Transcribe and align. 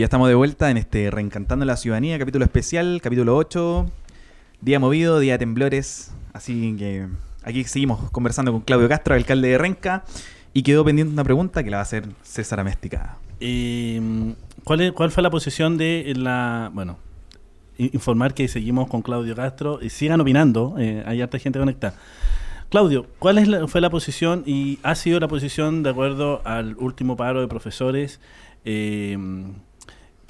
ya 0.00 0.04
estamos 0.04 0.28
de 0.28 0.34
vuelta 0.34 0.70
en 0.70 0.78
este 0.78 1.10
Reencantando 1.10 1.66
la 1.66 1.76
Ciudadanía, 1.76 2.18
capítulo 2.18 2.46
especial, 2.46 3.00
capítulo 3.02 3.36
8, 3.36 3.84
día 4.62 4.80
movido, 4.80 5.18
día 5.18 5.34
de 5.34 5.40
temblores, 5.40 6.14
así 6.32 6.74
que 6.78 7.06
aquí 7.42 7.64
seguimos 7.64 8.10
conversando 8.10 8.50
con 8.50 8.62
Claudio 8.62 8.88
Castro, 8.88 9.14
alcalde 9.14 9.48
de 9.48 9.58
Renca, 9.58 10.04
y 10.54 10.62
quedó 10.62 10.86
pendiente 10.86 11.12
una 11.12 11.22
pregunta 11.22 11.62
que 11.62 11.70
la 11.70 11.76
va 11.76 11.80
a 11.80 11.82
hacer 11.82 12.08
César 12.22 12.60
Améstica. 12.60 13.18
Eh, 13.40 14.32
¿cuál, 14.64 14.94
¿Cuál 14.94 15.10
fue 15.10 15.22
la 15.22 15.28
posición 15.28 15.76
de 15.76 16.10
la... 16.16 16.70
Bueno, 16.72 16.96
informar 17.76 18.32
que 18.32 18.48
seguimos 18.48 18.88
con 18.88 19.02
Claudio 19.02 19.36
Castro 19.36 19.80
y 19.82 19.90
sigan 19.90 20.18
opinando, 20.18 20.76
eh, 20.78 21.04
hay 21.04 21.20
harta 21.20 21.38
gente 21.38 21.58
conectada. 21.58 21.94
Claudio, 22.70 23.04
¿cuál 23.18 23.36
es 23.36 23.70
fue 23.70 23.82
la 23.82 23.90
posición 23.90 24.44
y 24.46 24.78
ha 24.82 24.94
sido 24.94 25.20
la 25.20 25.28
posición 25.28 25.82
de 25.82 25.90
acuerdo 25.90 26.40
al 26.46 26.74
último 26.78 27.18
paro 27.18 27.42
de 27.42 27.48
profesores 27.48 28.18
eh, 28.64 29.18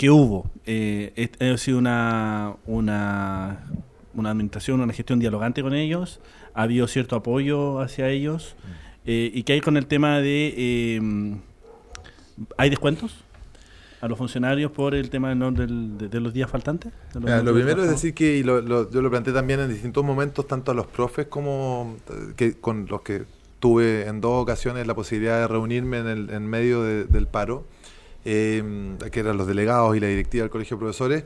que 0.01 0.09
hubo? 0.09 0.51
Eh, 0.65 1.29
¿Ha 1.41 1.59
sido 1.59 1.77
una, 1.77 2.55
una, 2.65 3.67
una 4.15 4.31
administración, 4.31 4.81
una 4.81 4.95
gestión 4.95 5.19
dialogante 5.19 5.61
con 5.63 5.75
ellos? 5.75 6.21
¿Ha 6.55 6.63
habido 6.63 6.89
cierto 6.89 7.17
apoyo 7.17 7.81
hacia 7.81 8.09
ellos? 8.09 8.57
Eh, 9.05 9.31
¿Y 9.35 9.43
qué 9.43 9.53
hay 9.53 9.61
con 9.61 9.77
el 9.77 9.85
tema 9.87 10.21
de... 10.21 10.55
eh, 10.57 11.37
¿Hay 12.57 12.71
descuentos 12.71 13.13
a 14.01 14.09
los 14.09 14.17
funcionarios 14.17 14.73
por 14.73 14.95
el 14.95 15.11
tema 15.11 15.35
¿no? 15.35 15.53
del- 15.53 15.99
de, 15.99 16.09
de 16.09 16.21
los 16.21 16.33
días 16.33 16.51
faltantes? 16.51 16.93
Los 17.13 17.23
Mira, 17.23 17.43
lo 17.43 17.53
primero 17.53 17.83
es 17.85 17.91
decir 17.91 18.15
que, 18.15 18.39
y 18.39 18.43
lo- 18.43 18.63
lo- 18.63 18.91
yo 18.91 19.03
lo 19.03 19.11
planteé 19.11 19.35
también 19.35 19.61
en 19.61 19.69
distintos 19.69 20.03
momentos, 20.03 20.49
tanto 20.49 20.71
a 20.71 20.75
los 20.75 20.87
profes 20.87 21.27
como 21.27 21.97
eh, 22.09 22.33
que, 22.37 22.55
con 22.55 22.87
los 22.89 23.03
que 23.03 23.25
tuve 23.59 24.07
en 24.07 24.23
dos 24.23 24.43
ocasiones 24.43 24.87
la 24.87 24.95
posibilidad 24.95 25.39
de 25.41 25.47
reunirme 25.47 25.99
en, 25.99 26.07
el, 26.07 26.31
en 26.31 26.47
medio 26.47 26.83
de- 26.83 27.05
del 27.05 27.27
paro, 27.27 27.67
eh, 28.25 28.63
que 29.11 29.21
eran 29.21 29.37
los 29.37 29.47
delegados 29.47 29.97
y 29.97 30.01
la 30.01 30.07
directiva 30.09 30.43
del 30.43 30.51
Colegio 30.51 30.77
de 30.77 30.81
Profesores, 30.81 31.25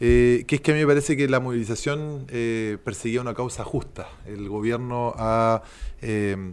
eh, 0.00 0.44
que 0.46 0.56
es 0.56 0.60
que 0.60 0.72
a 0.72 0.74
mí 0.74 0.80
me 0.80 0.86
parece 0.86 1.16
que 1.16 1.26
la 1.28 1.40
movilización 1.40 2.26
eh, 2.28 2.76
perseguía 2.84 3.20
una 3.20 3.34
causa 3.34 3.64
justa. 3.64 4.08
El 4.26 4.48
gobierno 4.48 5.14
ha... 5.16 5.62
eh, 6.02 6.52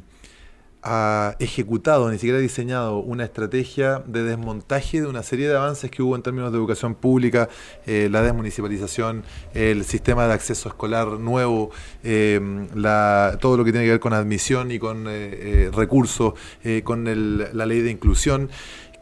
ejecutado, 1.39 2.11
ni 2.11 2.17
siquiera 2.17 2.39
diseñado 2.39 2.97
una 2.97 3.23
estrategia 3.23 4.03
de 4.05 4.23
desmontaje 4.23 4.99
de 4.99 5.07
una 5.07 5.23
serie 5.23 5.47
de 5.47 5.55
avances 5.55 5.89
que 5.89 6.03
hubo 6.03 6.13
en 6.17 6.23
términos 6.23 6.51
de 6.51 6.57
educación 6.57 6.93
pública, 6.95 7.47
la 7.85 8.21
desmunicipalización, 8.21 9.23
el 9.53 9.85
sistema 9.85 10.27
de 10.27 10.33
acceso 10.33 10.67
escolar 10.67 11.07
nuevo, 11.07 11.71
todo 12.03 13.55
lo 13.57 13.63
que 13.63 13.71
tiene 13.71 13.85
que 13.85 13.91
ver 13.91 13.99
con 14.01 14.11
admisión 14.11 14.71
y 14.73 14.79
con 14.79 15.05
recursos, 15.71 16.33
con 16.83 17.07
el- 17.07 17.47
la 17.53 17.65
ley 17.65 17.79
de 17.79 17.89
inclusión. 17.91 18.49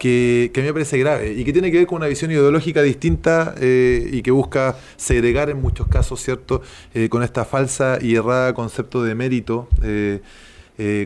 Que, 0.01 0.51
a 0.55 0.59
mí 0.61 0.65
me 0.65 0.73
parece 0.73 0.97
grave 0.97 1.31
y 1.33 1.43
que 1.43 1.53
tiene 1.53 1.69
que 1.69 1.77
ver 1.77 1.85
con 1.85 1.97
una 1.97 2.07
visión 2.07 2.31
ideológica 2.31 2.81
distinta 2.81 3.53
eh, 3.61 4.09
y 4.11 4.23
que 4.23 4.31
busca 4.31 4.75
segregar 4.97 5.51
en 5.51 5.61
muchos 5.61 5.87
casos, 5.87 6.19
¿cierto?, 6.19 6.63
Eh, 6.95 7.07
con 7.07 7.21
esta 7.21 7.45
falsa 7.45 7.99
y 8.01 8.15
errada 8.15 8.55
concepto 8.55 9.03
de 9.03 9.13
mérito, 9.13 9.67
eh, 9.83 10.21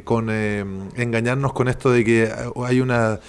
con 0.05 0.29
engañarnos 0.29 1.51
con 1.51 1.67
esto 1.67 1.91
de 1.91 2.05
que 2.05 2.31
hay 2.65 2.79
una, 2.79 3.19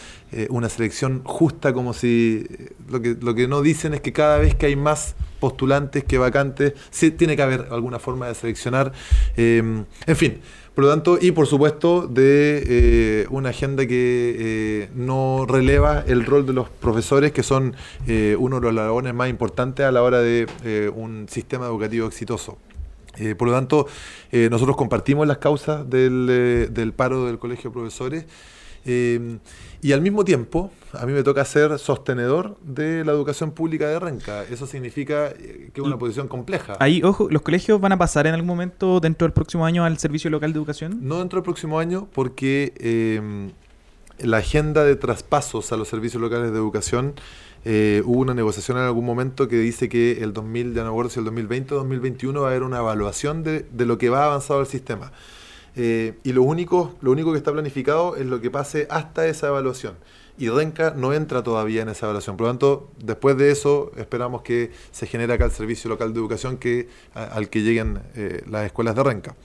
una 0.51 0.69
selección 0.69 1.23
justa, 1.25 1.73
como 1.73 1.93
si 1.95 2.47
lo 2.89 3.03
que, 3.03 3.17
lo 3.21 3.35
que 3.35 3.49
no 3.49 3.61
dicen 3.61 3.95
es 3.95 4.01
que 4.01 4.13
cada 4.13 4.39
vez 4.39 4.55
que 4.55 4.67
hay 4.67 4.77
más 4.77 5.17
postulantes 5.41 6.05
que 6.05 6.19
vacantes, 6.19 6.75
sí 6.91 7.11
tiene 7.11 7.35
que 7.35 7.43
haber 7.43 7.67
alguna 7.73 7.99
forma 7.99 8.29
de 8.29 8.37
seleccionar. 8.37 8.93
en 9.37 9.87
fin, 10.15 10.41
por 10.77 10.85
lo 10.85 10.91
tanto, 10.91 11.17
y 11.19 11.33
por 11.33 11.47
supuesto 11.47 12.07
de 12.07 12.63
eh, 13.23 13.27
una 13.31 13.49
agenda 13.49 13.87
que 13.87 14.37
eh, 14.39 14.89
no 14.95 15.47
releva 15.49 16.05
el 16.07 16.27
rol 16.27 16.45
de 16.45 16.53
los 16.53 16.69
profesores, 16.69 17.33
que 17.33 17.43
son 17.43 17.75
eh, 18.07 18.37
uno 18.39 18.57
de 18.57 18.63
los 18.67 18.75
labores 18.75 19.15
más 19.15 19.31
importantes 19.31 19.87
a 19.87 19.91
la 19.91 20.03
hora 20.03 20.21
de 20.21 20.47
un 20.95 21.29
sistema 21.31 21.65
educativo 21.65 22.07
exitoso. 22.07 22.59
Por 23.39 23.49
lo 23.49 23.55
tanto, 23.55 23.87
nosotros 24.31 24.77
compartimos 24.77 25.27
las 25.27 25.39
causas 25.39 25.89
del, 25.89 26.69
del 26.71 26.93
paro 26.93 27.25
del 27.25 27.39
Colegio 27.39 27.71
de 27.71 27.73
Profesores 27.73 28.27
y 29.83 29.93
al 29.93 30.01
mismo 30.01 30.25
tiempo 30.25 30.71
a 30.93 31.07
mí 31.07 31.13
me 31.13 31.23
toca 31.23 31.45
ser 31.45 31.79
sostenedor 31.79 32.57
de 32.63 33.05
la 33.05 33.13
educación 33.13 33.51
pública 33.53 33.89
de 33.89 33.99
Renca. 33.99 34.45
Eso 34.45 34.67
significa 34.67 35.29
eh, 35.29 35.71
que 35.73 35.81
es 35.81 35.87
una 35.87 35.99
posición 35.99 36.29
compleja. 36.29 36.77
Ahí, 36.81 37.03
ojo, 37.03 37.29
¿los 37.31 37.43
colegios 37.43 37.81
van 37.81 37.93
a 37.93 37.99
pasar 37.99 38.27
en 38.27 38.35
algún 38.35 38.49
momento 38.49 39.01
dentro 39.01 39.27
del 39.27 39.33
próximo 39.33 39.67
año 39.67 39.85
al 39.85 39.99
Servicio 39.99 40.31
Local 40.31 40.53
de 40.53 40.59
Educación? 40.59 40.99
No 41.03 41.19
dentro 41.19 41.39
del 41.39 41.45
próximo 41.45 41.79
año 41.79 42.09
porque 42.13 42.73
eh, 42.79 43.51
la 44.19 44.39
agenda 44.39 44.85
de 44.85 44.97
traspasos 44.97 45.73
a 45.73 45.77
los 45.77 45.89
servicios 45.89 46.21
locales 46.21 46.53
de 46.53 46.57
educación 46.57 47.15
eh, 47.65 48.03
hubo 48.05 48.21
una 48.21 48.33
negociación 48.33 48.79
en 48.79 48.85
algún 48.85 49.05
momento 49.05 49.49
que 49.49 49.57
dice 49.57 49.89
que 49.89 50.23
el 50.23 50.33
2000, 50.33 50.73
ya 50.73 50.85
no 50.85 50.91
acuerdo 50.91 51.11
si 51.11 51.19
el 51.19 51.25
2020 51.25 51.75
o 51.75 51.79
2021 51.79 52.41
va 52.41 52.47
a 52.47 52.51
haber 52.51 52.63
una 52.63 52.79
evaluación 52.79 53.43
de, 53.43 53.67
de 53.71 53.87
lo 53.87 53.99
que 53.99 54.09
va 54.09 54.25
avanzado 54.25 54.61
el 54.61 54.67
sistema. 54.67 55.13
Eh, 55.77 56.15
y 56.25 56.33
lo 56.33 56.43
único, 56.43 56.95
lo 57.03 57.13
único 57.13 57.33
que 57.33 57.39
está 57.39 57.53
planificado 57.53 58.17
es 58.17 58.27
lo 58.27 58.41
que 58.41 58.51
pase 58.51 58.87
hasta 58.91 59.27
esa 59.27 59.49
evaluación. 59.49 59.97
Y 60.39 60.49
Renca 60.49 60.93
no 60.97 61.13
entra 61.13 61.43
todavía 61.43 61.83
en 61.83 61.89
esa 61.89 62.07
evaluación. 62.07 62.37
Por 62.37 62.47
lo 62.47 62.53
tanto, 62.53 62.91
después 62.99 63.37
de 63.37 63.51
eso, 63.51 63.93
esperamos 63.97 64.43
que 64.43 64.73
se 64.91 65.07
genere 65.07 65.35
acá 65.35 65.45
el 65.45 65.51
servicio 65.51 65.89
local 65.89 66.13
de 66.13 66.21
educación 66.21 66.57
que, 66.57 66.89
al 67.15 67.49
que 67.49 67.63
lleguen 67.63 68.01
eh, 68.15 68.43
las 68.49 68.67
escuelas 68.67 68.95
de 68.97 69.03
Renca. 69.03 69.37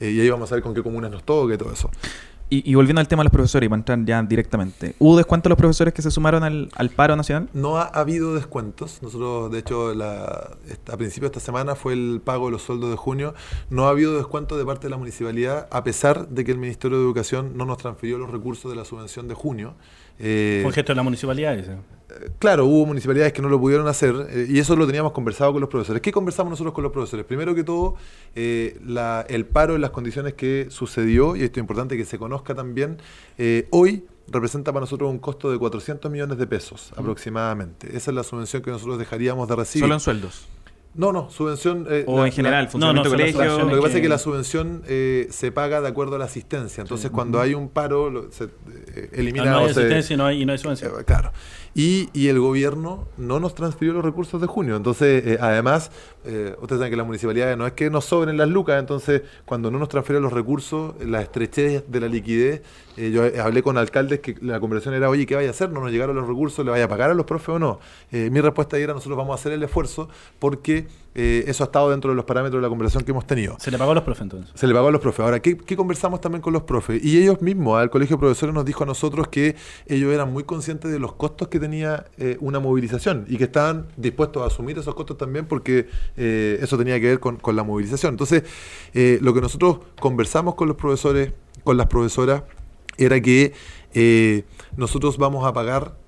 Eh, 0.00 0.10
y 0.10 0.20
ahí 0.20 0.28
vamos 0.30 0.50
a 0.52 0.54
ver 0.54 0.62
con 0.62 0.74
qué 0.74 0.82
comunas 0.82 1.10
nos 1.10 1.24
toca 1.24 1.54
y 1.54 1.58
todo 1.58 1.72
eso. 1.72 1.90
Y, 2.54 2.74
volviendo 2.74 3.00
al 3.00 3.08
tema 3.08 3.22
de 3.22 3.24
los 3.24 3.32
profesores, 3.32 3.66
y 3.66 3.70
para 3.70 3.80
entrar 3.80 4.04
ya 4.04 4.22
directamente, 4.22 4.94
¿hubo 4.98 5.16
descuento 5.16 5.48
a 5.48 5.50
los 5.50 5.56
profesores 5.56 5.94
que 5.94 6.02
se 6.02 6.10
sumaron 6.10 6.44
al, 6.44 6.68
al 6.74 6.90
paro 6.90 7.16
nacional? 7.16 7.48
No 7.54 7.78
ha 7.78 7.84
habido 7.84 8.34
descuentos. 8.34 8.98
Nosotros, 9.00 9.50
de 9.50 9.60
hecho, 9.60 9.94
la, 9.94 10.50
a 10.92 10.96
principio 10.98 11.30
de 11.30 11.38
esta 11.38 11.40
semana 11.40 11.74
fue 11.74 11.94
el 11.94 12.20
pago 12.22 12.44
de 12.46 12.52
los 12.52 12.60
sueldos 12.60 12.90
de 12.90 12.96
junio. 12.96 13.32
No 13.70 13.86
ha 13.86 13.88
habido 13.88 14.18
descuento 14.18 14.58
de 14.58 14.66
parte 14.66 14.88
de 14.88 14.90
la 14.90 14.98
municipalidad, 14.98 15.66
a 15.70 15.82
pesar 15.82 16.28
de 16.28 16.44
que 16.44 16.52
el 16.52 16.58
Ministerio 16.58 16.98
de 16.98 17.04
Educación 17.04 17.56
no 17.56 17.64
nos 17.64 17.78
transfirió 17.78 18.18
los 18.18 18.28
recursos 18.28 18.70
de 18.70 18.76
la 18.76 18.84
subvención 18.84 19.28
de 19.28 19.34
junio. 19.34 19.72
Eh, 20.18 20.60
Fue 20.62 20.68
un 20.68 20.72
gesto 20.74 20.92
de 20.92 20.96
la 20.96 21.02
municipalidad 21.02 21.54
ese. 21.58 21.76
Claro, 22.38 22.66
hubo 22.66 22.84
municipalidades 22.86 23.32
que 23.32 23.40
no 23.40 23.48
lo 23.48 23.58
pudieron 23.58 23.88
hacer 23.88 24.14
eh, 24.30 24.46
y 24.48 24.58
eso 24.58 24.76
lo 24.76 24.86
teníamos 24.86 25.12
conversado 25.12 25.52
con 25.52 25.60
los 25.62 25.70
profesores. 25.70 26.02
¿Qué 26.02 26.12
conversamos 26.12 26.50
nosotros 26.50 26.74
con 26.74 26.84
los 26.84 26.92
profesores? 26.92 27.24
Primero 27.24 27.54
que 27.54 27.64
todo, 27.64 27.96
eh, 28.34 28.78
la- 28.86 29.24
el 29.28 29.46
paro 29.46 29.74
en 29.76 29.80
las 29.80 29.90
condiciones 29.92 30.34
que 30.34 30.66
sucedió, 30.68 31.36
y 31.36 31.42
esto 31.42 31.58
es 31.58 31.62
importante 31.62 31.96
que 31.96 32.04
se 32.04 32.18
conozca 32.18 32.54
también, 32.54 32.98
eh, 33.38 33.66
hoy 33.70 34.04
representa 34.28 34.72
para 34.72 34.82
nosotros 34.82 35.10
un 35.10 35.18
costo 35.18 35.50
de 35.50 35.58
400 35.58 36.12
millones 36.12 36.36
de 36.36 36.46
pesos 36.46 36.92
aproximadamente. 36.96 37.88
Esa 37.96 38.10
es 38.10 38.14
la 38.14 38.22
subvención 38.24 38.62
que 38.62 38.70
nosotros 38.70 38.98
dejaríamos 38.98 39.48
de 39.48 39.56
recibir. 39.56 39.84
Solo 39.84 39.94
en 39.94 40.00
sueldos. 40.00 40.46
No, 40.94 41.10
no, 41.10 41.30
subvención... 41.30 41.86
eh, 41.88 42.04
O 42.06 42.18
la- 42.20 42.26
en 42.26 42.32
general, 42.32 42.64
la- 42.64 42.70
funcionamiento 42.70 43.08
no, 43.08 43.16
las 43.16 43.32
colegio. 43.32 43.58
lo 43.60 43.68
que 43.74 43.76
pasa 43.80 43.92
que- 43.92 43.96
es 43.98 44.02
que 44.02 44.08
la 44.10 44.18
subvención 44.18 44.82
eh, 44.86 45.26
se 45.30 45.50
paga 45.50 45.80
de 45.80 45.88
acuerdo 45.88 46.16
a 46.16 46.18
la 46.18 46.26
asistencia. 46.26 46.82
Entonces, 46.82 47.10
cuando 47.10 47.40
hay 47.40 47.54
un 47.54 47.70
paro, 47.70 48.10
lo- 48.10 48.30
se 48.30 48.44
eh, 48.44 49.08
elimina 49.12 49.46
no 49.52 49.58
hay 49.58 49.64
o 49.64 49.68
se- 49.74 49.80
asistencia 49.80 50.14
y 50.14 50.16
no 50.18 50.26
hay, 50.26 50.42
y 50.42 50.44
no 50.44 50.52
hay 50.52 50.58
subvención. 50.58 50.92
eh, 51.00 51.04
Claro. 51.04 51.32
Y, 51.74 52.10
y 52.12 52.28
el 52.28 52.38
gobierno 52.38 53.06
no 53.16 53.40
nos 53.40 53.54
transfirió 53.54 53.94
los 53.94 54.04
recursos 54.04 54.40
de 54.40 54.46
junio. 54.46 54.76
Entonces, 54.76 55.26
eh, 55.26 55.38
además, 55.40 55.90
eh, 56.24 56.54
ustedes 56.60 56.78
saben 56.78 56.90
que 56.90 56.96
las 56.96 57.06
municipalidades 57.06 57.56
no 57.56 57.66
es 57.66 57.72
que 57.72 57.90
nos 57.90 58.04
sobren 58.04 58.36
las 58.36 58.48
lucas, 58.48 58.78
entonces 58.78 59.22
cuando 59.44 59.70
no 59.70 59.78
nos 59.78 59.88
transfieren 59.88 60.22
los 60.22 60.32
recursos, 60.32 60.94
la 61.04 61.22
estrechez 61.22 61.84
de 61.88 62.00
la 62.00 62.08
liquidez, 62.08 62.62
eh, 62.96 63.10
yo 63.10 63.22
hablé 63.42 63.62
con 63.62 63.78
alcaldes 63.78 64.20
que 64.20 64.36
la 64.40 64.60
conversación 64.60 64.94
era, 64.94 65.08
oye, 65.08 65.24
¿qué 65.26 65.34
vaya 65.34 65.48
a 65.48 65.52
hacer? 65.52 65.70
¿No 65.70 65.80
nos 65.80 65.90
llegaron 65.90 66.14
los 66.14 66.28
recursos? 66.28 66.64
¿Le 66.64 66.70
vaya 66.70 66.84
a 66.84 66.88
pagar 66.88 67.10
a 67.10 67.14
los 67.14 67.24
profes 67.24 67.48
o 67.50 67.58
no? 67.58 67.80
Eh, 68.10 68.28
mi 68.30 68.40
respuesta 68.40 68.76
era, 68.76 68.92
nosotros 68.92 69.16
vamos 69.16 69.32
a 69.32 69.40
hacer 69.40 69.52
el 69.52 69.62
esfuerzo 69.62 70.08
porque 70.38 70.86
eh, 71.14 71.44
eso 71.46 71.64
ha 71.64 71.66
estado 71.66 71.90
dentro 71.90 72.10
de 72.10 72.16
los 72.16 72.24
parámetros 72.24 72.58
de 72.58 72.62
la 72.62 72.68
conversación 72.68 73.04
que 73.04 73.10
hemos 73.10 73.26
tenido. 73.26 73.56
Se 73.58 73.70
le 73.70 73.78
pagó 73.78 73.92
a 73.92 73.94
los 73.94 74.04
profes 74.04 74.22
entonces. 74.22 74.50
Se 74.54 74.66
le 74.66 74.74
pagó 74.74 74.88
a 74.88 74.90
los 74.90 75.00
profes. 75.00 75.20
Ahora, 75.20 75.40
¿qué, 75.40 75.56
qué 75.56 75.76
conversamos 75.76 76.20
también 76.20 76.40
con 76.40 76.52
los 76.52 76.62
profes? 76.62 77.02
Y 77.04 77.18
ellos 77.18 77.42
mismos, 77.42 77.78
al 77.78 77.90
Colegio 77.90 78.16
de 78.16 78.20
Profesores 78.20 78.54
nos 78.54 78.64
dijo 78.64 78.84
a 78.84 78.86
nosotros 78.86 79.28
que 79.28 79.56
ellos 79.86 80.12
eran 80.12 80.32
muy 80.32 80.44
conscientes 80.44 80.90
de 80.90 80.98
los 80.98 81.12
costos 81.14 81.48
que 81.48 81.60
tenía 81.60 82.06
eh, 82.18 82.36
una 82.40 82.60
movilización 82.60 83.26
y 83.28 83.36
que 83.36 83.44
estaban 83.44 83.86
dispuestos 83.96 84.42
a 84.42 84.46
asumir 84.46 84.78
esos 84.78 84.94
costos 84.94 85.18
también 85.18 85.46
porque 85.46 85.88
eh, 86.16 86.58
eso 86.60 86.78
tenía 86.78 86.98
que 87.00 87.08
ver 87.08 87.20
con, 87.20 87.36
con 87.36 87.56
la 87.56 87.62
movilización. 87.62 88.14
Entonces, 88.14 88.44
eh, 88.94 89.18
lo 89.20 89.34
que 89.34 89.40
nosotros 89.40 89.78
conversamos 90.00 90.54
con 90.54 90.68
los 90.68 90.76
profesores, 90.76 91.32
con 91.64 91.76
las 91.76 91.86
profesoras, 91.86 92.42
era 92.98 93.20
que 93.20 93.54
nosotros 94.76 95.18
vamos 95.18 95.46
a 95.46 95.52
pagar 95.52 96.01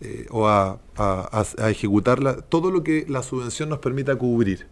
eh, 0.00 0.26
o 0.30 0.48
a, 0.48 0.78
a, 0.96 1.42
a- 1.58 1.64
a 1.64 1.70
ejecutar 1.70 2.22
la- 2.22 2.36
todo 2.40 2.70
lo 2.70 2.82
que 2.82 3.04
la 3.08 3.22
subvención 3.22 3.68
nos 3.68 3.78
permita 3.80 4.16
cubrir. 4.16 4.66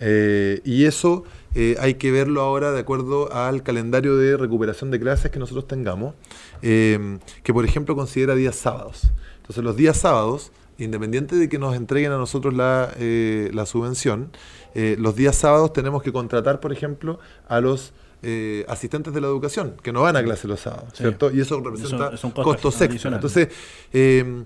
Eh, 0.00 0.60
y 0.64 0.84
eso 0.84 1.24
eh, 1.56 1.76
hay 1.80 1.94
que 1.94 2.12
verlo 2.12 2.40
ahora 2.42 2.70
de 2.70 2.78
acuerdo 2.80 3.32
al 3.32 3.62
calendario 3.64 4.16
de 4.16 4.36
recuperación 4.36 4.90
de 4.92 5.00
clases 5.00 5.30
que 5.32 5.38
nosotros 5.40 5.66
tengamos, 5.66 6.14
que 6.60 7.52
por 7.52 7.64
ejemplo 7.64 7.96
considera 7.96 8.34
días 8.34 8.56
sábados. 8.56 9.10
Entonces 9.38 9.64
los 9.64 9.76
días 9.76 9.96
sábados, 9.96 10.52
independiente 10.78 11.34
de 11.36 11.48
que 11.48 11.58
nos 11.58 11.74
entreguen 11.74 12.12
a 12.12 12.16
nosotros 12.18 12.54
la, 12.54 12.92
la 12.98 13.66
subvención, 13.66 14.30
los 14.74 15.16
días 15.16 15.34
sábados 15.34 15.72
tenemos 15.72 16.02
que 16.02 16.12
contratar, 16.12 16.60
por 16.60 16.72
ejemplo, 16.72 17.18
a 17.48 17.60
los 17.60 17.92
eh, 18.22 18.64
asistentes 18.68 19.12
de 19.14 19.20
la 19.20 19.26
educación, 19.28 19.76
que 19.82 19.92
no 19.92 20.02
van 20.02 20.16
a 20.16 20.22
clase 20.24 20.48
los 20.48 20.60
sábados, 20.60 20.90
Sí. 20.92 20.98
¿cierto? 21.04 21.30
Y 21.30 21.40
eso 21.40 21.60
representa 21.60 22.06
Es 22.06 22.08
un- 22.10 22.14
es 22.14 22.24
un 22.24 22.30
costo 22.32 22.42
costos 22.50 22.72
extra. 22.74 22.86
adicional. 22.88 23.18
Entonces, 23.18 23.48
eh, 23.92 24.44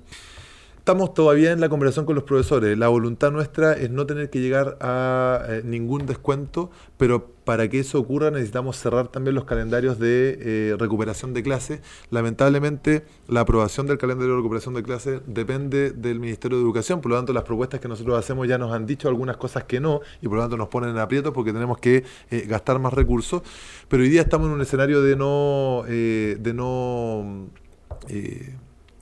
Estamos 0.83 1.15
todavía 1.15 1.53
en 1.53 1.61
la 1.61 1.69
conversación 1.69 2.07
con 2.07 2.17
los 2.17 2.25
profesores. 2.25 2.77
La 2.77 2.89
voluntad 2.89 3.31
nuestra 3.31 3.73
es 3.75 3.89
no 3.89 4.05
tener 4.05 4.31
que 4.31 4.41
llegar 4.41 4.79
a 4.81 5.41
eh, 5.49 5.63
ningún 5.65 6.07
descuento, 6.07 6.73
pero 6.97 7.29
para 7.45 7.69
que 7.69 7.79
eso 7.79 8.01
ocurra 8.01 8.33
necesitamos 8.33 8.79
cerrar 8.79 9.07
también 9.07 9.37
los 9.37 9.45
calendarios 9.45 10.01
de 10.01 10.39
eh, 10.41 10.77
recuperación 10.77 11.35
de 11.35 11.45
clases. 11.45 11.83
Lamentablemente, 12.11 13.05
la 13.29 13.43
aprobación 13.43 13.87
del 13.87 13.97
calendario 13.97 14.33
de 14.33 14.39
recuperación 14.39 14.75
de 14.75 14.83
clases 14.83 15.21
depende 15.25 15.93
del 15.93 16.19
Ministerio 16.19 16.59
de 16.59 16.65
Educación, 16.65 17.01
por 17.01 17.13
lo 17.13 17.17
tanto 17.17 17.33
las 17.33 17.45
propuestas 17.45 17.79
que 17.79 17.87
nosotros 17.87 18.19
hacemos 18.19 18.49
ya 18.49 18.59
nos 18.59 18.73
han 18.73 18.85
dicho 18.85 19.07
algunas 19.07 19.37
cosas 19.37 19.63
que 19.63 19.79
no, 19.79 20.01
y 20.21 20.27
por 20.27 20.39
lo 20.39 20.43
tanto 20.43 20.57
nos 20.57 20.67
ponen 20.67 20.91
en 20.91 20.99
aprietos 20.99 21.33
porque 21.33 21.53
tenemos 21.53 21.79
que 21.79 22.03
eh, 22.33 22.45
gastar 22.49 22.81
más 22.81 22.93
recursos. 22.93 23.43
Pero 23.89 24.03
hoy 24.03 24.09
día 24.09 24.23
estamos 24.23 24.49
en 24.49 24.55
un 24.55 24.61
escenario 24.61 25.01
de 25.01 25.15
no... 25.15 25.85
de 25.87 26.53
no 26.53 27.47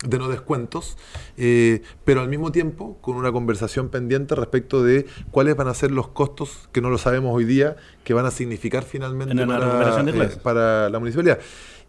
de 0.04 0.18
no 0.18 0.28
descuentos, 0.28 0.96
eh, 1.36 1.82
pero 2.04 2.20
al 2.22 2.28
mismo 2.28 2.52
tiempo 2.52 2.96
con 3.00 3.16
una 3.16 3.32
conversación 3.32 3.90
pendiente 3.90 4.34
respecto 4.34 4.82
de 4.82 5.06
cuáles 5.30 5.56
van 5.56 5.68
a 5.68 5.74
ser 5.74 5.90
los 5.90 6.08
costos, 6.08 6.68
que 6.72 6.80
no 6.80 6.88
lo 6.88 6.96
sabemos 6.96 7.34
hoy 7.34 7.44
día, 7.44 7.76
que 8.02 8.14
van 8.14 8.24
a 8.24 8.30
significar 8.30 8.82
finalmente 8.82 9.34
para, 9.46 10.00
eh, 10.00 10.30
para, 10.42 10.88
la 10.88 10.98
municipalidad. 10.98 11.38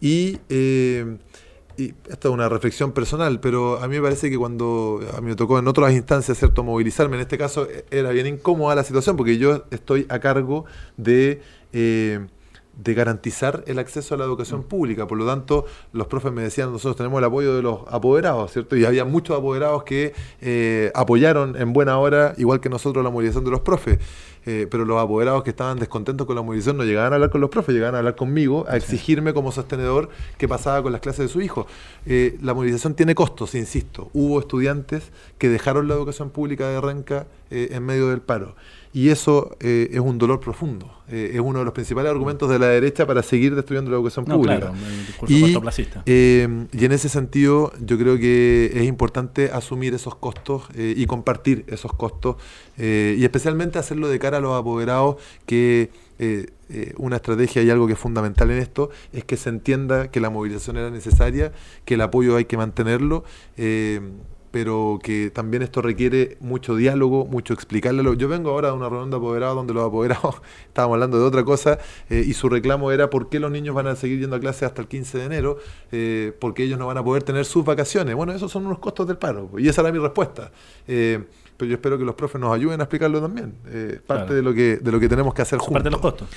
Y, 0.02 0.40
eh, 0.50 1.18
y 1.78 1.94
esta 2.10 2.28
es 2.28 2.34
una 2.34 2.50
reflexión 2.50 2.92
personal, 2.92 3.40
pero 3.40 3.82
a 3.82 3.88
mí 3.88 3.96
me 3.96 4.02
parece 4.02 4.30
que 4.30 4.38
cuando 4.38 5.00
a 5.16 5.22
mí 5.22 5.30
me 5.30 5.36
tocó 5.36 5.58
en 5.58 5.68
otras 5.68 5.94
instancias, 5.94 6.38
¿cierto?, 6.38 6.64
movilizarme, 6.64 7.16
en 7.16 7.22
este 7.22 7.38
caso 7.38 7.68
era 7.92 8.10
bien 8.10 8.28
incómoda 8.28 8.76
la 8.76 8.84
situación, 8.84 9.16
porque 9.16 9.38
yo 9.38 9.64
estoy 9.72 10.06
a 10.10 10.20
cargo 10.20 10.66
de 10.98 11.42
de 12.84 12.94
garantizar 12.94 13.64
el 13.68 13.80
acceso 13.80 14.16
a 14.16 14.18
la 14.18 14.24
educación 14.24 14.62
mm. 14.62 14.64
pública. 14.64 15.08
Por 15.08 15.18
lo 15.18 15.26
tanto, 15.26 15.66
los 15.94 16.08
profes 16.08 16.32
me 16.32 16.42
decían, 16.42 16.72
nosotros 16.72 16.96
tenemos 16.96 17.20
el 17.20 17.26
apoyo 17.26 17.56
de 17.56 17.62
los 17.62 17.82
apoderados, 17.88 18.52
¿cierto? 18.52 18.76
Y 18.76 18.86
había 18.86 19.06
muchos 19.06 19.38
apoderados 19.38 19.84
que 19.84 20.14
eh, 20.42 20.92
apoyaron 20.96 21.56
en 21.56 21.74
buena 21.74 21.98
hora, 22.00 22.34
igual 22.38 22.60
que 22.60 22.70
nosotros, 22.70 23.04
la 23.04 23.12
movilización 23.12 23.46
de 23.46 23.52
los 23.52 23.62
profes. 23.62 24.00
Eh, 24.48 24.68
pero 24.72 24.86
los 24.86 25.00
apoderados 25.00 25.44
que 25.44 25.52
estaban 25.52 25.78
descontentos 25.78 26.26
con 26.26 26.36
la 26.36 26.42
movilización 26.42 26.76
no 26.76 26.84
llegaban 26.84 27.14
a 27.14 27.16
hablar 27.18 27.30
con 27.30 27.42
los 27.42 27.52
profes, 27.52 27.76
llegaban 27.76 27.94
a 27.94 28.00
hablar 28.00 28.16
conmigo, 28.16 28.66
a 28.68 28.76
exigirme 28.76 29.36
como 29.36 29.52
sostenedor 29.52 30.10
qué 30.40 30.48
pasaba 30.48 30.82
con 30.82 30.92
las 30.92 31.02
clases 31.02 31.28
de 31.28 31.28
su 31.28 31.42
hijo. 31.42 31.68
Eh, 32.08 32.40
la 32.42 32.56
movilización 32.56 32.96
tiene 32.96 33.14
costos, 33.14 33.54
insisto. 33.54 34.10
Hubo 34.14 34.40
estudiantes 34.40 35.12
que 35.38 35.48
dejaron 35.48 35.88
la 35.88 35.94
educación 35.94 36.32
pública 36.32 36.68
de 36.70 36.82
Renca 36.82 37.28
en 37.52 37.86
medio 37.86 38.08
del 38.08 38.22
paro. 38.22 38.56
Y 38.94 39.10
eso 39.10 39.56
eh, 39.62 39.90
es 39.92 40.00
un 40.00 40.18
dolor 40.18 40.40
profundo. 40.40 40.92
Eh, 41.08 41.32
es 41.34 41.40
uno 41.40 41.60
de 41.60 41.66
los 41.66 41.74
principales 41.74 42.12
argumentos 42.12 42.50
de 42.50 42.60
la 42.60 42.68
derecha 42.68 43.08
para 43.08 43.24
seguir 43.24 43.56
destruyendo 43.56 43.90
la 43.90 43.98
educación 43.98 44.26
pública. 44.26 44.74
y, 45.28 45.56
eh, 46.06 46.68
y, 46.74 46.86
en 46.86 46.92
ese 46.92 47.08
sentido, 47.08 47.72
yo 47.80 47.98
creo 47.98 48.18
que 48.18 48.72
es 48.74 48.84
importante 48.84 49.50
asumir 49.52 49.94
esos 49.94 50.16
costos 50.16 50.64
y 50.76 51.06
compartir 51.06 51.66
esos 51.68 51.94
costos. 51.94 52.36
y 52.78 53.24
especialmente 53.24 53.80
hacerlo 53.80 54.10
de 54.10 54.20
cara 54.20 54.38
a 54.38 54.42
los 54.42 54.60
apoderados 54.60 55.18
que 55.46 55.90
una 56.98 57.16
estrategia 57.18 57.64
y 57.64 57.70
algo 57.70 57.88
que 57.88 57.94
es 57.94 58.00
fundamental 58.00 58.52
en 58.52 58.60
esto 58.60 58.90
es 59.12 59.24
que 59.24 59.38
se 59.38 59.50
entienda 59.50 60.12
que 60.12 60.20
la 60.20 60.30
movilización 60.30 60.78
era 60.78 60.90
necesaria, 60.90 61.52
que 61.86 61.96
el 61.96 62.02
apoyo 62.02 62.36
hay 62.36 62.46
que 62.46 62.58
mantenerlo 62.58 63.24
pero 64.52 65.00
que 65.02 65.32
también 65.34 65.64
esto 65.64 65.82
requiere 65.82 66.38
mucho 66.42 66.76
diálogo, 66.76 67.26
mucho 67.26 67.54
explicarle. 67.54 68.04
Yo 68.18 68.28
vengo 68.28 68.52
ahora 68.52 68.68
de 68.70 68.74
una 68.76 68.90
reunión 68.90 69.10
de 69.10 69.18
apoderados 69.18 69.56
donde 69.56 69.74
los 69.74 69.88
apoderados 69.88 70.36
estábamos 70.68 70.96
hablando 70.96 71.20
de 71.20 71.26
otra 71.26 71.44
cosa 71.44 71.80
eh, 72.10 72.24
y 72.26 72.34
su 72.34 72.50
reclamo 72.50 72.92
era 72.92 73.10
por 73.10 73.30
qué 73.30 73.40
los 73.40 73.50
niños 73.50 73.74
van 73.74 73.88
a 73.88 73.96
seguir 73.96 74.20
yendo 74.20 74.36
a 74.36 74.40
clase 74.40 74.66
hasta 74.66 74.82
el 74.82 74.88
15 74.88 75.18
de 75.18 75.24
enero, 75.24 75.58
eh, 75.92 76.36
porque 76.40 76.64
ellos 76.64 76.78
no 76.78 76.88
van 76.88 76.98
a 76.98 77.04
poder 77.04 77.24
tener 77.24 77.46
sus 77.46 77.64
vacaciones. 77.64 78.14
Bueno, 78.14 78.34
esos 78.34 78.52
son 78.52 78.66
unos 78.66 78.80
costos 78.80 79.08
del 79.08 79.18
paro 79.18 79.50
y 79.58 79.68
esa 79.70 79.82
era 79.82 79.92
mi 79.92 80.00
respuesta. 80.00 80.52
Eh, 80.88 81.24
pero 81.56 81.70
yo 81.70 81.76
espero 81.76 81.98
que 81.98 82.04
los 82.04 82.16
profes 82.16 82.42
nos 82.42 82.54
ayuden 82.54 82.82
a 82.82 82.84
explicarlo 82.84 83.22
también. 83.22 83.54
parte 84.06 84.34
de 84.34 84.42
lo 84.42 84.52
que 84.54 84.78
de 84.78 84.92
lo 84.92 85.00
que 85.00 85.08
tenemos 85.08 85.34
que 85.34 85.44
hacer 85.44 85.60
juntos. 85.60 85.74
Parte 85.74 85.90
de 85.90 85.92
los 85.92 86.02
costos. 86.02 86.28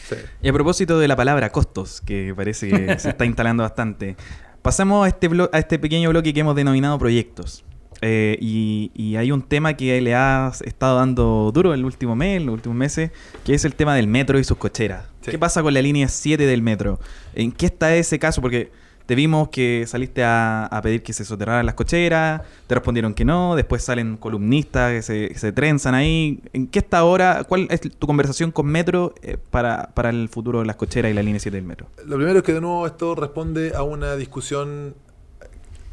Y 0.43 0.49
a 0.49 0.53
propósito 0.53 0.99
de 0.99 1.09
la 1.09 1.17
palabra 1.17 1.51
costos, 1.51 2.03
que 2.03 2.35
parece 2.37 2.69
que 2.69 2.99
se 2.99 3.09
está 3.09 3.25
instalando 3.25 3.63
bastante, 3.63 4.17
pasamos 4.61 5.07
a 5.07 5.09
este, 5.09 5.31
a 5.51 5.59
este 5.59 5.79
pequeño 5.79 6.11
bloque 6.11 6.35
que 6.35 6.41
hemos 6.41 6.55
denominado 6.55 6.99
proyectos. 6.99 7.65
Eh, 8.07 8.37
y, 8.39 9.17
hay 9.17 9.33
un 9.33 9.41
tema 9.41 9.75
que 9.75 9.99
le 10.03 10.15
ha 10.15 10.53
estado 10.65 10.97
dando 10.99 11.51
duro 11.55 11.73
en 11.73 11.81
el 11.81 11.87
último 11.87 12.15
mes, 12.15 12.43
los 12.43 12.53
últimos 12.53 12.77
meses, 12.77 13.13
que 13.45 13.55
es 13.55 13.65
el 13.65 13.75
tema 13.75 13.95
del 13.95 14.09
metro 14.09 14.39
y 14.39 14.45
sus 14.45 14.59
cocheras. 14.59 15.07
¿Qué 15.23 15.39
pasa 15.39 15.63
con 15.63 15.73
la 15.73 15.81
línea 15.81 16.07
7 16.09 16.45
del 16.45 16.61
metro? 16.61 17.01
¿En 17.35 17.51
qué 17.51 17.65
está 17.67 17.95
ese 17.97 18.19
caso? 18.19 18.43
Porque 18.43 18.71
te 19.07 19.15
vimos 19.15 19.49
que 19.49 19.85
saliste 19.87 20.23
a, 20.23 20.69
pedir 20.83 21.03
que 21.03 21.15
se 21.15 21.25
soterraran 21.25 21.65
las 21.65 21.77
cocheras, 21.77 22.43
te 22.67 22.75
respondieron 22.75 23.15
que 23.15 23.25
no, 23.25 23.57
después 23.57 23.83
salen 23.83 24.19
columnistas 24.19 24.93
que 24.93 25.03
se, 25.03 25.39
se 25.39 25.53
trenzan 25.53 25.95
ahí. 25.95 26.43
¿En 26.53 26.67
qué 26.67 26.81
está 26.81 26.99
ahora? 26.99 27.45
¿Cuál 27.45 27.69
es 27.71 27.81
tu 27.81 28.07
conversación 28.07 28.51
con 28.51 28.67
Metro 28.67 29.15
eh, 29.23 29.39
para, 29.51 29.95
para 29.95 30.11
el 30.11 30.29
futuro 30.29 30.61
de 30.61 30.67
las 30.67 30.77
cocheras 30.77 31.11
y 31.11 31.15
la 31.15 31.23
línea 31.23 31.41
7 31.41 31.57
del 31.57 31.65
metro? 31.65 31.87
Lo 32.05 32.17
primero 32.17 32.41
es 32.41 32.45
que 32.45 32.53
de 32.53 32.61
nuevo 32.61 32.87
esto 32.87 33.15
responde 33.15 33.73
a 33.75 33.83
una 33.83 34.17
discusión 34.17 34.95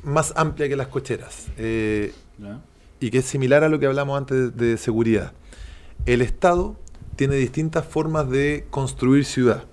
más 0.03 0.33
amplia 0.35 0.67
que 0.67 0.75
las 0.75 0.87
cocheras 0.87 1.47
eh, 1.57 2.13
y 2.99 3.11
que 3.11 3.19
es 3.19 3.25
similar 3.25 3.63
a 3.63 3.69
lo 3.69 3.79
que 3.79 3.85
hablamos 3.85 4.17
antes 4.17 4.55
de, 4.55 4.77
seguridad. 4.77 5.33
El 6.05 6.21
Estado 6.21 6.75
tiene 7.15 7.35
distintas 7.35 7.85
formas 7.85 8.29
de 8.29 8.65
construir 8.69 9.25
ciudad. 9.25 9.65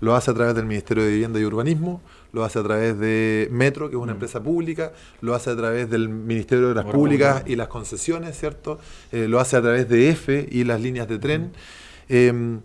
Lo 0.00 0.14
hace 0.14 0.30
a 0.30 0.34
través 0.34 0.54
del 0.54 0.66
Ministerio 0.66 1.02
de 1.02 1.10
Vivienda 1.10 1.40
y 1.40 1.44
Urbanismo, 1.44 2.00
lo 2.32 2.44
hace 2.44 2.58
a 2.58 2.62
través 2.62 2.98
de 2.98 3.48
Metro, 3.50 3.88
que 3.88 3.96
es 3.96 4.02
una 4.02 4.12
mm. 4.12 4.16
empresa 4.16 4.42
pública, 4.42 4.92
lo 5.20 5.34
hace 5.34 5.50
a 5.50 5.56
través 5.56 5.88
del 5.88 6.08
Ministerio 6.08 6.68
de 6.68 6.74
las 6.74 6.84
Públicas 6.84 7.44
y 7.46 7.56
las 7.56 7.68
concesiones, 7.68 8.38
¿cierto? 8.38 8.78
Eh, 9.12 9.28
lo 9.28 9.40
hace 9.40 9.56
a 9.56 9.62
través 9.62 9.88
de 9.88 10.10
EFE 10.10 10.48
y 10.50 10.64
las 10.64 10.80
líneas 10.80 11.08
de 11.08 11.18
tren. 11.18 11.42
Mm. 11.42 12.14
Em, 12.14 12.60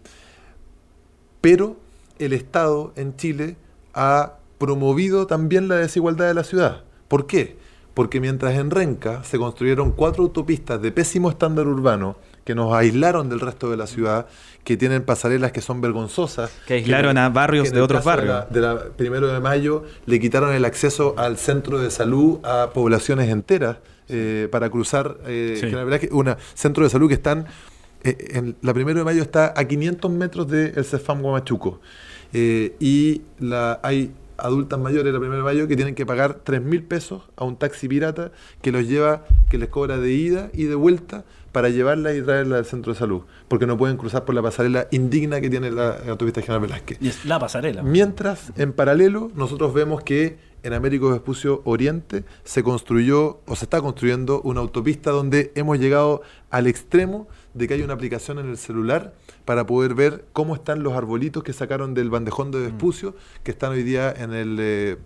pero 1.39 1.77
el 2.17 2.33
Estado 2.33 2.93
en 2.95 3.15
Chile 3.15 3.55
ha 3.93 4.33
promovido 4.57 5.27
también 5.27 5.67
la 5.67 5.75
desigualdad 5.75 6.27
de 6.27 6.33
la 6.33 6.43
ciudad. 6.43 6.83
¿Por 7.09 7.27
qué? 7.27 7.57
Porque 7.93 8.21
mientras 8.21 8.53
en 8.53 8.71
Renca 8.71 9.25
se 9.25 9.37
construyeron 9.37 9.91
cuatro 9.91 10.23
autopistas 10.23 10.81
de 10.81 10.93
pésimo 10.93 11.29
estándar 11.29 11.67
urbano 11.67 12.15
que 12.45 12.55
nos 12.55 12.73
aislaron 12.73 13.29
del 13.29 13.41
resto 13.41 13.69
de 13.69 13.77
la 13.77 13.87
ciudad, 13.87 14.27
que 14.63 14.77
tienen 14.77 15.03
pasarelas 15.03 15.51
que 15.51 15.61
son 15.61 15.81
vergonzosas. 15.81 16.51
Que 16.65 16.75
aislaron 16.75 17.17
a 17.17 17.29
barrios 17.29 17.71
de 17.71 17.81
otros 17.81 18.03
barrios. 18.03 18.45
De 18.49 18.61
la, 18.61 18.85
primero 18.95 19.27
de 19.27 19.39
mayo 19.39 19.83
le 20.05 20.19
quitaron 20.19 20.53
el 20.53 20.65
acceso 20.65 21.13
al 21.17 21.37
centro 21.37 21.79
de 21.79 21.91
salud 21.91 22.39
a 22.43 22.69
poblaciones 22.73 23.29
enteras 23.29 23.77
eh, 24.07 24.47
para 24.51 24.69
cruzar. 24.69 25.17
Eh, 25.27 25.57
que 25.59 25.71
la 25.71 25.83
verdad 25.83 25.99
es 26.01 26.09
que 26.09 26.15
un 26.15 26.35
centro 26.53 26.83
de 26.83 26.89
salud 26.89 27.07
que 27.07 27.15
están. 27.15 27.45
Eh, 28.03 28.29
en 28.31 28.55
la 28.61 28.73
primero 28.73 28.97
de 28.99 29.05
mayo 29.05 29.21
está 29.21 29.53
a 29.55 29.65
500 29.65 30.09
metros 30.09 30.47
del 30.47 30.85
Cefam 30.85 31.21
Guamachuco. 31.21 31.81
y 32.31 33.21
la, 33.39 33.79
hay 33.83 34.11
adultas 34.41 34.79
mayores 34.79 35.13
la 35.13 35.19
primera 35.19 35.37
de 35.37 35.43
mayo 35.43 35.67
que 35.67 35.75
tienen 35.75 35.95
que 35.95 36.05
pagar 36.05 36.39
3 36.43 36.61
mil 36.61 36.83
pesos 36.83 37.23
a 37.35 37.43
un 37.43 37.57
taxi 37.57 37.87
pirata 37.87 38.31
que 38.61 38.71
los 38.71 38.87
lleva, 38.87 39.25
que 39.49 39.57
les 39.57 39.69
cobra 39.69 39.97
de 39.97 40.11
ida 40.11 40.49
y 40.53 40.63
de 40.63 40.75
vuelta 40.75 41.25
para 41.51 41.69
llevarla 41.69 42.13
y 42.13 42.21
traerla 42.21 42.57
al 42.57 42.65
centro 42.65 42.93
de 42.93 42.99
salud, 42.99 43.21
porque 43.47 43.65
no 43.65 43.77
pueden 43.77 43.97
cruzar 43.97 44.25
por 44.25 44.35
la 44.35 44.41
pasarela 44.41 44.87
indigna 44.91 45.41
que 45.41 45.49
tiene 45.49 45.71
la, 45.71 45.97
autopista 46.07 46.41
General 46.41 46.61
Velázquez. 46.61 46.97
Y 47.01 47.07
es 47.07 47.25
la 47.25 47.39
pasarela. 47.39 47.81
Mientras, 47.81 48.53
en 48.55 48.73
paralelo, 48.73 49.31
nosotros 49.35 49.73
vemos 49.73 50.03
que 50.03 50.37
en 50.61 50.73
Américo 50.73 51.09
Vespucio 51.09 51.61
Oriente 51.65 52.23
se 52.43 52.63
construyó 52.63 53.39
o 53.45 53.55
se 53.55 53.65
está 53.65 53.81
construyendo 53.81 54.41
una 54.41 54.59
autopista 54.59 55.11
donde 55.11 55.51
hemos 55.55 55.79
llegado 55.79 56.21
al 56.49 56.67
extremo 56.67 57.27
de 57.53 57.67
que 57.67 57.75
hay 57.75 57.81
una 57.81 57.93
aplicación 57.93 58.39
en 58.39 58.49
el 58.49 58.57
celular 58.57 59.13
para 59.49 59.65
poder 59.65 59.95
ver 59.95 60.25
cómo 60.31 60.53
están 60.53 60.83
los 60.83 60.93
arbolitos 60.93 61.41
que 61.41 61.53
sacaron 61.53 61.95
del 61.95 62.11
bandejón 62.11 62.51
de 62.51 62.59
Vespucio, 62.59 63.15
que 63.41 63.49
están 63.49 63.71
hoy 63.71 63.81
día 63.81 64.13
en 64.15 64.31
el, 64.31 64.57
eh, 64.59 64.97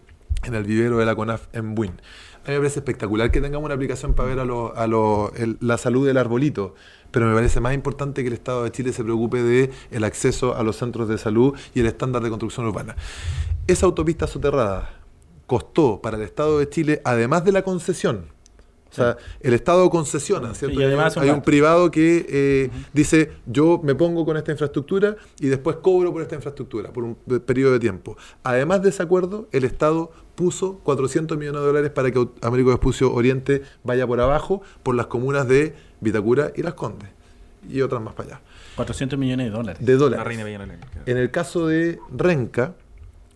en 0.44 0.54
el 0.54 0.66
vivero 0.66 0.98
de 0.98 1.06
la 1.06 1.16
CONAF 1.16 1.48
en 1.54 1.76
Buin. 1.76 1.92
A 1.92 2.50
mí 2.50 2.54
me 2.56 2.58
parece 2.58 2.80
espectacular 2.80 3.32
que 3.32 3.40
tengamos 3.40 3.64
una 3.64 3.76
aplicación 3.76 4.14
para 4.14 4.28
ver 4.28 4.40
a, 4.40 4.44
a 4.44 4.88
la 5.62 5.78
salud 5.78 6.06
del 6.06 6.18
arbolito, 6.18 6.76
pero 7.10 7.26
me 7.26 7.34
parece 7.34 7.62
más 7.62 7.74
importante 7.74 8.22
que 8.22 8.28
el 8.28 8.34
Estado 8.34 8.66
de 8.66 8.72
Chile 8.74 8.92
se 8.92 9.06
preocupe 9.06 9.42
de 9.42 9.72
el 9.92 10.04
acceso 10.04 10.58
a 10.58 10.64
los 10.64 10.76
centros 10.76 11.08
de 11.08 11.18
salud 11.18 11.58
y 11.74 11.80
el 11.80 11.86
estándar 11.86 12.22
de 12.22 12.28
construcción 12.28 12.66
urbana. 12.66 12.98
Esa 13.68 13.86
autopista 13.86 14.28
soterrada 14.28 15.00
costó 15.48 16.02
para 16.02 16.18
el 16.18 16.24
Estado 16.24 16.60
de 16.60 16.68
Chile, 16.68 17.02
además 17.06 17.46
de 17.46 17.54
la 17.54 17.62
concesión, 17.62 18.33
o 18.94 18.96
sea, 18.96 19.18
el 19.42 19.56
Estado 19.56 19.90
concesiona, 19.90 20.54
¿cierto? 20.54 20.80
Y 20.80 20.84
además 20.84 21.18
hay 21.18 21.32
un 21.32 21.42
privado 21.42 21.90
que 21.90 22.26
eh, 22.30 22.70
dice, 22.94 23.32
yo 23.48 23.82
me 23.84 23.96
pongo 23.96 24.24
con 24.24 24.38
esta 24.38 24.52
infraestructura 24.52 25.16
y 25.40 25.48
después 25.48 25.78
cobro 25.78 26.14
por 26.14 26.22
esta 26.22 26.36
infraestructura, 26.36 26.94
por 26.94 27.04
un 27.04 27.16
periodo 27.16 27.74
de 27.74 27.80
tiempo. 27.80 28.16
Además 28.44 28.84
de 28.84 28.90
ese 28.90 29.02
acuerdo, 29.02 29.48
el 29.52 29.64
Estado 29.64 30.12
puso 30.36 30.80
400 30.84 31.38
millones 31.40 31.62
de 31.62 31.68
dólares 31.68 31.90
para 31.90 32.12
que 32.12 32.28
Américo 32.42 32.70
Vespucio 32.70 33.12
Oriente 33.12 33.64
vaya 33.84 34.06
por 34.06 34.22
abajo, 34.22 34.62
por 34.84 34.94
las 34.94 35.08
comunas 35.08 35.48
de 35.48 35.74
Vitacura 36.00 36.52
y 36.56 36.62
Las 36.62 36.76
Condes, 36.76 37.10
y 37.68 37.82
otras 37.82 38.00
más 38.00 38.14
para 38.14 38.30
allá. 38.30 38.42
400 38.76 39.18
millones 39.18 39.48
de 39.48 39.52
dólares. 39.52 39.86
De 39.86 39.96
dólares. 39.96 40.70
En 41.08 41.18
el 41.18 41.32
caso 41.32 41.66
de 41.66 42.00
Renca, 42.16 42.76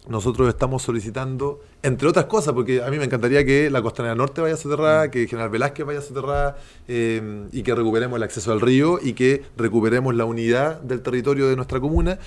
nosotros 0.10 0.48
estamos 0.50 0.84
solicitando, 0.84 1.62
entre 1.84 2.08
otras 2.08 2.26
cosas, 2.26 2.54
porque 2.54 2.82
a 2.82 2.90
mí 2.90 2.98
me 2.98 3.06
encantaría 3.06 3.46
que 3.46 3.70
la 3.70 3.82
Costanera 3.82 4.16
Norte 4.16 4.42
vaya 4.42 4.58
soterrada, 4.58 5.12
que 5.12 5.28
General 5.28 5.50
Velázquez 5.50 5.86
vaya 5.86 6.02
soterrada 6.02 6.58
eh, 6.88 7.48
y 7.52 7.64
que 7.64 7.76
recuperemos 7.76 8.18
el 8.18 8.24
acceso 8.24 8.52
al 8.52 8.62
río 8.62 9.00
y 9.02 9.14
que 9.14 9.44
recuperemos 9.58 10.16
la 10.16 10.26
unidad 10.26 10.82
del 10.82 11.02
territorio 11.02 11.48
de 11.48 11.56
nuestra 11.56 11.80
comuna. 11.80 12.20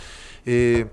Eh, 0.47 0.87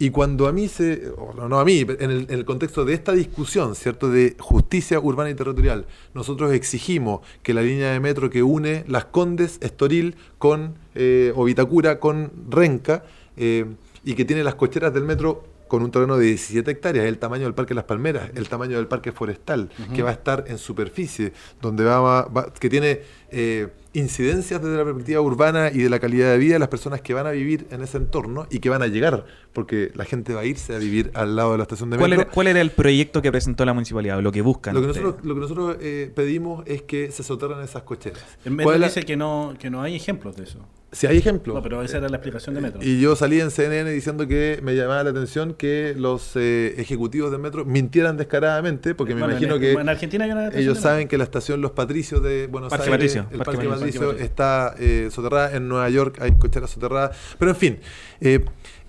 y 0.00 0.08
cuando 0.08 0.48
a 0.48 0.52
mí 0.52 0.66
se, 0.66 1.12
no, 1.36 1.46
no 1.50 1.60
a 1.60 1.64
mí, 1.66 1.80
en 1.80 2.10
el, 2.10 2.22
en 2.22 2.30
el 2.30 2.46
contexto 2.46 2.86
de 2.86 2.94
esta 2.94 3.12
discusión, 3.12 3.74
¿cierto?, 3.74 4.08
de 4.08 4.34
justicia 4.38 4.98
urbana 4.98 5.28
y 5.28 5.34
territorial, 5.34 5.84
nosotros 6.14 6.54
exigimos 6.54 7.20
que 7.42 7.52
la 7.52 7.60
línea 7.60 7.92
de 7.92 8.00
metro 8.00 8.30
que 8.30 8.42
une 8.42 8.82
Las 8.88 9.04
Condes, 9.04 9.58
Estoril, 9.60 10.16
con, 10.38 10.76
eh, 10.94 11.34
o 11.36 11.44
Vitacura, 11.44 12.00
con 12.00 12.32
Renca, 12.48 13.04
eh, 13.36 13.66
y 14.02 14.14
que 14.14 14.24
tiene 14.24 14.42
las 14.42 14.54
cocheras 14.54 14.94
del 14.94 15.04
metro 15.04 15.44
con 15.70 15.82
un 15.84 15.90
terreno 15.92 16.16
de 16.18 16.26
17 16.26 16.68
hectáreas, 16.68 17.06
el 17.06 17.16
tamaño 17.18 17.44
del 17.44 17.54
Parque 17.54 17.74
Las 17.74 17.84
Palmeras, 17.84 18.30
el 18.34 18.48
tamaño 18.48 18.76
del 18.76 18.88
Parque 18.88 19.12
Forestal, 19.12 19.70
que 19.94 20.02
va 20.02 20.10
a 20.10 20.12
estar 20.12 20.44
en 20.48 20.58
superficie, 20.58 21.32
donde 21.62 21.84
va, 21.84 22.22
va- 22.24 22.52
que 22.52 22.68
tiene 22.68 23.00
eh, 23.30 23.68
incidencias 23.92 24.60
desde 24.60 24.76
la 24.76 24.84
perspectiva 24.84 25.20
urbana 25.20 25.70
y 25.72 25.78
de 25.78 25.88
la 25.88 26.00
calidad 26.00 26.32
de 26.32 26.38
vida 26.38 26.54
de 26.54 26.58
las 26.58 26.68
personas 26.68 27.00
que 27.02 27.14
van 27.14 27.26
a 27.28 27.30
vivir 27.30 27.66
en 27.70 27.82
ese 27.82 27.98
entorno 27.98 28.48
y 28.50 28.58
que 28.58 28.68
van 28.68 28.82
a 28.82 28.88
llegar, 28.88 29.24
porque 29.52 29.92
la 29.94 30.04
gente 30.04 30.34
va 30.34 30.40
a 30.40 30.44
irse 30.44 30.74
a 30.74 30.78
vivir 30.78 31.12
al 31.14 31.36
lado 31.36 31.52
de 31.52 31.58
la 31.58 31.62
estación 31.62 31.90
de 31.90 31.96
¿Cuál 31.98 32.10
metro. 32.10 32.22
era, 32.24 32.30
cuál 32.32 32.46
era 32.48 32.60
el 32.60 32.70
proyecto 32.72 33.22
que 33.22 33.30
presentó 33.30 33.64
la 33.64 33.72
municipalidad 33.72 34.18
o 34.18 34.22
lo 34.22 34.32
que 34.32 34.42
buscan? 34.42 34.74
Lo 34.74 34.80
que 34.80 34.88
nosotros, 34.88 35.14
lo 35.22 35.34
que 35.34 35.40
nosotros 35.40 35.76
eh, 35.80 36.10
pedimos 36.14 36.64
es 36.66 36.82
que 36.82 37.12
se 37.12 37.22
soterren 37.22 37.60
esas 37.60 37.84
cocheras. 37.84 38.20
En 38.44 38.54
¿Cuál 38.56 38.66
Metro 38.66 38.78
la- 38.78 38.86
dice 38.88 39.02
que 39.04 39.16
no, 39.16 39.54
que 39.58 39.70
no 39.70 39.82
hay 39.82 39.94
ejemplos 39.94 40.34
de 40.36 40.42
eso. 40.44 40.58
Si 40.92 41.06
hay 41.06 41.18
ejemplos. 41.18 41.54
No, 41.54 41.62
pero 41.62 41.82
esa 41.82 41.98
era 41.98 42.08
la 42.08 42.16
explicación 42.16 42.54
de 42.54 42.60
Metro. 42.60 42.80
Y 42.82 43.00
yo 43.00 43.14
salí 43.14 43.40
en 43.40 43.50
CNN 43.50 43.88
diciendo 43.90 44.26
que 44.26 44.58
me 44.62 44.74
llamaba 44.74 45.04
la 45.04 45.10
atención 45.10 45.54
que 45.54 45.94
los 45.96 46.32
eh, 46.34 46.74
ejecutivos 46.78 47.30
del 47.30 47.40
metro 47.40 47.64
mintieran 47.64 48.16
descaradamente, 48.16 48.94
porque 48.96 49.14
me 49.14 49.20
Bueno, 49.20 49.34
imagino 49.34 49.54
en, 49.54 49.60
que 49.60 49.72
en 49.72 49.88
Argentina 49.88 50.24
hay 50.24 50.30
una 50.32 50.48
ellos 50.48 50.76
de 50.76 50.82
saben 50.82 51.06
que 51.06 51.16
la 51.16 51.24
estación 51.24 51.60
Los 51.60 51.72
Patricios 51.72 52.22
de 52.22 52.48
Buenos 52.48 52.70
Parque 52.70 52.90
Aires, 52.90 53.14
Patricio, 53.14 53.20
el 53.30 53.38
Parque 53.38 53.56
Parque, 53.56 53.68
Patricio. 53.68 54.00
Patricio, 54.00 54.24
está 54.24 54.74
eh, 54.78 55.08
soterrada. 55.12 55.56
En 55.56 55.68
Nueva 55.68 55.88
York 55.90 56.18
hay 56.20 56.32
cocheras 56.32 56.70
soterradas. 56.70 57.16
Pero 57.38 57.52
en 57.52 57.56
fin, 57.56 57.78
eh, 58.20 58.44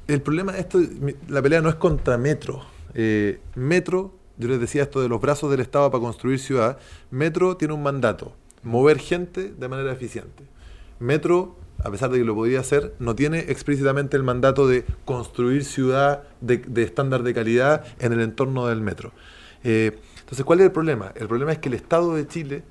el 0.08 0.22
problema 0.22 0.54
de 0.54 0.60
esto, 0.60 0.80
la 1.28 1.42
pelea 1.42 1.62
no 1.62 1.70
es 1.70 1.76
contra 1.76 2.18
Metro. 2.18 2.66
Eh, 2.94 3.40
Metro, 3.56 4.14
yo 4.38 4.50
les 4.50 4.60
decía 4.60 4.84
esto 4.84 5.02
de 5.02 5.10
los 5.10 5.22
brazos 5.22 5.52
del 5.52 5.60
Estado 5.60 5.90
para 5.92 6.02
construir 6.02 6.40
ciudad. 6.40 6.78
Metro 7.12 7.58
tiene 7.58 7.74
un 7.74 7.84
mandato, 7.84 8.36
mover 8.64 9.00
gente 9.00 9.54
de 9.58 9.68
manera 9.68 9.92
eficiente. 9.92 10.44
Metro, 11.00 11.58
a 11.84 11.92
pesar 11.92 12.10
de 12.10 12.20
que 12.20 12.26
lo 12.26 12.36
podría 12.36 12.60
hacer, 12.60 12.94
no 13.00 13.16
tiene 13.16 13.40
explícitamente 13.40 14.18
el 14.18 14.24
mandato 14.24 14.68
de 14.68 14.86
construir 15.06 15.66
ciudad 15.66 16.24
de, 16.42 16.58
de 16.58 16.84
estándar 16.84 17.24
de 17.24 17.34
calidad 17.34 17.86
en 18.00 18.14
el 18.14 18.22
entorno 18.22 18.68
del 18.68 18.82
metro. 18.82 19.12
Eh, 19.64 19.98
entonces, 20.20 20.46
¿cuál 20.46 20.60
es 20.60 20.66
el 20.66 20.72
problema? 20.72 21.12
El 21.16 21.28
problema 21.28 21.52
es 21.52 21.60
que 21.60 21.70
el 21.70 21.76
Estado 21.76 22.16
de 22.16 22.28
Chile 22.28 22.64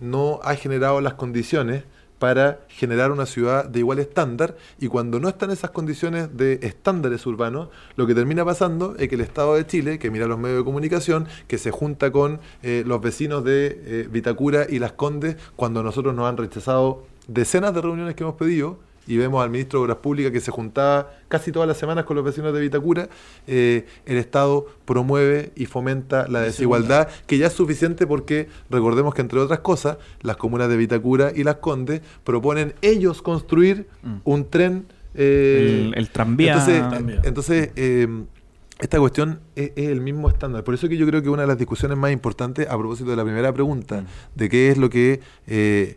no 0.00 0.40
ha 0.42 0.54
generado 0.54 1.00
las 1.00 1.14
condiciones 1.14 1.84
para 2.18 2.60
generar 2.68 3.12
una 3.12 3.26
ciudad 3.26 3.66
de 3.66 3.80
igual 3.80 3.98
estándar 3.98 4.56
y 4.78 4.88
cuando 4.88 5.20
no 5.20 5.28
están 5.28 5.50
esas 5.50 5.70
condiciones 5.70 6.36
de 6.36 6.60
estándares 6.62 7.26
urbanos, 7.26 7.68
lo 7.96 8.06
que 8.06 8.14
termina 8.14 8.44
pasando 8.44 8.96
es 8.98 9.08
que 9.08 9.16
el 9.16 9.20
Estado 9.20 9.54
de 9.54 9.66
Chile, 9.66 9.98
que 9.98 10.10
mira 10.10 10.26
los 10.26 10.38
medios 10.38 10.58
de 10.58 10.64
comunicación, 10.64 11.26
que 11.46 11.58
se 11.58 11.70
junta 11.70 12.10
con 12.10 12.40
eh, 12.62 12.84
los 12.86 13.00
vecinos 13.00 13.44
de 13.44 13.66
eh, 13.84 14.08
Vitacura 14.10 14.66
y 14.68 14.78
Las 14.78 14.92
Condes, 14.92 15.36
cuando 15.56 15.82
nosotros 15.82 16.14
nos 16.14 16.26
han 16.26 16.36
rechazado 16.36 17.04
decenas 17.26 17.74
de 17.74 17.80
reuniones 17.82 18.14
que 18.14 18.22
hemos 18.22 18.36
pedido, 18.36 18.78
y 19.08 19.16
vemos 19.18 19.40
al 19.40 19.50
ministro 19.50 19.78
de 19.78 19.84
Obras 19.84 19.98
Públicas 19.98 20.32
que 20.32 20.40
se 20.40 20.50
juntaba 20.50 21.12
casi 21.28 21.52
todas 21.52 21.68
las 21.68 21.76
semanas 21.76 22.04
con 22.06 22.16
los 22.16 22.24
vecinos 22.24 22.52
de 22.52 22.60
Vitacura, 22.60 23.08
eh, 23.46 23.86
el 24.04 24.16
Estado 24.16 24.66
promueve 24.84 25.52
y 25.54 25.66
fomenta 25.66 26.26
la 26.26 26.40
desigualdad, 26.40 27.06
que 27.28 27.38
ya 27.38 27.46
es 27.46 27.52
suficiente 27.52 28.04
porque 28.08 28.48
recordemos 28.68 29.14
que, 29.14 29.20
entre 29.22 29.38
otras 29.38 29.60
cosas, 29.60 29.98
las 30.22 30.36
comunas 30.36 30.68
de 30.68 30.76
Vitacura 30.76 31.30
y 31.32 31.44
Las 31.44 31.56
Condes 31.56 32.00
proponen 32.24 32.74
ellos 32.82 33.22
construir 33.22 33.86
Mm. 34.02 34.14
un 34.24 34.50
tren. 34.50 34.86
eh, 35.18 35.84
El- 35.92 35.94
el 35.98 36.10
tranvía. 36.10 36.52
Entonces, 36.52 36.88
Tranvía. 36.90 37.20
entonces 37.24 37.70
eh, 37.76 38.06
esta 38.80 38.98
cuestión 38.98 39.40
es, 39.54 39.70
es 39.74 39.88
el 39.88 40.02
mismo 40.02 40.28
estándar. 40.28 40.62
Por 40.62 40.74
eso 40.74 40.88
que 40.90 40.96
yo 40.98 41.06
creo 41.06 41.22
que 41.22 41.30
una 41.30 41.40
de 41.42 41.48
las 41.48 41.56
discusiones 41.56 41.96
más 41.96 42.12
importantes, 42.12 42.68
a 42.68 42.76
propósito 42.76 43.08
de 43.10 43.16
la 43.16 43.24
primera 43.24 43.50
pregunta, 43.52 44.02
Mm. 44.02 44.06
de 44.34 44.48
qué 44.50 44.70
es 44.70 44.76
lo 44.76 44.90
que 44.90 45.20
eh, 45.46 45.96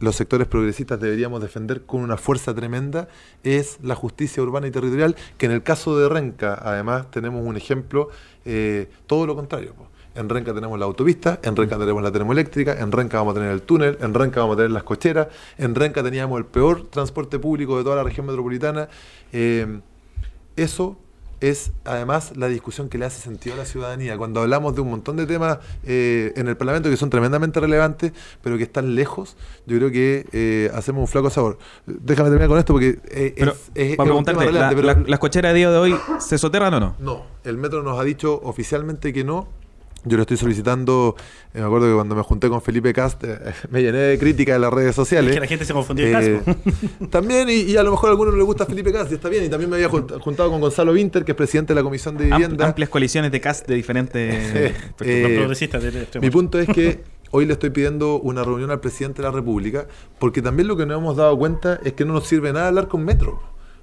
los 0.00 0.16
sectores 0.16 0.46
progresistas 0.46 1.00
deberíamos 1.00 1.40
defender 1.40 1.82
con 1.82 2.00
una 2.00 2.16
fuerza 2.16 2.54
tremenda, 2.54 3.08
es 3.42 3.78
la 3.82 3.94
justicia 3.94 4.42
urbana 4.42 4.66
y 4.66 4.70
territorial, 4.70 5.16
que 5.38 5.46
en 5.46 5.52
el 5.52 5.62
caso 5.62 5.98
de 5.98 6.08
Renca, 6.08 6.58
además, 6.62 7.10
tenemos 7.10 7.44
un 7.44 7.56
ejemplo, 7.56 8.10
eh, 8.44 8.88
todo 9.06 9.26
lo 9.26 9.34
contrario. 9.34 9.74
po. 9.74 9.88
En 10.14 10.30
Renca 10.30 10.54
tenemos 10.54 10.78
la 10.78 10.86
autopista, 10.86 11.40
en 11.42 11.54
Renca 11.56 11.78
tenemos 11.78 12.02
la 12.02 12.10
termoeléctrica, 12.10 12.78
en 12.80 12.90
Renca 12.90 13.18
vamos 13.18 13.32
a 13.32 13.34
tener 13.34 13.52
el 13.52 13.62
túnel, 13.62 13.98
en 14.00 14.14
Renca 14.14 14.40
vamos 14.40 14.54
a 14.54 14.56
tener 14.56 14.70
las 14.70 14.82
cocheras, 14.82 15.28
en 15.58 15.74
Renca 15.74 16.02
teníamos 16.02 16.38
el 16.38 16.46
peor 16.46 16.86
transporte 16.88 17.38
público 17.38 17.76
de 17.76 17.84
toda 17.84 17.96
la 17.96 18.02
región 18.02 18.24
metropolitana. 18.24 18.88
Eh, 19.32 19.80
eso 20.56 20.96
es 21.40 21.72
además 21.84 22.32
la 22.36 22.48
discusión 22.48 22.88
que 22.88 22.98
le 22.98 23.04
hace 23.04 23.20
sentido 23.20 23.54
a 23.54 23.58
la 23.58 23.64
ciudadanía. 23.64 24.16
Cuando 24.16 24.40
hablamos 24.40 24.74
de 24.74 24.80
un 24.80 24.90
montón 24.90 25.16
de 25.16 25.26
temas 25.26 25.58
eh, 25.84 26.32
en 26.36 26.48
el 26.48 26.56
Parlamento 26.56 26.88
que 26.90 26.96
son 26.96 27.10
tremendamente 27.10 27.60
relevantes, 27.60 28.12
pero 28.42 28.56
que 28.56 28.62
están 28.64 28.94
lejos, 28.94 29.36
yo 29.66 29.76
creo 29.76 29.90
que 29.90 30.26
eh, 30.32 30.70
hacemos 30.74 31.00
un 31.02 31.08
flaco 31.08 31.28
sabor. 31.30 31.58
Déjame 31.86 32.30
terminar 32.30 32.48
con 32.48 32.58
esto 32.58 32.72
porque 32.72 32.98
eh, 33.10 33.34
Pero, 33.36 33.52
es, 33.52 33.70
es- 33.74 33.90
es 33.92 33.96
para 33.96 34.12
un 34.14 34.24
tema 34.24 34.38
preguntarte, 34.38 34.52
la- 34.52 34.70
relevante, 34.70 34.76
pero- 34.76 35.02
la- 35.04 35.10
¿las 35.10 35.18
cocheras 35.18 35.52
de 35.52 35.58
día 35.58 35.70
de 35.70 35.76
hoy 35.78 35.96
se 36.20 36.38
soterran 36.38 36.72
o 36.74 36.80
no? 36.80 36.96
no, 36.98 37.24
el 37.44 37.56
metro 37.58 37.82
nos 37.82 37.98
ha 38.00 38.04
dicho 38.04 38.40
oficialmente 38.42 39.12
que 39.12 39.22
no. 39.24 39.48
Yo 40.08 40.16
le 40.16 40.22
estoy 40.22 40.36
solicitando, 40.36 41.16
eh, 41.52 41.58
me 41.60 41.64
acuerdo 41.66 41.88
que 41.88 41.94
cuando 41.94 42.14
me 42.14 42.22
junté 42.22 42.48
con 42.48 42.62
Felipe 42.62 42.92
Cast, 42.92 43.24
eh, 43.24 43.38
me 43.70 43.82
llené 43.82 43.98
de 43.98 44.18
crítica 44.18 44.54
en 44.54 44.60
las 44.60 44.72
redes 44.72 44.94
sociales. 44.94 45.30
Es 45.30 45.36
que 45.36 45.40
la 45.40 45.46
gente 45.48 45.64
se 45.64 45.72
confundió 45.72 46.06
Eh, 46.06 46.40
también, 47.10 47.48
y, 47.48 47.62
y 47.72 47.76
a 47.76 47.82
lo 47.82 47.90
mejor 47.90 48.08
a 48.08 48.12
algunos 48.12 48.32
no 48.32 48.38
les 48.38 48.46
gusta 48.46 48.66
Felipe 48.66 48.92
Cast, 48.92 49.10
y 49.10 49.16
está 49.16 49.28
bien. 49.28 49.44
Y 49.44 49.48
también 49.48 49.68
me 49.68 49.76
había 49.76 49.88
junt- 49.90 50.20
juntado 50.20 50.50
con 50.50 50.60
Gonzalo 50.60 50.92
Winter, 50.92 51.24
que 51.24 51.32
es 51.32 51.36
presidente 51.36 51.72
de 51.74 51.80
la 51.80 51.82
Comisión 51.82 52.16
de 52.16 52.24
Vivienda. 52.26 52.66
amplias 52.66 52.88
coaliciones 52.88 53.32
de 53.32 53.40
cast 53.40 53.66
de 53.68 53.74
diferentes... 53.74 54.26
Eh, 54.56 54.74
eh, 55.00 55.34
progresistas 55.38 55.82
extremo. 55.84 56.24
mi 56.24 56.30
punto 56.30 56.58
es 56.58 56.68
que 56.68 57.02
hoy 57.32 57.44
le 57.46 57.52
estoy 57.54 57.70
pidiendo 57.70 58.18
una 58.20 58.42
reunión 58.44 58.70
al 58.70 58.80
presidente 58.80 59.20
de 59.22 59.28
la 59.28 59.32
República, 59.34 59.86
porque 60.18 60.40
también 60.40 60.68
lo 60.68 60.76
que 60.76 60.86
nos 60.86 60.98
hemos 60.98 61.16
dado 61.16 61.36
cuenta 61.36 61.80
es 61.84 61.92
que 61.94 62.04
no 62.04 62.12
nos 62.14 62.26
sirve 62.26 62.52
nada 62.52 62.68
hablar 62.68 62.88
con 62.88 63.04
Metro. 63.04 63.42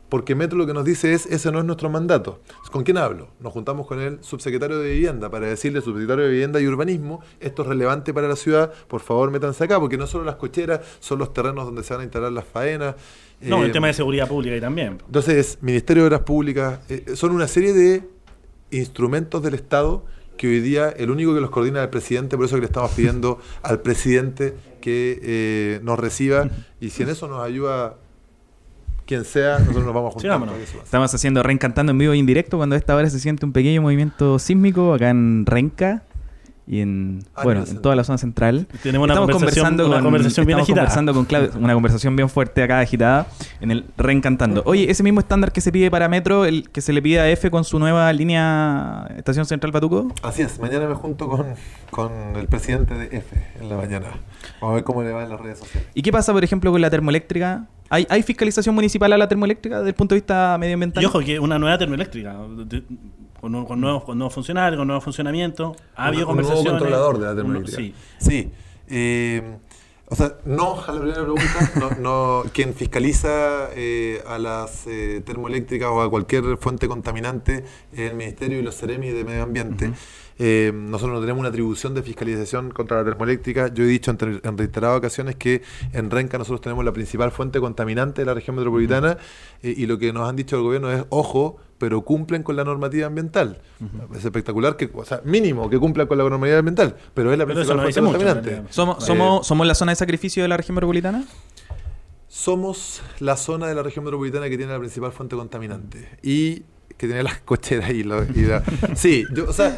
Porque 0.10 0.36
Metro 0.36 0.58
lo 0.58 0.68
que 0.68 0.74
nos 0.74 0.86
dice 0.86 1.14
es, 1.14 1.26
ese 1.26 1.52
no 1.52 1.60
es 1.60 1.66
nuestro 1.66 1.90
mandato. 1.90 2.40
¿Con 2.72 2.84
quién 2.84 2.98
hablo? 2.98 3.30
Nos 3.40 3.52
juntamos 3.52 3.88
con 3.88 4.00
el 4.00 4.24
subsecretario 4.24 4.78
de 4.78 4.92
Vivienda 4.94 5.30
para 5.30 5.48
decirle, 5.48 5.82
subsecretario 5.82 6.26
de 6.26 6.32
Vivienda 6.32 6.62
y 6.62 6.68
Urbanismo, 6.68 7.22
esto 7.40 7.64
es 7.64 7.68
relevante 7.68 8.14
para 8.14 8.28
la 8.28 8.36
ciudad, 8.36 8.72
por 8.88 9.02
favor 9.02 9.32
métanse 9.32 9.64
acá, 9.64 9.80
porque 9.80 9.98
no 9.98 10.06
solo 10.06 10.24
las 10.24 10.36
cocheras, 10.36 10.82
son 11.00 11.20
los 11.20 11.34
terrenos 11.34 11.66
donde 11.66 11.84
se 11.84 11.94
van 11.94 12.02
a 12.02 12.04
instalar 12.04 12.32
las 12.32 12.46
faenas. 12.46 12.96
no, 13.42 13.64
Eh, 13.64 13.66
el 13.66 13.72
tema 13.72 13.88
de 13.88 13.94
seguridad 13.94 14.28
pública 14.28 14.56
y 14.56 14.62
también. 14.62 15.00
entonces, 15.06 15.58
Ministerio 15.62 16.04
de 16.04 16.08
Obras 16.08 16.22
Públicas, 16.22 16.80
eh, 16.90 17.16
son 17.16 17.32
una 17.32 17.48
serie 17.48 17.74
de 17.74 18.08
instrumentos 18.72 19.42
del 19.42 19.56
Estado 19.56 20.06
que 20.38 20.48
hoy 20.48 20.60
día 20.62 20.90
el 20.90 21.12
único 21.12 21.34
que 21.34 21.42
los 21.42 21.50
coordina 21.50 21.80
es 21.80 21.84
el 21.86 21.90
presidente, 21.90 22.36
por 22.38 22.46
eso 22.46 22.56
que 22.56 22.62
le 22.62 22.68
estamos 22.68 22.92
pidiendo 22.92 23.40
al 23.64 23.82
presidente 23.82 24.56
que 24.82 25.20
eh, 25.24 25.80
nos 25.84 26.00
reciba 26.00 26.50
y 26.80 26.90
si 26.90 27.04
en 27.04 27.10
eso 27.10 27.28
nos 27.28 27.44
ayuda 27.44 27.98
quien 29.06 29.26
sea, 29.26 29.60
nosotros 29.60 29.86
nos 29.86 29.94
vamos 29.94 30.10
a 30.10 30.14
juntar. 30.14 30.42
Estamos 30.84 31.14
haciendo 31.14 31.44
Reencantando 31.44 31.92
en 31.92 31.98
vivo 31.98 32.14
e 32.14 32.18
indirecto 32.18 32.58
cuando 32.58 32.76
a 32.76 32.78
esta 32.78 32.96
hora 32.96 33.10
se 33.10 33.20
siente 33.20 33.46
un 33.46 33.54
pequeño 33.54 33.82
movimiento 33.82 34.40
sísmico 34.40 34.94
acá 34.94 35.10
en 35.10 35.46
Renca 35.46 36.04
y 36.66 36.80
en 36.80 37.24
Ah, 37.36 37.44
bueno 37.44 37.60
en 37.62 37.66
central. 37.66 37.82
toda 37.82 37.96
la 37.96 38.04
zona 38.04 38.18
central. 38.18 38.68
Tenemos 38.82 39.04
una 39.06 39.14
estamos 39.14 39.32
conversación, 39.32 39.64
conversando 39.66 39.86
una 39.88 39.96
con, 39.98 40.04
conversación 40.06 40.46
bien 40.46 40.60
estamos 40.60 40.70
agitada. 40.70 40.86
conversando 40.88 41.14
con 41.14 41.26
Claudio, 41.26 41.52
una 41.60 41.74
conversación 41.74 42.16
bien 42.16 42.30
fuerte 42.30 42.64
acá 42.64 42.80
agitada 42.80 43.28
en 43.60 43.72
el 43.72 43.86
Reencantando. 43.98 44.64
Oye, 44.66 44.90
ese 44.90 45.04
mismo 45.04 45.20
estándar 45.20 45.52
que 45.52 45.60
se 45.62 45.72
pide 45.72 45.92
para 45.92 46.08
Metro, 46.08 46.46
el 46.46 46.70
que 46.70 46.82
se 46.82 46.94
le 46.94 47.02
pide 47.02 47.20
a 47.20 47.30
F 47.30 47.52
con 47.52 47.64
su 47.66 47.80
nueva 47.80 48.12
línea 48.14 49.08
Estación 49.18 49.46
Central 49.46 49.72
Patuco. 49.74 50.08
Así 50.22 50.42
es, 50.42 50.60
mañana 50.60 50.88
me 50.88 50.96
junto 50.96 51.28
con, 51.28 51.46
con 51.92 52.12
el 52.36 52.48
presidente 52.48 52.94
de 52.94 53.18
F 53.18 53.36
en 53.60 53.70
la 53.70 53.76
mañana. 53.78 54.08
Vamos 54.62 54.72
a 54.72 54.76
ver 54.76 54.84
cómo 54.84 55.04
le 55.04 55.12
va 55.12 55.24
en 55.24 55.30
las 55.30 55.40
redes 55.42 55.60
sociales. 55.60 55.90
¿Y 55.94 56.02
qué 56.02 56.12
pasa, 56.12 56.32
por 56.34 56.44
ejemplo, 56.44 56.72
con 56.72 56.80
la 56.82 56.90
termoeléctrica? 56.90 57.66
¿Hay, 57.90 58.08
hay 58.10 58.24
fiscalización 58.24 58.74
municipal 58.74 59.12
a 59.14 59.18
la 59.18 59.28
termoeléctrica 59.28 59.78
desde 59.80 59.90
el 59.90 59.96
punto 59.96 60.16
de 60.16 60.22
vista 60.22 60.58
medioambiental? 60.60 61.04
Y 61.04 61.06
ojo, 61.06 61.20
que 61.20 61.40
una 61.40 61.60
nueva 61.60 61.78
termoeléctrica, 61.78 62.36
de- 62.66 62.84
con, 63.44 63.52
nu- 63.52 63.68
con 63.68 63.82
nuevos, 63.82 64.06
con 64.06 64.18
nuevos 64.18 64.34
funcionarios, 64.34 64.80
con 64.80 64.88
nuevos 64.88 65.04
funcionamientos. 65.04 65.76
Ha 65.98 66.06
habido 66.06 66.30
Un 66.30 66.36
nuevo 66.38 66.48
conversaciones. 66.50 66.80
controlador 66.82 67.18
de 67.20 67.26
la 67.26 67.32
un- 67.32 67.36
termoeléctrica. 67.36 67.78
Sí. 67.78 67.94
Sí. 68.20 68.52
eh, 68.88 69.58
o 70.08 70.16
sea, 70.16 70.36
no 70.46 70.80
a 70.86 70.92
la 70.94 71.00
primera 71.02 71.22
pregunta. 71.24 71.72
No, 72.00 72.44
no, 72.44 72.44
quien 72.54 72.74
fiscaliza 72.74 73.70
eh, 73.76 74.22
a 74.28 74.38
las 74.38 74.86
eh, 74.88 75.22
termoeléctricas 75.26 75.90
o 75.90 76.02
a 76.02 76.10
cualquier 76.10 76.58
fuente 76.58 76.88
contaminante 76.88 77.66
es 77.92 78.12
el 78.12 78.16
Ministerio 78.16 78.60
y 78.60 78.62
los 78.62 78.76
Ceremi 78.78 79.10
de 79.10 79.24
Medio 79.26 79.44
Ambiente. 79.44 79.92
Eh, 80.40 80.72
nosotros 80.74 81.16
no 81.16 81.22
tenemos 81.22 81.40
una 81.42 81.50
atribución 81.50 81.94
de 81.96 82.04
fiscalización 82.04 82.72
contra 82.72 82.98
la 82.98 83.04
termoeléctrica. 83.06 83.74
Yo 83.74 83.84
he 83.84 83.88
dicho 83.88 84.12
en, 84.12 84.18
ter- 84.18 84.42
en 84.44 84.58
reiteradas 84.58 84.98
ocasiones 85.00 85.36
que 85.36 85.62
en 85.94 86.10
Renca 86.12 86.38
nosotros 86.38 86.62
tenemos 86.62 86.84
la 86.86 86.92
principal 86.94 87.32
fuente 87.32 87.60
contaminante 87.60 88.22
de 88.22 88.26
la 88.26 88.34
región 88.34 88.56
metropolitana 88.56 89.18
eh, 89.64 89.74
y 89.76 89.86
lo 89.86 89.98
que 89.98 90.14
nos 90.14 90.30
han 90.30 90.36
dicho 90.36 90.56
el 90.58 90.64
gobierno 90.64 90.92
es, 90.92 91.06
ojo, 91.10 91.58
pero 91.84 92.00
cumplen 92.02 92.44
con 92.44 92.56
la 92.56 92.64
normativa 92.64 93.08
ambiental. 93.08 93.60
Es 94.16 94.24
espectacular 94.24 94.78
que, 94.78 94.90
o 94.94 95.04
sea, 95.04 95.20
mínimo 95.26 95.70
que 95.70 95.78
cumplan 95.78 96.08
con 96.08 96.18
la 96.18 96.24
normativa 96.24 96.60
ambiental, 96.60 96.96
pero 97.14 97.34
es 97.34 97.38
la 97.38 97.46
Pero 97.46 97.56
principal 97.60 97.82
fuente 97.82 98.00
contaminante. 98.02 98.62
¿Somos, 98.70 99.04
Eh, 99.04 99.08
somos, 99.08 99.46
¿Somos 99.46 99.68
la 99.68 99.76
zona 99.76 99.92
de 99.92 99.98
sacrificio 99.98 100.44
de 100.44 100.48
la 100.48 100.56
región 100.56 100.76
metropolitana? 100.76 101.26
Somos 102.30 103.02
la 103.20 103.36
zona 103.38 103.68
de 103.68 103.76
la 103.76 103.84
región 103.84 104.06
metropolitana 104.06 104.50
que 104.50 104.56
tiene 104.58 104.72
la 104.72 104.80
principal 104.80 105.12
fuente 105.12 105.36
contaminante 105.36 106.08
y 106.24 106.64
que 106.98 107.08
tiene 107.08 107.22
las 107.22 107.40
cocheras 107.46 107.90
y, 107.92 108.04
lo- 108.04 108.24
y 108.24 108.44
la- 108.46 108.64
sí, 108.96 109.26
yo, 109.34 109.50
o 109.50 109.54
sea, 109.54 109.78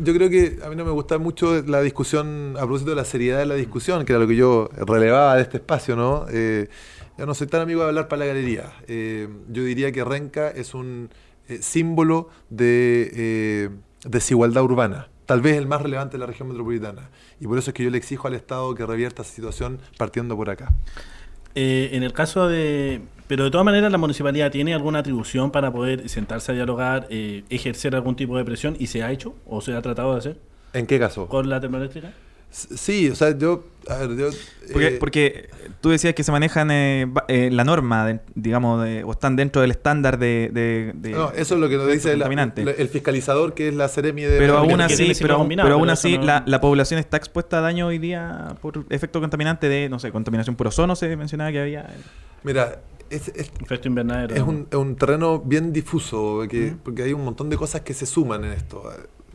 yo 0.00 0.14
creo 0.14 0.30
que 0.30 0.58
a 0.64 0.70
mí 0.70 0.76
no 0.76 0.84
me 0.86 0.90
gusta 0.90 1.18
mucho 1.18 1.62
la 1.66 1.82
discusión 1.82 2.54
a 2.56 2.60
propósito 2.60 2.90
de 2.90 2.96
la 2.96 3.04
seriedad 3.04 3.38
de 3.38 3.46
la 3.46 3.54
discusión, 3.56 4.04
que 4.06 4.12
era 4.12 4.20
lo 4.20 4.26
que 4.26 4.36
yo 4.36 4.70
relevaba 4.74 5.36
de 5.36 5.42
este 5.42 5.58
espacio, 5.58 5.96
¿no? 5.96 6.24
Eh, 6.30 6.68
yo 7.18 7.24
no 7.24 7.34
soy 7.34 7.46
tan 7.46 7.62
amigo 7.62 7.80
de 7.82 7.88
hablar 7.88 8.08
para 8.08 8.20
la 8.20 8.26
galería. 8.26 8.72
Eh, 8.88 9.26
yo 9.48 9.62
diría 9.64 9.90
que 9.90 10.04
Renca 10.04 10.50
es 10.50 10.74
un 10.74 11.08
eh, 11.48 11.58
símbolo 11.62 12.28
de 12.50 13.10
eh, 13.14 13.70
desigualdad 14.04 14.62
urbana. 14.64 15.08
Tal 15.26 15.40
vez 15.40 15.56
el 15.56 15.66
más 15.66 15.82
relevante 15.82 16.12
de 16.12 16.20
la 16.20 16.26
región 16.26 16.48
metropolitana. 16.48 17.10
Y 17.40 17.46
por 17.46 17.58
eso 17.58 17.70
es 17.70 17.74
que 17.74 17.82
yo 17.82 17.90
le 17.90 17.98
exijo 17.98 18.28
al 18.28 18.34
Estado 18.34 18.74
que 18.74 18.86
revierta 18.86 19.22
esa 19.22 19.32
situación 19.32 19.80
partiendo 19.98 20.36
por 20.36 20.50
acá. 20.50 20.72
Eh, 21.56 21.90
en 21.92 22.02
el 22.02 22.12
caso 22.12 22.48
de... 22.48 23.00
Pero 23.26 23.42
de 23.44 23.50
todas 23.50 23.64
maneras 23.64 23.90
la 23.90 23.98
municipalidad 23.98 24.52
tiene 24.52 24.72
alguna 24.72 25.00
atribución 25.00 25.50
para 25.50 25.72
poder 25.72 26.08
sentarse 26.08 26.52
a 26.52 26.54
dialogar, 26.54 27.08
eh, 27.10 27.42
ejercer 27.50 27.96
algún 27.96 28.14
tipo 28.14 28.36
de 28.38 28.44
presión 28.44 28.76
y 28.78 28.86
se 28.86 29.02
ha 29.02 29.10
hecho 29.10 29.34
o 29.46 29.60
se 29.60 29.74
ha 29.74 29.82
tratado 29.82 30.12
de 30.12 30.18
hacer 30.18 30.38
¿En 30.74 30.86
qué 30.86 31.00
caso? 31.00 31.26
con 31.26 31.48
la 31.48 31.60
termoeléctrica. 31.60 32.12
Sí, 32.76 33.10
o 33.10 33.14
sea, 33.14 33.36
yo. 33.36 33.64
A 33.88 33.96
ver, 33.98 34.16
yo. 34.16 34.28
Porque, 34.72 34.86
eh, 34.88 34.96
porque 34.98 35.48
tú 35.80 35.90
decías 35.90 36.14
que 36.14 36.24
se 36.24 36.32
manejan 36.32 36.70
eh, 36.72 37.06
ba- 37.08 37.24
eh, 37.28 37.50
la 37.52 37.62
norma, 37.64 38.04
de- 38.06 38.20
digamos, 38.34 38.82
de- 38.82 39.04
o 39.04 39.12
están 39.12 39.36
dentro 39.36 39.60
del 39.62 39.70
estándar 39.70 40.18
de... 40.18 40.50
de- 40.52 40.92
de- 40.94 41.10
no, 41.10 41.30
eso 41.32 41.54
es 41.54 41.60
lo 41.60 41.68
que 41.68 41.76
nos 41.76 41.86
dice 41.86 42.08
la- 42.08 42.14
contaminante. 42.14 42.64
la- 42.64 42.70
el 42.72 42.88
fiscalizador, 42.88 43.54
que 43.54 43.68
es 43.68 43.74
la 43.74 43.86
Seremi 43.88 44.22
de. 44.22 44.38
pero 44.38 44.58
aún 44.58 44.80
así, 44.80 45.12
pero, 45.20 45.46
pero 45.48 45.74
aún 45.74 45.90
así 45.90 46.18
no- 46.18 46.24
la, 46.24 46.42
la 46.46 46.60
población 46.60 46.98
está 46.98 47.16
expuesta 47.16 47.58
a 47.58 47.60
daño 47.60 47.86
hoy 47.86 47.98
día 47.98 48.56
por 48.60 48.84
efecto 48.90 49.20
contaminante 49.20 49.68
de, 49.68 49.88
no 49.88 49.98
sé, 50.00 50.10
contaminación 50.10 50.56
por 50.56 50.66
ozono, 50.68 50.96
se 50.96 51.14
mencionaba 51.16 51.52
que 51.52 51.60
había... 51.60 51.86
Mira, 52.42 52.80
es, 53.10 53.28
es- 53.28 53.52
Efecto 53.60 53.86
invernadero. 53.86 54.34
es 54.34 54.40
¿no? 54.40 54.46
un, 54.48 54.66
es 54.68 54.76
un 54.76 54.96
terreno 54.96 55.38
bien 55.40 55.72
difuso, 55.72 56.42
que, 56.48 56.74
porque 56.82 57.02
hay 57.04 57.12
un 57.12 57.24
montón 57.24 57.50
de 57.50 57.56
cosas 57.56 57.82
que 57.82 57.94
se 57.94 58.06
suman 58.06 58.44
en 58.44 58.52
esto. 58.52 58.82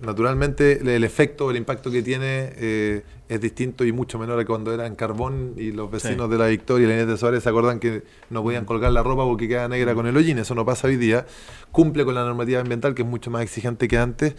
Naturalmente, 0.01 0.95
el, 0.95 1.03
efecto, 1.03 1.51
el 1.51 1.57
impacto 1.57 1.91
que 1.91 2.01
tiene 2.01 2.53
eh, 2.55 3.03
es 3.29 3.39
distinto 3.39 3.85
y 3.85 3.91
mucho 3.91 4.17
menor 4.17 4.39
a 4.39 4.45
cuando 4.45 4.73
era 4.73 4.87
en 4.87 4.95
carbón 4.95 5.53
y 5.57 5.71
los 5.71 5.91
vecinos 5.91 6.25
Sí. 6.27 6.31
de 6.31 6.37
la 6.37 6.47
Victoria 6.47 6.85
y 6.85 6.87
la 6.89 6.95
Inés 6.95 7.07
de 7.07 7.17
Suárez 7.17 7.43
se 7.43 7.49
acuerdan 7.49 7.79
que 7.79 8.03
no 8.29 8.41
podían 8.41 8.65
colgar 8.65 8.91
la 8.91 9.03
ropa 9.03 9.23
porque 9.25 9.47
queda 9.47 9.67
negra 9.67 9.93
con 9.93 10.07
el 10.07 10.17
hollín. 10.17 10.39
Eso 10.39 10.55
no 10.55 10.65
pasa 10.65 10.87
hoy 10.87 10.97
día. 10.97 11.25
Cumple 11.71 12.03
con 12.03 12.15
la 12.15 12.25
normativa 12.25 12.59
ambiental, 12.61 12.95
que 12.95 13.03
es 13.03 13.07
mucho 13.07 13.29
más 13.31 13.43
exigente 13.43 13.87
que 13.87 13.97
antes, 13.97 14.35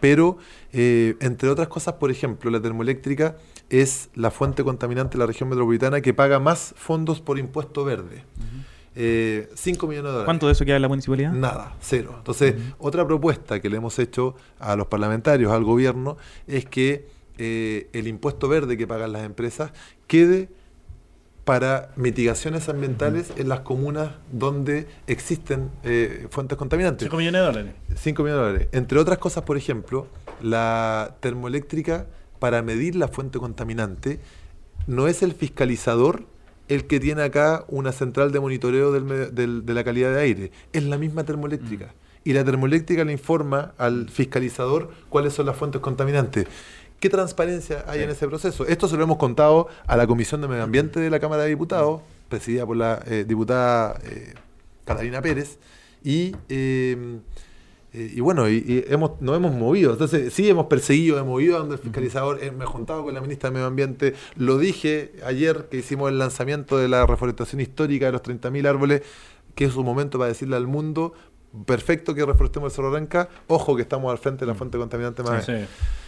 pero 0.00 0.36
eh, 0.72 1.14
entre 1.20 1.48
otras 1.48 1.68
cosas, 1.68 1.94
por 1.94 2.10
ejemplo, 2.10 2.50
la 2.50 2.60
termoeléctrica 2.60 3.36
es 3.70 4.10
la 4.14 4.30
fuente 4.30 4.64
contaminante 4.64 5.12
de 5.14 5.18
la 5.20 5.26
región 5.26 5.48
metropolitana 5.48 6.00
que 6.00 6.12
paga 6.12 6.38
más 6.40 6.74
fondos 6.76 7.20
por 7.20 7.38
impuesto 7.38 7.84
verde. 7.84 8.24
5 8.94 9.86
millones 9.86 10.04
de 10.04 10.10
dólares. 10.10 10.24
¿Cuánto 10.24 10.46
de 10.46 10.52
eso 10.52 10.64
queda 10.64 10.76
en 10.76 10.82
la 10.82 10.88
municipalidad? 10.88 11.32
Nada, 11.32 11.74
cero. 11.80 12.14
Entonces, 12.18 12.54
otra 12.78 13.06
propuesta 13.06 13.60
que 13.60 13.68
le 13.68 13.76
hemos 13.76 13.98
hecho 13.98 14.36
a 14.58 14.76
los 14.76 14.86
parlamentarios, 14.86 15.52
al 15.52 15.64
gobierno, 15.64 16.16
es 16.46 16.64
que 16.64 17.08
eh, 17.38 17.88
el 17.92 18.06
impuesto 18.06 18.48
verde 18.48 18.76
que 18.76 18.86
pagan 18.86 19.12
las 19.12 19.24
empresas 19.24 19.72
quede 20.06 20.48
para 21.44 21.90
mitigaciones 21.96 22.68
ambientales 22.68 23.32
en 23.36 23.48
las 23.48 23.60
comunas 23.60 24.12
donde 24.32 24.86
existen 25.06 25.70
eh, 25.82 26.26
fuentes 26.30 26.56
contaminantes. 26.56 27.06
5 27.06 27.16
millones 27.16 27.40
de 27.40 27.46
dólares. 27.46 27.72
5 27.96 28.22
millones 28.22 28.40
de 28.40 28.46
dólares. 28.46 28.68
Entre 28.72 28.98
otras 28.98 29.18
cosas, 29.18 29.44
por 29.44 29.56
ejemplo, 29.56 30.06
la 30.40 31.16
termoeléctrica, 31.20 32.06
para 32.38 32.62
medir 32.62 32.96
la 32.96 33.08
fuente 33.08 33.38
contaminante, 33.38 34.20
no 34.86 35.06
es 35.06 35.22
el 35.22 35.34
fiscalizador 35.34 36.26
el 36.68 36.86
que 36.86 36.98
tiene 37.00 37.22
acá 37.22 37.64
una 37.68 37.92
central 37.92 38.32
de 38.32 38.40
monitoreo 38.40 38.92
del 38.92 39.04
medio- 39.04 39.30
del- 39.30 39.66
de 39.66 39.74
la 39.74 39.84
calidad 39.84 40.12
de 40.14 40.20
aire. 40.20 40.50
Es 40.72 40.84
la 40.84 40.96
misma 40.98 41.24
termoeléctrica. 41.24 41.92
Y 42.24 42.32
la 42.32 42.42
termoeléctrica 42.44 43.04
le 43.04 43.12
informa 43.12 43.74
al 43.76 44.08
fiscalizador 44.08 44.90
cuáles 45.10 45.34
son 45.34 45.44
las 45.46 45.56
fuentes 45.56 45.80
contaminantes. 45.82 46.46
¿Qué 47.00 47.10
transparencia 47.10 47.84
hay 47.86 48.00
en 48.02 48.08
ese 48.10 48.26
proceso? 48.26 48.66
Esto 48.66 48.88
se 48.88 48.96
lo 48.96 49.02
hemos 49.04 49.18
contado 49.18 49.68
a 49.86 49.96
la 49.96 50.06
Comisión 50.06 50.40
de 50.40 50.48
Medio 50.48 50.62
Ambiente 50.62 51.00
de 51.00 51.10
la 51.10 51.20
Cámara 51.20 51.42
de 51.42 51.50
Diputados, 51.50 52.00
presidida 52.30 52.64
por 52.64 52.78
la 52.78 53.02
eh, 53.06 53.26
diputada 53.28 53.98
eh, 54.04 54.32
Catalina 54.86 55.20
Pérez, 55.20 55.58
y, 56.02 56.34
eh, 56.48 57.18
y 58.16 58.20
bueno, 58.20 58.48
y, 58.48 58.54
y 58.56 58.84
hemos, 58.92 59.20
nos 59.20 59.36
hemos 59.36 59.54
movido. 59.54 59.92
Entonces, 59.92 60.32
sí 60.32 60.48
hemos 60.48 60.66
perseguido, 60.66 61.18
hemos 61.18 61.40
ido 61.40 61.58
donde 61.58 61.76
el 61.76 61.80
fiscalizador, 61.80 62.40
me 62.52 62.64
he 62.64 62.66
juntado 62.66 63.04
con 63.04 63.14
la 63.14 63.20
ministra 63.20 63.50
de 63.50 63.54
Medio 63.54 63.66
Ambiente, 63.66 64.14
lo 64.36 64.58
dije 64.58 65.12
ayer 65.24 65.68
que 65.70 65.76
hicimos 65.78 66.10
el 66.10 66.18
lanzamiento 66.18 66.76
de 66.76 66.88
la 66.88 67.06
reforestación 67.06 67.60
histórica 67.60 68.06
de 68.06 68.12
los 68.12 68.22
30.000 68.22 68.66
árboles, 68.68 69.02
que 69.54 69.64
es 69.66 69.76
un 69.76 69.84
momento 69.84 70.18
para 70.18 70.28
decirle 70.28 70.56
al 70.56 70.66
mundo, 70.66 71.14
perfecto 71.66 72.14
que 72.14 72.26
reforestemos 72.26 72.72
el 72.72 72.74
Cerro 72.76 72.90
Renca, 72.92 73.28
ojo 73.46 73.76
que 73.76 73.82
estamos 73.82 74.10
al 74.10 74.18
frente 74.18 74.44
de 74.44 74.50
la 74.50 74.54
fuente 74.56 74.76
contaminante 74.76 75.22
más 75.22 75.44
Sí. 75.44 75.52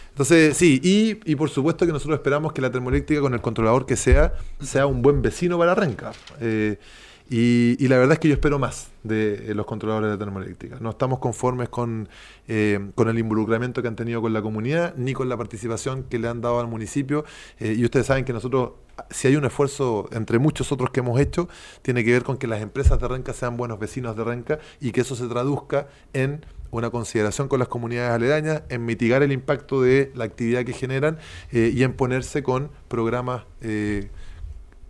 entonces, 0.09 0.57
sí, 0.57 0.81
y, 0.83 1.19
y 1.31 1.35
por 1.35 1.49
supuesto 1.49 1.85
que 1.85 1.93
nosotros 1.93 2.17
esperamos 2.19 2.51
que 2.51 2.61
la 2.61 2.69
termoeléctrica, 2.71 3.21
con 3.21 3.33
el 3.33 3.39
controlador 3.41 3.85
que 3.85 3.95
sea, 3.95 4.33
sea 4.59 4.87
un 4.87 5.01
buen 5.01 5.21
vecino 5.21 5.57
para 5.57 5.73
Renca. 5.75 6.11
Eh, 6.41 6.77
y, 7.29 7.75
y 7.83 7.87
la 7.87 7.97
verdad 7.97 8.13
es 8.13 8.19
que 8.19 8.27
yo 8.29 8.33
espero 8.33 8.59
más 8.59 8.89
de 9.07 9.51
eh, 9.51 9.55
los 9.55 9.65
controladores 9.65 10.11
de 10.11 10.17
termoeléctrica. 10.17 10.77
No 10.79 10.91
estamos 10.91 11.19
conformes 11.19 11.69
con, 11.69 12.07
eh, 12.47 12.91
con 12.95 13.09
el 13.09 13.17
involucramiento 13.17 13.81
que 13.81 13.87
han 13.87 13.95
tenido 13.95 14.21
con 14.21 14.33
la 14.33 14.41
comunidad, 14.41 14.95
ni 14.95 15.13
con 15.13 15.29
la 15.29 15.37
participación 15.37 16.03
que 16.03 16.19
le 16.19 16.27
han 16.27 16.41
dado 16.41 16.59
al 16.59 16.67
municipio. 16.67 17.25
Eh, 17.59 17.75
y 17.77 17.83
ustedes 17.83 18.05
saben 18.05 18.25
que 18.25 18.33
nosotros, 18.33 18.71
si 19.09 19.27
hay 19.27 19.35
un 19.35 19.45
esfuerzo 19.45 20.07
entre 20.11 20.39
muchos 20.39 20.71
otros 20.71 20.89
que 20.91 20.99
hemos 20.99 21.19
hecho, 21.19 21.49
tiene 21.81 22.03
que 22.03 22.11
ver 22.11 22.23
con 22.23 22.37
que 22.37 22.47
las 22.47 22.61
empresas 22.61 22.99
de 22.99 23.07
Renca 23.07 23.33
sean 23.33 23.57
buenos 23.57 23.79
vecinos 23.79 24.15
de 24.15 24.23
Renca 24.23 24.59
y 24.79 24.91
que 24.91 25.01
eso 25.01 25.15
se 25.15 25.27
traduzca 25.27 25.87
en 26.13 26.45
una 26.69 26.89
consideración 26.89 27.47
con 27.47 27.59
las 27.59 27.69
comunidades 27.69 28.11
aledañas, 28.11 28.63
en 28.69 28.85
mitigar 28.85 29.23
el 29.23 29.31
impacto 29.31 29.81
de 29.81 30.11
la 30.15 30.25
actividad 30.25 30.65
que 30.65 30.73
generan 30.73 31.17
y 31.53 31.81
en 31.81 31.93
ponerse 31.93 32.43
con 32.43 32.69
programas 32.89 33.43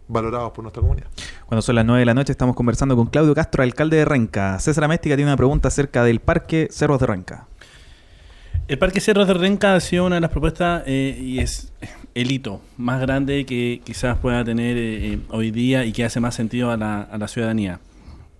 valorados 0.07 0.51
por 0.51 0.63
nuestra 0.63 0.81
comunidad. 0.81 1.07
Cuando 1.45 1.61
son 1.61 1.75
las 1.75 1.85
9 1.85 1.99
de 1.99 2.05
la 2.05 2.13
noche 2.13 2.31
estamos 2.31 2.55
conversando 2.55 2.95
con 2.95 3.07
Claudio 3.07 3.33
Castro, 3.35 3.63
alcalde 3.63 3.97
de 3.97 4.05
Renca. 4.05 4.59
César 4.59 4.83
Améstica 4.83 5.15
tiene 5.15 5.29
una 5.31 5.37
pregunta 5.37 5.67
acerca 5.67 6.03
del 6.03 6.19
Parque 6.19 6.67
Cerros 6.71 6.99
de 6.99 7.07
Renca. 7.07 7.47
El 8.67 8.77
Parque 8.77 8.99
Cerros 8.99 9.27
de 9.27 9.33
Renca 9.33 9.75
ha 9.75 9.79
sido 9.79 10.05
una 10.05 10.15
de 10.15 10.21
las 10.21 10.31
propuestas 10.31 10.83
eh, 10.85 11.17
y 11.21 11.39
es 11.39 11.71
el 12.15 12.31
hito 12.31 12.61
más 12.75 12.99
grande 12.99 13.45
que 13.45 13.81
quizás 13.83 14.17
pueda 14.17 14.43
tener 14.43 14.75
eh, 14.77 15.13
eh, 15.13 15.19
hoy 15.29 15.51
día 15.51 15.85
y 15.85 15.93
que 15.93 16.03
hace 16.03 16.19
más 16.19 16.35
sentido 16.35 16.71
a 16.71 16.77
la, 16.77 17.01
a 17.01 17.17
la 17.17 17.27
ciudadanía. 17.27 17.79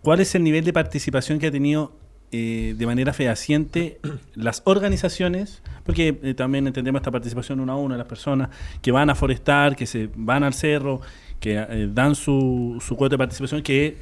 ¿Cuál 0.01 0.19
es 0.21 0.36
el 0.36 0.43
nivel 0.43 0.63
de 0.63 0.73
participación 0.73 1.39
que 1.39 1.47
ha 1.47 1.51
tenido 1.51 1.91
eh, 2.32 2.75
de 2.77 2.86
manera 2.86 3.13
fehaciente 3.13 3.99
las 4.36 4.62
organizaciones? 4.65 5.62
Porque 5.86 6.19
eh, 6.23 6.34
también 6.34 6.67
entendemos 6.67 6.99
esta 6.99 7.12
participación 7.12 7.60
uno 7.62 7.71
a 7.71 7.77
uno 7.77 7.93
de 7.93 7.99
las 7.99 8.08
personas 8.08 8.49
que 8.82 8.91
van 8.91 9.10
a 9.10 9.15
forestar, 9.15 9.75
que 9.75 9.86
se 9.86 10.10
van 10.15 10.43
al 10.43 10.53
cerro, 10.53 11.01
que 11.39 11.58
eh, 11.58 11.89
dan 11.91 12.15
su, 12.15 12.82
su 12.86 12.95
cuota 12.95 13.13
de 13.13 13.17
participación, 13.17 13.62
que 13.62 13.97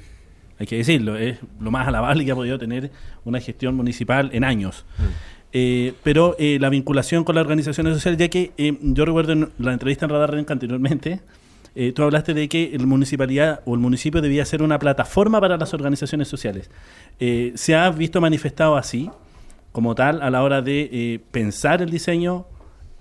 hay 0.58 0.66
que 0.66 0.78
decirlo, 0.78 1.18
es 1.18 1.38
lo 1.60 1.72
más 1.72 1.88
alabable 1.88 2.24
que 2.24 2.32
ha 2.32 2.36
podido 2.36 2.58
tener 2.58 2.92
una 3.26 3.40
gestión 3.40 3.76
municipal 3.76 4.30
en 4.34 4.44
años. 4.44 4.86
Eh, 5.58 5.94
pero 6.04 6.36
eh, 6.38 6.58
la 6.60 6.70
vinculación 6.70 7.24
con 7.24 7.36
las 7.36 7.44
organizaciones 7.44 7.94
sociales, 7.94 8.20
ya 8.20 8.28
que 8.28 8.52
eh, 8.58 8.78
yo 8.82 9.06
recuerdo 9.06 9.34
en 9.34 9.50
la 9.58 9.74
entrevista 9.74 10.06
en 10.06 10.12
Radar 10.12 10.32
Renca 10.32 10.54
anteriormente, 10.54 11.22
tú 11.94 12.04
hablaste 12.04 12.34
de 12.34 12.48
que 12.48 12.74
el 12.74 12.88
municipalidad 12.88 13.60
o 13.66 13.74
el 13.74 13.82
municipio 13.82 14.22
debía 14.22 14.46
ser 14.46 14.62
una 14.62 14.80
plataforma 14.80 15.42
para 15.42 15.58
las 15.58 15.74
organizaciones 15.74 16.30
sociales. 16.30 16.70
¿Se 17.56 17.76
ha 17.76 17.90
visto 17.90 18.22
manifestado 18.22 18.78
así, 18.78 19.10
como 19.74 19.94
tal, 19.94 20.22
a 20.22 20.30
la 20.30 20.42
hora 20.42 20.62
de 20.62 21.20
pensar 21.32 21.82
el 21.82 21.90
diseño 21.90 22.46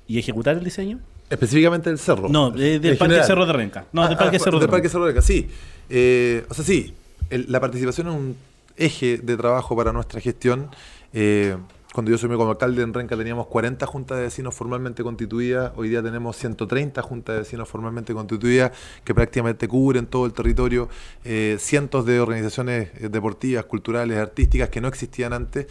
y 0.09 0.19
ejecutar 0.19 0.57
el 0.57 0.65
diseño? 0.65 0.99
Específicamente 1.31 1.91
del 1.91 1.99
cerro. 1.99 2.29
No, 2.29 2.51
de- 2.51 2.79
del 2.79 2.97
Parque 2.97 3.15
general. 3.15 3.27
Cerro 3.27 3.47
de 3.47 3.53
Renca. 3.53 3.85
No, 3.93 4.03
del 4.05 4.15
Ah, 4.15 4.19
Parque 4.19 4.37
ah, 4.37 4.41
Cerro 4.41 4.59
de 4.59 4.63
del 4.67 4.71
Parque 4.71 4.89
Renca. 4.89 4.93
Cerro 4.93 5.05
de 5.07 5.13
Renca, 5.13 5.23
sí. 5.27 5.49
Eh, 5.91 6.45
o 6.49 6.55
sea, 6.55 6.65
sí, 6.65 6.95
el- 7.31 7.47
la 7.51 7.61
participación 7.61 8.09
es 8.09 8.15
un 8.15 8.37
eje 8.77 9.19
de 9.19 9.37
trabajo 9.37 9.77
para 9.77 9.93
nuestra 9.93 10.21
gestión. 10.21 10.69
Eh, 11.13 11.57
cuando 11.95 12.11
yo 12.11 12.19
soy 12.19 12.29
como 12.31 12.51
alcalde 12.51 12.83
en 12.83 12.93
Renca 12.93 13.17
teníamos 13.17 13.47
40 13.47 13.87
juntas 13.87 14.19
de 14.19 14.25
vecinos 14.25 14.53
formalmente 14.53 15.05
constituidas, 15.05 15.71
hoy 15.77 15.91
día 15.91 16.03
tenemos 16.03 16.37
130 16.37 17.01
juntas 17.03 17.37
de 17.37 17.39
vecinos 17.43 17.69
formalmente 17.69 18.13
constituidas 18.13 18.73
que 19.05 19.15
prácticamente 19.15 19.69
cubren 19.69 20.07
todo 20.07 20.27
el 20.27 20.33
territorio, 20.33 20.89
eh, 21.23 21.57
cientos 21.61 22.05
de 22.05 22.19
organizaciones 22.19 22.91
eh, 22.97 23.09
deportivas, 23.09 23.67
culturales, 23.67 24.19
artísticas 24.19 24.71
que 24.71 24.81
no 24.81 24.89
existían 24.89 25.33
antes. 25.33 25.69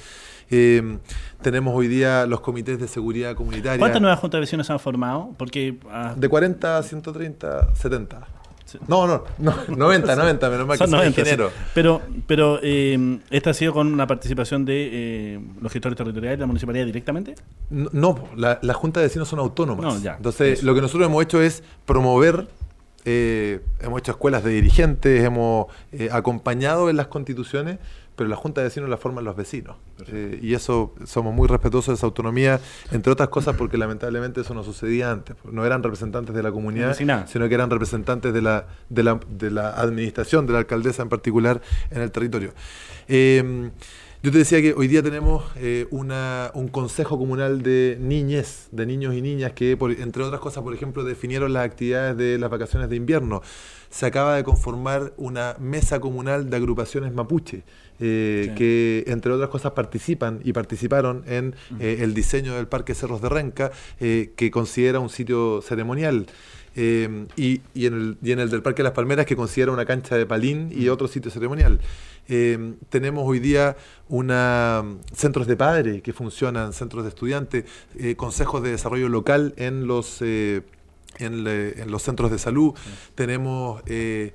Eh, 0.49 0.97
tenemos 1.41 1.75
hoy 1.75 1.89
día 1.89 2.25
los 2.25 2.39
comités 2.39 2.79
de 2.79 2.87
seguridad 2.87 3.35
comunitaria. 3.35 3.79
¿Cuántas 3.79 4.01
nuevas 4.01 4.21
juntas 4.21 4.37
de 4.37 4.41
vecinos 4.43 4.65
se 4.65 4.71
han 4.71 4.79
formado? 4.79 5.35
Porque 5.37 5.77
ah, 5.91 6.13
De 6.15 6.29
40 6.29 6.77
a 6.77 6.83
130, 6.83 7.75
70. 7.75 8.27
No, 8.87 9.07
no, 9.07 9.23
no 9.39 9.53
90, 9.67 10.15
90, 10.15 10.49
menos 10.49 10.67
mal 10.67 10.77
que 10.77 10.83
soy 10.85 10.91
90, 10.91 11.21
ingeniero. 11.21 11.49
sí. 11.49 11.55
Pero, 11.73 12.01
pero 12.27 12.59
eh, 12.63 13.19
¿esta 13.29 13.49
ha 13.51 13.53
sido 13.53 13.73
con 13.73 13.91
una 13.93 14.07
participación 14.07 14.65
de 14.65 14.89
eh, 15.35 15.39
los 15.61 15.71
gestores 15.71 15.97
territoriales 15.97 16.37
de 16.39 16.41
la 16.43 16.47
municipalidad 16.47 16.85
directamente? 16.85 17.35
No, 17.69 17.89
no, 17.93 18.27
la- 18.35 18.59
las 18.61 18.75
juntas 18.75 19.01
de 19.01 19.07
vecinos 19.07 19.27
son 19.27 19.39
autónomas. 19.39 19.85
No, 19.95 19.99
ya. 20.01 20.15
Entonces, 20.15 20.59
Eso. 20.59 20.65
lo 20.65 20.75
que 20.75 20.81
nosotros 20.81 21.07
hemos 21.07 21.23
hecho 21.23 21.41
es 21.41 21.63
promover, 21.85 22.47
eh, 23.05 23.59
hemos 23.81 23.99
hecho 23.99 24.11
escuelas 24.11 24.43
de 24.43 24.51
dirigentes, 24.51 25.23
hemos 25.23 25.67
eh, 25.91 26.09
acompañado 26.11 26.89
en 26.89 26.95
las 26.97 27.07
constituciones, 27.07 27.77
pero 28.15 28.29
la 28.29 28.35
junta 28.35 28.61
de 28.61 28.67
vecinos 28.67 28.89
la 28.89 28.97
forman 28.97 29.23
los 29.23 29.35
vecinos. 29.35 29.77
Eh, 30.07 30.39
y 30.41 30.53
eso, 30.53 30.93
somos 31.05 31.33
muy 31.33 31.47
respetuosos 31.47 31.93
de 31.93 31.95
esa 31.95 32.05
autonomía, 32.05 32.59
entre 32.91 33.11
otras 33.11 33.29
cosas 33.29 33.55
porque 33.55 33.77
lamentablemente 33.77 34.41
eso 34.41 34.53
no 34.53 34.63
sucedía 34.63 35.11
antes. 35.11 35.35
No 35.51 35.65
eran 35.65 35.83
representantes 35.83 36.35
de 36.35 36.43
la 36.43 36.51
comunidad, 36.51 36.95
sino 36.95 37.49
que 37.49 37.55
eran 37.55 37.69
representantes 37.69 38.33
de 38.33 38.41
la, 38.41 38.67
de 38.89 39.03
la, 39.03 39.19
de 39.29 39.51
la 39.51 39.69
administración, 39.69 40.45
de 40.45 40.53
la 40.53 40.59
alcaldesa 40.59 41.03
en 41.03 41.09
particular, 41.09 41.61
en 41.91 42.01
el 42.01 42.11
territorio. 42.11 42.53
Eh, 43.07 43.71
yo 44.23 44.31
te 44.31 44.37
decía 44.37 44.61
que 44.61 44.73
hoy 44.73 44.87
día 44.87 45.03
tenemos 45.03 45.43
eh, 45.57 45.85
una, 45.91 46.49
un 46.53 46.69
consejo 46.69 47.17
comunal 47.17 47.61
de 47.61 47.97
niñez, 47.99 48.69
de 48.71 48.85
niños 48.85 49.13
y 49.15 49.21
niñas, 49.21 49.51
que 49.51 49.75
por- 49.75 49.91
entre 49.91 50.23
otras 50.23 50.39
cosas, 50.39 50.63
por 50.63 50.73
ejemplo, 50.73 51.03
definieron 51.03 51.51
las 51.51 51.65
actividades 51.65 52.15
de 52.15 52.37
las 52.37 52.49
vacaciones 52.49 52.89
de 52.89 52.95
invierno. 52.95 53.41
Se 53.89 54.05
acaba 54.05 54.37
de 54.37 54.45
conformar 54.45 55.11
una 55.17 55.57
mesa 55.59 55.99
comunal 55.99 56.49
de 56.49 56.55
agrupaciones 56.55 57.13
mapuche, 57.13 57.63
eh, 57.99 58.45
Sí. 58.47 58.55
que 58.55 59.03
entre 59.07 59.33
otras 59.33 59.49
cosas 59.49 59.73
participan 59.73 60.39
y 60.43 60.53
participaron 60.53 61.23
en 61.27 61.53
eh, 61.81 61.97
el 61.99 62.13
diseño 62.13 62.55
del 62.55 62.67
Parque 62.67 62.95
Cerros 62.95 63.21
de 63.21 63.27
Renca, 63.27 63.71
que 63.99 64.51
considera 64.51 64.99
un 64.99 65.09
sitio 65.09 65.61
ceremonial. 65.61 66.27
Eh, 66.75 67.27
y, 67.35 67.61
y 67.73 67.85
en 67.85 67.93
el, 67.93 68.17
y 68.23 68.31
en 68.31 68.39
el 68.39 68.49
del 68.49 68.61
Parque 68.63 68.77
de 68.81 68.85
las 68.85 68.93
Palmeras, 68.93 69.25
que 69.25 69.35
considera 69.35 69.71
una 69.71 69.85
cancha 69.85 70.15
de 70.17 70.25
palín 70.25 70.69
y 70.71 70.89
otro 70.89 71.07
sitio 71.07 71.29
ceremonial. 71.29 71.79
Eh, 72.29 72.73
tenemos 72.89 73.23
hoy 73.27 73.39
día 73.39 73.75
una 74.09 74.83
centros 75.13 75.45
de 75.45 75.55
padres 75.57 76.01
que 76.01 76.13
funcionan, 76.13 76.73
centros 76.73 77.03
de 77.03 77.09
estudiantes, 77.09 77.65
eh, 77.97 78.15
consejos 78.15 78.63
de 78.63 78.71
desarrollo 78.71 79.09
local 79.09 79.53
en 79.57 79.87
los, 79.87 80.17
eh, 80.21 80.61
en, 81.19 81.43
le- 81.43 81.81
en 81.81 81.91
los 81.91 82.01
centros 82.01 82.31
de 82.31 82.39
salud. 82.39 82.73
Tenemos 83.13 83.83
eh, 83.85 84.33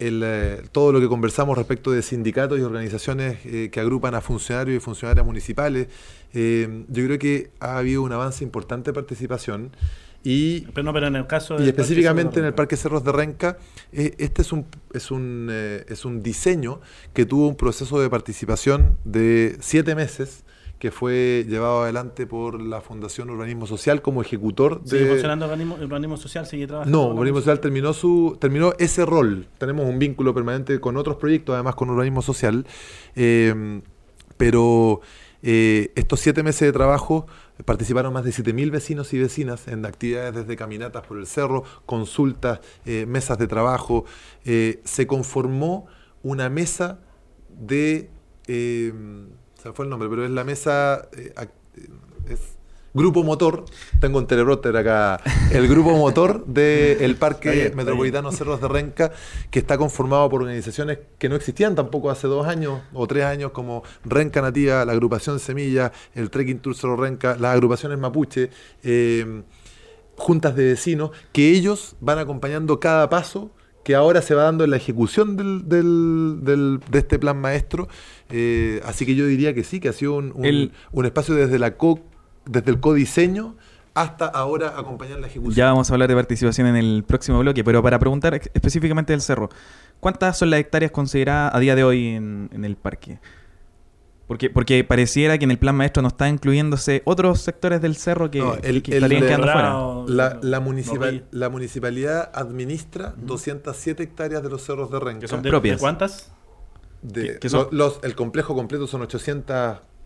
el, 0.00 0.22
eh, 0.24 0.62
todo 0.72 0.92
lo 0.92 1.00
que 1.00 1.08
conversamos 1.08 1.56
respecto 1.56 1.92
de 1.92 2.02
sindicatos 2.02 2.58
y 2.58 2.62
organizaciones 2.62 3.38
eh, 3.44 3.70
que 3.72 3.80
agrupan 3.80 4.14
a 4.16 4.20
funcionarios 4.20 4.76
y 4.76 4.80
funcionarias 4.80 5.24
municipales. 5.24 5.86
Eh, 6.34 6.84
yo 6.88 7.04
creo 7.06 7.18
que 7.18 7.50
ha 7.60 7.78
habido 7.78 8.02
un 8.02 8.12
avance 8.12 8.42
importante 8.42 8.90
de 8.90 8.94
participación 8.94 9.70
y 10.24 10.62
Pero 10.72 10.84
no, 10.84 10.92
pero 10.94 11.06
en 11.06 11.16
el 11.16 11.26
caso 11.26 11.54
y 11.56 11.58
del 11.58 11.68
específicamente 11.68 12.40
en 12.40 12.46
el 12.46 12.54
Parque 12.54 12.78
Cerros 12.78 13.04
de 13.04 13.12
Renca, 13.12 13.58
eh, 13.92 14.14
este 14.16 14.40
es 14.40 14.52
un, 14.52 14.64
es, 14.94 15.10
un, 15.10 15.48
eh, 15.50 15.84
es 15.86 16.06
un 16.06 16.22
diseño 16.22 16.80
que 17.12 17.26
tuvo 17.26 17.46
un 17.46 17.56
proceso 17.56 18.00
de 18.00 18.08
participación 18.08 18.96
de 19.04 19.58
siete 19.60 19.94
meses 19.94 20.44
que 20.78 20.90
fue 20.90 21.44
llevado 21.46 21.82
adelante 21.82 22.26
por 22.26 22.60
la 22.60 22.80
Fundación 22.80 23.28
Urbanismo 23.28 23.66
Social 23.66 24.00
como 24.00 24.22
ejecutor 24.22 24.80
¿Sigue 24.84 25.04
de... 25.04 25.10
funcionando 25.10 25.44
organismo, 25.44 25.76
el 25.76 25.84
organismo 25.84 26.16
social? 26.16 26.46
¿Sigue 26.46 26.66
trabajando? 26.66 26.98
No, 26.98 27.08
Urbanismo 27.08 27.40
Social 27.40 27.60
terminó, 27.60 27.92
su, 27.92 28.38
terminó 28.40 28.72
ese 28.78 29.04
rol. 29.04 29.46
Tenemos 29.58 29.86
un 29.86 29.98
vínculo 29.98 30.32
permanente 30.32 30.80
con 30.80 30.96
otros 30.96 31.16
proyectos, 31.16 31.52
además 31.52 31.74
con 31.74 31.90
Urbanismo 31.90 32.22
Social. 32.22 32.66
Eh, 33.14 33.82
pero 34.38 35.02
estos 35.42 36.20
siete 36.20 36.42
meses 36.42 36.62
de 36.62 36.72
trabajo 36.72 37.26
participaron 37.64 38.12
más 38.12 38.24
de 38.24 38.30
7.000 38.32 38.70
vecinos 38.70 39.12
y 39.12 39.18
vecinas 39.18 39.68
en 39.68 39.86
actividades 39.86 40.34
desde 40.34 40.56
caminatas 40.56 41.06
por 41.06 41.18
el 41.18 41.26
cerro, 41.26 41.62
consultas, 41.86 42.60
eh, 42.84 43.06
mesas 43.06 43.38
de 43.38 43.46
trabajo. 43.46 44.04
Eh, 44.44 44.80
se 44.84 45.06
conformó 45.06 45.86
una 46.22 46.48
mesa 46.48 46.98
de... 47.48 48.10
eh, 48.48 48.92
se 49.62 49.68
me 49.68 49.74
fue 49.74 49.84
el 49.84 49.90
nombre, 49.90 50.08
pero 50.08 50.24
es 50.24 50.30
la 50.30 50.44
mesa... 50.44 51.08
eh, 51.16 51.32
eh, 51.36 51.88
es 52.28 52.53
Grupo 52.96 53.24
Motor, 53.24 53.64
tengo 54.00 54.18
un 54.18 54.26
teleprompter 54.28 54.76
acá, 54.76 55.20
el 55.50 55.66
Grupo 55.66 55.90
Motor 55.96 56.46
del 56.46 57.16
Parque 57.16 57.48
Está 57.48 57.50
bien, 57.52 57.64
está 57.66 57.76
Metropolitano 57.76 58.30
Cerros 58.30 58.60
de 58.60 58.68
Renca, 58.68 59.10
que 59.50 59.58
está 59.58 59.76
conformado 59.76 60.28
por 60.30 60.42
organizaciones 60.42 60.98
que 61.18 61.28
no 61.28 61.34
existían 61.34 61.74
tampoco 61.74 62.08
hace 62.10 62.28
dos 62.28 62.46
años 62.46 62.80
o 62.92 63.06
tres 63.08 63.24
años, 63.24 63.50
como 63.50 63.82
Renca 64.04 64.40
Nativa, 64.42 64.84
la 64.84 64.92
agrupación 64.92 65.40
Semilla, 65.40 65.90
el 66.14 66.30
Trekking 66.30 66.60
Tour 66.60 66.76
Cerro 66.76 66.96
Renca, 66.96 67.36
las 67.36 67.54
agrupaciones 67.54 67.98
Mapuche, 67.98 68.50
eh, 68.84 69.42
juntas 70.16 70.54
de 70.54 70.64
vecinos, 70.66 71.10
que 71.32 71.50
ellos 71.50 71.96
van 72.00 72.20
acompañando 72.20 72.78
cada 72.78 73.10
paso 73.10 73.50
que 73.82 73.96
ahora 73.96 74.22
se 74.22 74.34
va 74.36 74.44
dando 74.44 74.62
en 74.62 74.70
la 74.70 74.76
ejecución 74.76 75.36
del, 75.36 75.68
del- 75.68 76.38
del- 76.42 76.80
de 76.90 76.98
este 77.00 77.18
plan 77.18 77.38
maestro. 77.38 77.88
Eh, 78.30 78.80
así 78.84 79.04
que 79.04 79.14
yo 79.16 79.26
diría 79.26 79.52
que 79.52 79.62
sí, 79.64 79.78
que 79.80 79.88
ha 79.90 79.92
sido 79.92 80.14
un, 80.14 80.32
un- 80.34 80.44
El- 80.44 80.72
un 80.92 81.04
espacio 81.04 81.34
desde, 81.34 81.58
la 81.58 81.76
co, 81.76 82.00
desde 82.46 82.70
el 82.70 82.80
codiseño 82.80 83.56
hasta 83.94 84.26
ahora 84.26 84.74
acompañar 84.76 85.20
la 85.20 85.28
ejecución. 85.28 85.54
Ya 85.54 85.66
vamos 85.66 85.88
a 85.88 85.94
hablar 85.94 86.08
de 86.08 86.14
participación 86.16 86.66
en 86.66 86.76
el 86.76 87.04
próximo 87.06 87.38
bloque, 87.38 87.62
pero 87.62 87.82
para 87.82 87.98
preguntar 87.98 88.34
específicamente 88.52 89.12
del 89.12 89.20
cerro, 89.20 89.50
¿cuántas 90.00 90.36
son 90.36 90.50
las 90.50 90.58
hectáreas 90.60 90.90
consideradas 90.90 91.54
a 91.54 91.58
día 91.60 91.76
de 91.76 91.84
hoy 91.84 92.08
en, 92.08 92.50
en 92.52 92.64
el 92.64 92.76
parque? 92.76 93.20
Porque, 94.26 94.48
porque 94.48 94.82
pareciera 94.84 95.36
que 95.36 95.44
en 95.44 95.50
el 95.50 95.58
plan 95.58 95.76
maestro 95.76 96.00
no 96.02 96.08
está 96.08 96.28
incluyéndose 96.30 97.02
otros 97.04 97.40
sectores 97.42 97.82
del 97.82 97.94
cerro 97.94 98.30
que, 98.30 98.38
No, 98.38 98.54
el- 98.54 98.82
que 98.82 98.92
el 98.96 99.04
estarían 99.04 99.22
quedando 99.22 100.06
fuera. 100.08 100.38
La, 100.42 100.60
municipal, 100.60 101.24
la 101.30 101.50
municipalidad 101.50 102.30
administra 102.34 103.14
207 103.18 104.02
hectáreas 104.02 104.42
de 104.42 104.48
los 104.48 104.62
cerros 104.64 104.90
de 104.90 104.98
Renca. 104.98 105.20
¿Que 105.20 105.28
son 105.28 105.42
de, 105.42 105.50
propias. 105.50 105.76
de 105.76 105.80
cuántas? 105.80 106.32
De- 107.02 107.34
que- 107.34 107.38
que 107.38 107.48
son- 107.50 107.68
lo- 107.70 107.86
los- 107.88 108.00
el 108.02 108.14
complejo 108.14 108.54
completo 108.54 108.86
son 108.86 109.02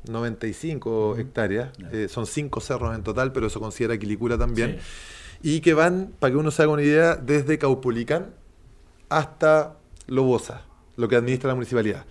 895 0.08 1.16
hectáreas. 1.18 1.70
Eh, 1.92 2.08
son 2.08 2.26
cinco 2.26 2.60
cerros 2.60 2.94
en 2.94 3.02
total, 3.02 3.32
pero 3.32 3.46
eso 3.46 3.60
considera 3.60 3.98
Quilicura 3.98 4.38
también. 4.38 4.78
Y 5.42 5.60
que 5.60 5.74
van, 5.74 6.12
para 6.18 6.32
que 6.32 6.36
uno 6.36 6.50
se 6.50 6.62
haga 6.62 6.72
una 6.72 6.82
idea, 6.82 7.16
desde 7.16 7.58
Caupolicán 7.58 8.34
hasta 9.08 9.76
Lobosa, 10.06 10.62
lo 10.96 11.08
que 11.08 11.16
administra 11.16 11.48
la 11.48 11.54
municipalidad. 11.54 12.06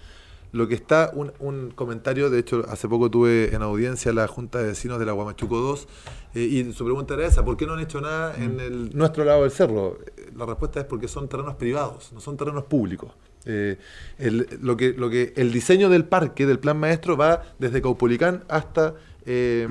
Lo 0.53 0.67
que 0.67 0.75
está, 0.75 1.11
un, 1.13 1.33
un 1.39 1.71
comentario, 1.71 2.29
de 2.29 2.39
hecho, 2.39 2.65
hace 2.69 2.87
poco 2.87 3.11
tuve 3.11 3.53
en 3.53 3.61
audiencia 3.61 4.13
la 4.13 4.27
Junta 4.27 4.59
de 4.59 4.69
Vecinos 4.69 4.97
de 4.97 5.05
la 5.05 5.11
Guamachuco 5.11 5.59
2, 5.59 5.87
eh, 6.35 6.39
y 6.39 6.73
su 6.73 6.85
pregunta 6.85 7.15
era 7.15 7.25
esa, 7.27 7.43
¿por 7.43 7.57
qué 7.57 7.65
no 7.65 7.73
han 7.73 7.81
hecho 7.81 7.99
nada 7.99 8.33
en 8.37 8.59
el, 8.59 8.95
nuestro 8.95 9.25
lado 9.25 9.41
del 9.41 9.51
cerro? 9.51 9.97
La 10.37 10.45
respuesta 10.45 10.79
es 10.79 10.85
porque 10.85 11.07
son 11.07 11.27
terrenos 11.27 11.55
privados, 11.55 12.11
no 12.13 12.19
son 12.19 12.37
terrenos 12.37 12.63
públicos. 12.65 13.11
Eh, 13.45 13.77
el, 14.19 14.47
lo 14.61 14.77
que, 14.77 14.93
lo 14.93 15.09
que, 15.09 15.33
el 15.35 15.51
diseño 15.51 15.89
del 15.89 16.05
parque, 16.05 16.45
del 16.45 16.59
plan 16.59 16.77
maestro, 16.79 17.17
va 17.17 17.41
desde 17.59 17.81
Caupolicán 17.81 18.43
hasta, 18.49 18.93
eh, 19.25 19.67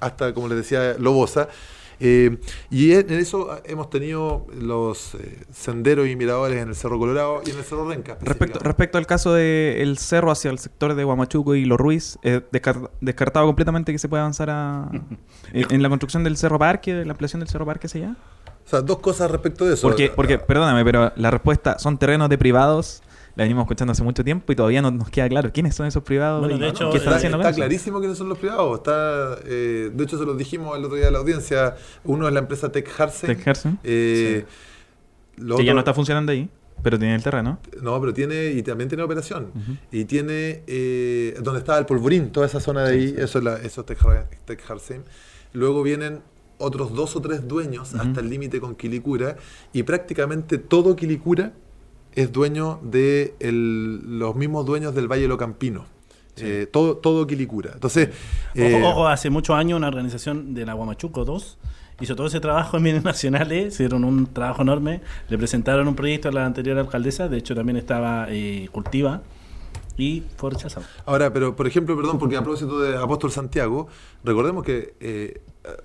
hasta 0.00 0.32
como 0.34 0.48
les 0.48 0.56
decía, 0.58 0.96
Lobosa. 0.98 1.48
Eh, 2.02 2.38
y 2.70 2.92
en 2.92 3.10
eso 3.10 3.60
hemos 3.66 3.90
tenido 3.90 4.46
los 4.58 5.14
eh, 5.16 5.44
senderos 5.52 6.08
y 6.08 6.16
miradores 6.16 6.62
en 6.62 6.68
el 6.70 6.74
Cerro 6.74 6.98
Colorado 6.98 7.42
y 7.46 7.50
en 7.50 7.58
el 7.58 7.62
Cerro 7.62 7.86
Renca. 7.86 8.16
Respecto, 8.22 8.58
respecto 8.60 8.96
al 8.96 9.06
caso 9.06 9.34
del 9.34 9.98
cerro 9.98 10.30
hacia 10.30 10.50
el 10.50 10.58
sector 10.58 10.94
de 10.94 11.04
Guamachuco 11.04 11.54
y 11.56 11.66
Los 11.66 11.76
Ruiz, 11.78 12.18
eh, 12.22 12.40
descar- 12.52 12.90
descartado 13.02 13.44
completamente 13.44 13.92
que 13.92 13.98
se 13.98 14.08
pueda 14.08 14.22
avanzar 14.22 14.48
a, 14.48 14.90
en, 15.52 15.66
en 15.74 15.82
la 15.82 15.90
construcción 15.90 16.24
del 16.24 16.38
Cerro 16.38 16.58
Parque, 16.58 16.94
de 16.94 17.04
la 17.04 17.10
ampliación 17.12 17.40
del 17.40 17.50
Cerro 17.50 17.66
Parque 17.66 17.86
hacia 17.86 18.06
allá. 18.06 18.16
O 18.70 18.76
sea, 18.76 18.82
dos 18.82 19.00
cosas 19.00 19.28
respecto 19.28 19.64
de 19.64 19.74
eso. 19.74 19.88
Porque, 19.88 20.12
porque, 20.14 20.38
perdóname, 20.38 20.84
pero 20.84 21.12
la 21.16 21.32
respuesta 21.32 21.80
son 21.80 21.98
terrenos 21.98 22.28
de 22.28 22.38
privados. 22.38 23.02
La 23.34 23.42
venimos 23.42 23.62
escuchando 23.62 23.90
hace 23.90 24.04
mucho 24.04 24.22
tiempo 24.22 24.52
y 24.52 24.54
todavía 24.54 24.80
no 24.80 24.92
nos 24.92 25.10
queda 25.10 25.28
claro 25.28 25.50
quiénes 25.52 25.74
son 25.74 25.86
esos 25.86 26.04
privados 26.04 26.40
Bueno, 26.40 26.54
y 26.54 26.60
de 26.60 26.68
hecho, 26.68 26.88
qué 26.90 26.98
están 26.98 27.14
está, 27.14 27.16
haciendo 27.16 27.38
con 27.38 27.46
está 27.48 27.56
clarísimo 27.56 27.98
quiénes 27.98 28.16
son 28.16 28.28
los 28.28 28.38
privados. 28.38 28.78
Está, 28.78 29.38
eh, 29.44 29.90
de 29.92 30.04
hecho, 30.04 30.18
se 30.18 30.24
los 30.24 30.38
dijimos 30.38 30.78
el 30.78 30.84
otro 30.84 30.96
día 30.96 31.08
a 31.08 31.10
la 31.10 31.18
audiencia. 31.18 31.74
Uno 32.04 32.28
es 32.28 32.32
la 32.32 32.38
empresa 32.38 32.70
Tech 32.70 32.88
Harsen. 32.96 33.36
Tech 33.36 33.48
Harsen, 33.48 33.80
eh, 33.82 34.44
lo 35.36 35.56
que 35.56 35.64
ya 35.64 35.74
no 35.74 35.80
está 35.80 35.92
funcionando 35.92 36.30
ahí, 36.30 36.48
pero 36.80 36.96
tiene 36.96 37.16
el 37.16 37.24
terreno. 37.24 37.58
No, 37.82 38.00
pero 38.00 38.14
tiene, 38.14 38.52
y 38.52 38.62
también 38.62 38.88
tiene 38.88 39.02
operación. 39.02 39.50
Y 39.90 40.04
tiene, 40.04 40.62
eh, 40.68 41.34
donde 41.40 41.58
estaba 41.58 41.78
el 41.80 41.86
polvorín, 41.86 42.30
toda 42.30 42.46
esa 42.46 42.60
zona 42.60 42.84
de 42.84 42.92
ahí, 42.92 43.14
eso 43.18 43.38
es, 43.38 43.44
la, 43.44 43.56
eso 43.56 43.80
es 43.80 43.86
Tech, 43.88 43.98
Tech. 44.44 44.62
Luego 45.54 45.82
vienen 45.82 46.22
otros 46.60 46.94
dos 46.94 47.16
o 47.16 47.20
tres 47.20 47.48
dueños 47.48 47.94
hasta 47.94 48.20
el 48.20 48.30
límite 48.30 48.60
con 48.60 48.74
Quilicura, 48.76 49.36
y 49.72 49.82
prácticamente 49.82 50.58
todo 50.58 50.94
Quilicura 50.96 51.52
es 52.14 52.30
dueño 52.32 52.80
de 52.82 53.34
el- 53.40 54.18
los 54.18 54.34
mismos 54.36 54.66
dueños 54.66 54.94
del 54.94 55.08
Valle 55.10 55.26
Locampino. 55.28 55.86
Eh, 56.36 56.66
todo, 56.70 56.96
todo 56.96 57.26
Quilicura. 57.26 57.72
Entonces, 57.74 58.08
eh, 58.54 58.74
Ojo, 58.80 58.88
ojo, 58.90 59.08
hace 59.08 59.28
muchos 59.30 59.56
años 59.56 59.76
una 59.76 59.88
organización 59.88 60.54
de 60.54 60.64
la 60.64 60.72
Guamachuco 60.74 61.24
2 61.24 61.58
hizo 62.00 62.16
todo 62.16 62.28
ese 62.28 62.40
trabajo 62.40 62.78
en 62.78 62.84
bienes 62.84 63.04
nacionales, 63.04 63.74
hicieron 63.74 64.04
un 64.04 64.26
trabajo 64.26 64.62
enorme, 64.62 65.00
le 65.28 65.36
presentaron 65.36 65.86
un 65.86 65.94
proyecto 65.94 66.28
a 66.30 66.32
la 66.32 66.46
anterior 66.46 66.78
alcaldesa, 66.78 67.28
de 67.28 67.36
hecho 67.38 67.54
también 67.54 67.76
estaba 67.76 68.26
eh, 68.30 68.68
Cultiva, 68.72 69.20
y 70.00 70.24
fue 70.36 70.50
rechazado. 70.50 70.86
Ahora, 71.06 71.32
pero 71.32 71.54
por 71.54 71.66
ejemplo, 71.66 71.96
perdón, 71.96 72.18
porque 72.18 72.36
a 72.36 72.42
propósito 72.42 72.80
de 72.80 72.96
Apóstol 72.96 73.30
Santiago, 73.30 73.88
recordemos 74.24 74.64
que 74.64 74.94
eh, 75.00 75.42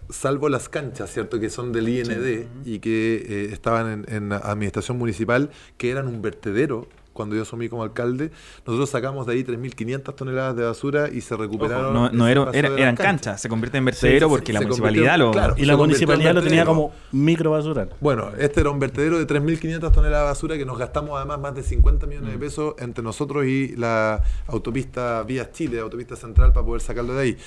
salvo 0.10 0.49
las 0.49 0.69
canchas, 0.69 1.12
¿cierto? 1.12 1.39
Que 1.39 1.49
son 1.49 1.71
del 1.71 1.89
IND 1.89 2.47
y 2.65 2.80
que 2.80 3.15
eh, 3.15 3.49
estaban 3.51 4.06
en, 4.08 4.15
en 4.15 4.34
administración 4.34 4.97
municipal, 4.97 5.49
que 5.78 5.89
eran 5.89 6.08
un 6.08 6.21
vertedero 6.21 6.88
cuando 7.15 7.36
yo 7.36 7.41
asumí 7.41 7.69
como 7.69 7.82
alcalde, 7.82 8.30
nosotros 8.67 8.89
sacamos 8.91 9.25
de 9.25 9.34
ahí 9.34 9.43
3.500 9.43 10.13
toneladas 10.15 10.56
de 10.56 10.63
basura 10.65 11.10
y 11.10 11.21
se 11.21 11.36
recuperaron. 11.36 11.93
no, 12.15 12.28
era, 12.28 12.43
era- 12.54 12.67
eran 12.67 12.95
canchas. 12.95 13.06
canchas, 13.06 13.41
se 13.41 13.49
convierte 13.49 13.78
en 13.80 13.86
vertedero 13.86 14.28
Sí, 14.28 14.30
porque 14.30 14.54
la 14.54 14.62
municipalidad 14.62 15.17
lo... 15.17 15.32
claro. 15.32 15.56
Y 15.58 15.65
la 15.65 15.78
municipalidad 15.78 16.34
lo 16.36 16.43
tenía 16.43 16.65
como 16.65 16.91
micro 17.12 17.51
basural. 17.51 17.89
Bueno, 18.01 18.30
este 18.38 18.60
era 18.60 18.69
un 18.69 18.80
vertedero 18.80 19.17
de 19.17 19.25
3.500 19.25 19.91
toneladas 19.91 20.25
de 20.25 20.30
basura 20.30 20.58
que 20.58 20.65
nos 20.65 20.78
gastamos 20.78 21.17
además 21.17 21.39
más 21.39 21.56
de 21.56 21.63
50 21.63 22.06
millones 22.06 22.30
Mm. 22.30 22.34
de 22.34 22.38
pesos 22.38 22.75
entre 22.80 23.04
nosotros 23.04 23.45
y 23.45 23.75
la 23.78 24.21
autopista 24.47 25.23
Vías 25.23 25.51
Chile, 25.54 25.80
autopista 25.80 26.15
central, 26.17 26.51
para 26.54 26.65
poder 26.65 26.82
sacarlo 26.82 27.13
de 27.13 27.21
ahí. 27.21 27.38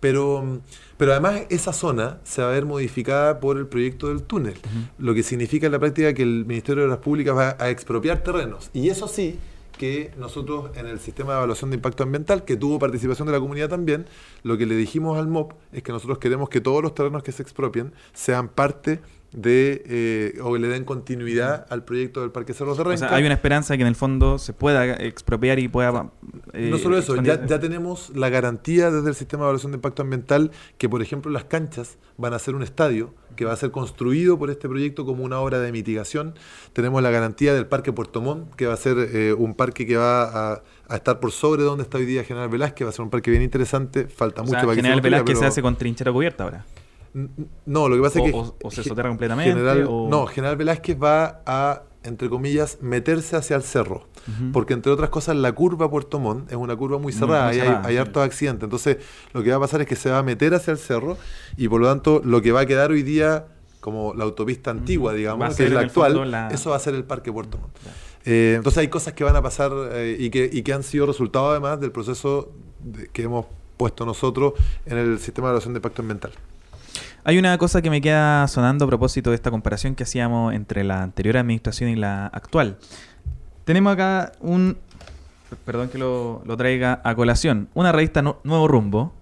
Pero, 0.00 0.60
pero 0.96 1.12
además 1.12 1.42
esa 1.50 1.72
zona 1.72 2.18
se 2.22 2.42
va 2.42 2.48
a 2.48 2.52
ver 2.52 2.64
modificada 2.64 3.40
por 3.40 3.58
el 3.58 3.66
proyecto 3.66 4.08
del 4.08 4.22
túnel, 4.22 4.54
lo 4.98 5.12
que 5.14 5.22
significa 5.22 5.66
en 5.66 5.72
la 5.72 5.78
práctica 5.78 6.14
que 6.14 6.22
el 6.22 6.44
Ministerio 6.46 6.82
de 6.82 6.86
Obras 6.86 7.00
Públicas 7.00 7.36
va 7.36 7.56
a 7.58 7.70
expropiar 7.70 8.22
terrenos. 8.22 8.70
Y 8.72 8.90
eso 8.90 9.08
sí 9.08 9.38
que 9.78 10.10
nosotros 10.18 10.76
en 10.76 10.86
el 10.86 11.00
sistema 11.00 11.32
de 11.32 11.38
evaluación 11.38 11.70
de 11.70 11.76
impacto 11.76 12.02
ambiental, 12.02 12.44
que 12.44 12.56
tuvo 12.56 12.78
participación 12.78 13.26
de 13.26 13.32
la 13.32 13.40
comunidad 13.40 13.70
también, 13.70 14.06
lo 14.42 14.58
que 14.58 14.66
le 14.66 14.74
dijimos 14.74 15.18
al 15.18 15.28
MOP 15.28 15.52
es 15.72 15.82
que 15.82 15.92
nosotros 15.92 16.18
queremos 16.18 16.50
que 16.50 16.60
todos 16.60 16.82
los 16.82 16.94
terrenos 16.94 17.22
que 17.22 17.32
se 17.32 17.42
expropien 17.42 17.92
sean 18.12 18.48
parte 18.48 19.00
de, 19.32 19.82
eh, 19.86 20.40
o 20.42 20.56
le 20.56 20.68
den 20.68 20.84
continuidad 20.84 21.66
al 21.68 21.84
proyecto 21.84 22.22
del 22.22 22.30
Parque 22.30 22.54
Cerros 22.54 22.76
de 22.76 22.82
O 22.82 22.84
Renca. 22.84 23.08
sea, 23.08 23.14
hay 23.16 23.24
una 23.24 23.34
esperanza 23.34 23.74
de 23.74 23.78
que 23.78 23.82
en 23.82 23.88
el 23.88 23.94
fondo 23.94 24.38
se 24.38 24.52
pueda 24.54 24.94
expropiar 24.94 25.58
y 25.58 25.68
pueda... 25.68 26.10
eh, 26.54 26.68
no 26.70 26.78
solo 26.78 26.96
eso, 26.98 27.14
ya, 27.22 27.44
ya 27.44 27.60
tenemos 27.60 28.10
la 28.16 28.30
garantía 28.30 28.90
desde 28.90 29.08
el 29.10 29.14
sistema 29.14 29.42
de 29.42 29.46
evaluación 29.48 29.72
de 29.72 29.76
impacto 29.76 30.02
ambiental 30.02 30.50
que, 30.78 30.88
por 30.88 31.02
ejemplo, 31.02 31.30
las 31.30 31.44
canchas 31.44 31.98
van 32.16 32.32
a 32.32 32.38
ser 32.38 32.54
un 32.54 32.62
estadio 32.62 33.12
que 33.36 33.44
va 33.44 33.52
a 33.52 33.56
ser 33.56 33.70
construido 33.70 34.38
por 34.38 34.50
este 34.50 34.68
proyecto 34.68 35.04
como 35.04 35.22
una 35.22 35.38
obra 35.38 35.60
de 35.60 35.70
mitigación. 35.72 36.34
Tenemos 36.72 37.02
la 37.02 37.10
garantía 37.10 37.54
del 37.54 37.66
Parque 37.66 37.92
Puerto 37.92 38.20
Montt, 38.20 38.54
que 38.56 38.66
va 38.66 38.74
a 38.74 38.78
ser 38.78 38.96
eh, 38.98 39.32
un 39.32 39.54
parque 39.54 39.86
que 39.86 39.96
va 39.96 40.24
a, 40.54 40.62
a 40.88 40.96
estar 40.96 41.20
por 41.20 41.30
sobre 41.32 41.62
donde 41.62 41.84
está 41.84 41.98
hoy 41.98 42.06
día 42.06 42.24
General 42.24 42.48
Velázquez, 42.48 42.86
va 42.86 42.90
a 42.90 42.92
ser 42.92 43.02
un 43.04 43.10
parque 43.10 43.30
bien 43.30 43.42
interesante, 43.42 44.08
falta 44.08 44.40
o 44.40 44.44
mucho 44.44 44.54
sea, 44.56 44.62
para 44.62 44.74
que 44.74 44.76
General 44.80 44.96
se 44.98 45.02
construya, 45.02 45.16
Velázquez 45.18 45.38
se 45.38 45.46
hace 45.46 45.62
con 45.62 45.76
trinchera 45.76 46.10
cubierta 46.10 46.44
ahora. 46.44 46.64
No, 47.66 47.88
lo 47.88 47.96
que 47.96 48.02
pasa 48.02 48.20
O- 48.20 48.24
es 48.26 48.30
que. 48.32 48.38
o- 48.38 48.56
o 48.62 48.70
se 48.70 48.82
soterra 48.82 49.08
completamente, 49.08 49.52
General, 49.52 49.86
o- 49.88 50.08
No, 50.10 50.26
General 50.26 50.56
Velázquez 50.56 50.96
va 51.02 51.42
a, 51.46 51.82
entre 52.04 52.28
comillas, 52.28 52.78
meterse 52.80 53.36
hacia 53.36 53.56
el 53.56 53.62
cerro. 53.62 54.06
Porque, 54.52 54.74
entre 54.74 54.92
otras 54.92 55.08
cosas, 55.08 55.36
la 55.36 55.52
curva 55.52 55.90
Puerto 55.90 56.18
Montt 56.18 56.50
es 56.50 56.56
una 56.56 56.76
curva 56.76 56.98
muy 56.98 57.04
Muy- 57.04 57.12
cerrada 57.14 57.54
y 57.54 57.60
hay- 57.60 57.66
cerrada, 57.66 57.86
hay, 57.88 57.94
sí. 57.94 57.98
hartos 57.98 58.22
accidentes. 58.22 58.64
Entonces, 58.64 58.98
lo 59.32 59.42
que 59.42 59.50
va 59.50 59.56
a 59.56 59.60
pasar 59.60 59.80
es 59.80 59.86
que 59.86 59.96
se 59.96 60.10
va 60.10 60.18
a 60.18 60.22
meter 60.22 60.52
hacia 60.54 60.70
el 60.72 60.76
cerro 60.78 61.16
y, 61.56 61.66
por 61.68 61.80
lo 61.80 61.86
tanto, 61.88 62.20
lo 62.22 62.42
que 62.42 62.52
va 62.52 62.60
a 62.60 62.66
quedar 62.66 62.90
hoy 62.90 63.02
día 63.02 63.46
como 63.80 64.12
la 64.12 64.24
autopista 64.24 64.70
antigua, 64.70 65.14
digamos, 65.14 65.56
que 65.56 65.64
es 65.64 65.72
la 65.72 65.80
actual, 65.80 66.30
la- 66.30 66.48
eso 66.48 66.70
va 66.70 66.76
a 66.76 66.78
ser 66.78 66.94
el 66.94 67.04
Parque 67.04 67.32
Puerto 67.32 67.56
Montt. 67.56 67.72
Eh, 68.26 68.54
entonces, 68.58 68.78
hay 68.78 68.88
cosas 68.88 69.14
que 69.14 69.24
van 69.24 69.36
a 69.36 69.40
pasar 69.40 69.72
eh, 69.92 70.14
y, 70.18 70.28
que, 70.28 70.50
y 70.52 70.62
que 70.62 70.74
han 70.74 70.82
sido 70.82 71.06
resultado, 71.06 71.50
además, 71.50 71.80
del 71.80 71.90
proceso 71.92 72.52
de- 72.80 73.08
que 73.08 73.22
hemos 73.22 73.46
puesto 73.78 74.04
nosotros 74.04 74.52
en 74.84 74.98
el 74.98 75.18
sistema 75.20 75.46
de 75.48 75.52
evaluación 75.52 75.72
de 75.72 75.78
impacto 75.78 76.02
ambiental. 76.02 76.32
Hay 77.28 77.36
una 77.36 77.58
cosa 77.58 77.82
que 77.82 77.90
me 77.90 78.00
queda 78.00 78.48
sonando 78.48 78.86
a 78.86 78.88
propósito 78.88 79.28
de 79.28 79.36
esta 79.36 79.50
comparación 79.50 79.94
que 79.94 80.04
hacíamos 80.04 80.54
entre 80.54 80.82
la 80.82 81.02
anterior 81.02 81.36
administración 81.36 81.90
y 81.90 81.94
la 81.96 82.24
actual. 82.28 82.78
Tenemos 83.66 83.92
acá 83.92 84.32
un... 84.40 84.78
Perdón 85.66 85.90
que 85.90 85.98
lo, 85.98 86.40
lo 86.46 86.56
traiga 86.56 87.02
a 87.04 87.14
colación. 87.14 87.68
Una 87.74 87.92
revista 87.92 88.22
Nu- 88.22 88.36
Nuevo 88.44 88.66
Rumbo. 88.66 89.12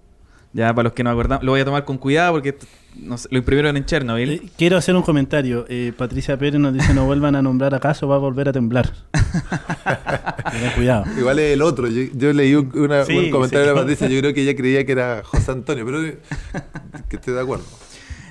Ya 0.53 0.73
para 0.73 0.85
los 0.85 0.93
que 0.93 1.03
no 1.03 1.11
acordamos, 1.11 1.45
lo 1.45 1.51
voy 1.51 1.61
a 1.61 1.65
tomar 1.65 1.85
con 1.85 1.99
cuidado 1.99 2.35
porque 2.35 2.51
esto- 2.51 2.67
no 2.95 3.19
sé, 3.19 3.27
lo 3.33 3.39
imprimieron 3.39 3.77
en 3.77 3.85
Chernobyl. 3.85 4.31
Eh, 4.31 4.43
quiero 4.57 4.77
hacer 4.77 4.95
un 4.95 5.03
comentario. 5.03 5.67
Eh, 5.69 5.93
Patricia 5.99 6.39
Pérez 6.39 6.61
nos 6.61 6.75
dice 6.75 6.95
no 6.95 7.07
vuelvan 7.07 7.35
a 7.35 7.43
nombrar 7.43 7.75
acaso, 7.75 8.07
va 8.07 8.15
a 8.15 8.19
volver 8.19 8.49
a 8.51 8.53
temblar. 8.53 8.93
Tengan 10.53 10.73
cuidado. 10.77 11.05
Igual 11.19 11.41
es 11.41 11.55
el 11.55 11.61
otro. 11.63 11.89
Yo, 11.89 12.05
yo 12.15 12.33
leí 12.33 12.55
un, 12.55 12.71
una- 12.79 13.05
Sí, 13.05 13.17
un 13.19 13.31
comentario 13.31 13.65
sí. 13.65 13.69
de 13.69 13.75
la 13.75 13.81
Patricia. 13.81 14.07
Yo 14.07 14.21
creo 14.21 14.33
que 14.33 14.43
ella 14.43 14.55
creía 14.55 14.87
que 14.87 14.93
era 14.93 15.23
José 15.25 15.51
Antonio, 15.51 15.85
pero 15.85 16.03
eh, 16.05 16.19
que 17.09 17.17
estoy 17.17 17.35
de 17.35 17.41
acuerdo. 17.41 17.65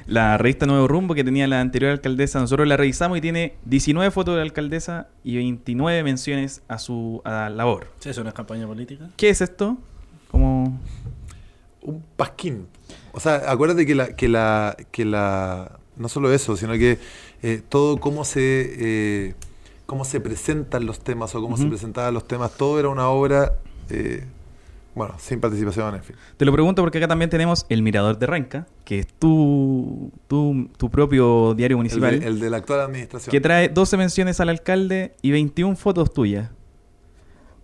La 0.07 0.37
revista 0.37 0.67
Nuevo 0.67 0.87
Rumbo 0.87 1.15
que 1.15 1.23
tenía 1.23 1.47
la 1.47 1.61
anterior 1.61 1.91
alcaldesa, 1.91 2.39
nosotros 2.39 2.67
la 2.67 2.77
revisamos 2.77 3.17
y 3.17 3.21
tiene 3.21 3.55
19 3.65 4.11
fotos 4.11 4.33
de 4.33 4.37
la 4.37 4.43
alcaldesa 4.43 5.07
y 5.23 5.37
29 5.37 6.03
menciones 6.03 6.61
a 6.67 6.77
su 6.77 7.21
a 7.25 7.49
labor. 7.49 7.87
Sí, 7.99 8.09
¿Eso 8.09 8.21
no 8.23 8.29
es 8.29 8.35
campaña 8.35 8.67
política? 8.67 9.09
¿Qué 9.17 9.29
es 9.29 9.41
esto? 9.41 9.77
Como 10.29 10.79
Un 11.81 12.03
pasquín. 12.15 12.67
O 13.13 13.19
sea, 13.19 13.49
acuérdate 13.49 13.85
que 13.85 13.95
la, 13.95 14.15
que 14.15 14.27
la, 14.27 14.77
que 14.91 15.05
la, 15.05 15.79
no 15.95 16.07
solo 16.07 16.31
eso, 16.31 16.55
sino 16.55 16.73
que 16.73 16.99
eh, 17.41 17.61
todo 17.67 17.99
cómo 17.99 18.25
se, 18.25 18.41
eh, 18.77 19.35
cómo 19.85 20.05
se 20.05 20.19
presentan 20.19 20.85
los 20.85 20.99
temas 20.99 21.33
o 21.33 21.41
cómo 21.41 21.57
se 21.57 21.65
presentaban 21.65 22.13
los 22.13 22.27
temas, 22.27 22.51
todo 22.57 22.79
era 22.79 22.89
una 22.89 23.07
obra, 23.07 23.53
eh, 23.89 24.25
bueno, 24.95 25.15
sin 25.19 25.39
participación, 25.41 25.93
en 25.95 26.03
fin. 26.03 26.15
Te 26.38 26.45
lo 26.45 26.51
pregunto 26.53 26.81
porque 26.81 26.97
acá 26.99 27.08
también 27.08 27.29
tenemos 27.29 27.65
El 27.69 27.81
Mirador 27.84 28.17
de 28.17 28.25
Renca, 28.25 28.65
que 28.86 28.99
es 28.99 29.08
tu, 29.08 30.12
tu, 30.27 30.69
tu 30.77 30.89
propio 30.89 31.53
diario 31.53 31.75
El 31.75 31.79
municipal, 31.79 32.19
de, 32.19 32.25
el 32.27 32.39
de 32.39 32.49
la 32.49 32.58
actual 32.58 32.79
administración. 32.81 33.31
que 33.31 33.41
trae 33.41 33.69
12 33.69 33.97
menciones 33.97 34.39
al 34.39 34.49
alcalde 34.49 35.13
y 35.21 35.31
21 35.31 35.75
fotos 35.75 36.13
tuyas. 36.13 36.49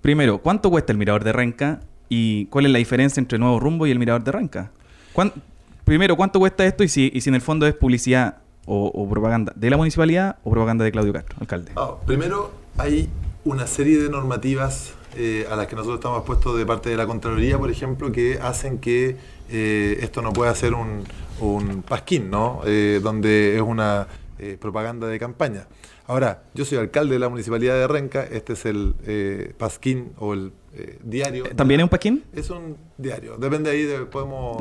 Primero, 0.01 0.39
¿cuánto 0.41 0.69
cuesta 0.69 0.91
el 0.91 0.97
Mirador 0.97 1.23
de 1.23 1.31
Renca 1.31 1.79
y 2.09 2.45
cuál 2.47 2.65
es 2.65 2.71
la 2.71 2.79
diferencia 2.79 3.19
entre 3.21 3.37
Nuevo 3.39 3.59
Rumbo 3.59 3.85
y 3.87 3.91
el 3.91 3.99
Mirador 3.99 4.23
de 4.23 4.31
Renca? 4.31 4.71
¿Cuán- 5.13 5.31
Primero, 5.83 6.15
¿cuánto 6.15 6.39
cuesta 6.39 6.65
esto 6.65 6.83
y 6.83 6.87
si, 6.87 7.11
y 7.13 7.21
si 7.21 7.29
en 7.29 7.35
el 7.35 7.41
fondo 7.41 7.65
es 7.67 7.73
publicidad 7.73 8.37
o, 8.65 8.85
o 8.93 9.09
propaganda 9.09 9.51
de 9.55 9.69
la 9.69 9.77
municipalidad 9.77 10.37
o 10.43 10.51
propaganda 10.51 10.85
de 10.85 10.91
Claudio 10.91 11.11
Castro, 11.11 11.37
alcalde? 11.41 11.71
Ah, 11.75 11.95
primero, 12.05 12.51
hay 12.77 13.09
una 13.43 13.65
serie 13.67 13.97
de 14.01 14.09
normativas 14.09 14.93
eh, 15.15 15.45
a 15.49 15.55
las 15.55 15.67
que 15.67 15.75
nosotros 15.75 15.99
estamos 15.99 16.19
expuestos 16.19 16.57
de 16.57 16.65
parte 16.65 16.89
de 16.89 16.97
la 16.97 17.05
Contraloría, 17.05 17.57
por 17.57 17.69
ejemplo, 17.69 18.11
que 18.11 18.39
hacen 18.41 18.77
que 18.79 19.17
eh, 19.49 19.97
esto 20.01 20.21
no 20.21 20.31
pueda 20.31 20.53
ser 20.55 20.73
un, 20.73 21.03
un 21.39 21.81
pasquín, 21.81 22.29
¿no? 22.29 22.61
Eh, 22.65 22.99
donde 23.03 23.55
es 23.55 23.61
una 23.61 24.07
propaganda 24.59 25.05
de 25.05 25.19
campaña. 25.19 25.67
Ahora, 26.07 26.41
yo 26.55 26.65
soy 26.65 26.79
alcalde 26.79 27.13
de 27.13 27.19
la 27.19 27.29
Municipalidad 27.29 27.75
de 27.75 27.87
Renca, 27.87 28.23
este 28.23 28.53
es 28.53 28.65
el 28.65 29.53
pasquín 29.55 30.13
o 30.17 30.33
el 30.33 30.51
diario. 31.03 31.43
¿También 31.55 31.81
es 31.81 31.83
un 31.83 31.89
paquín? 31.89 32.23
Es 32.33 32.49
un 32.49 32.75
diario, 32.97 33.37
depende 33.37 33.69
ahí, 33.69 33.83
de, 33.83 33.99
podemos, 34.07 34.57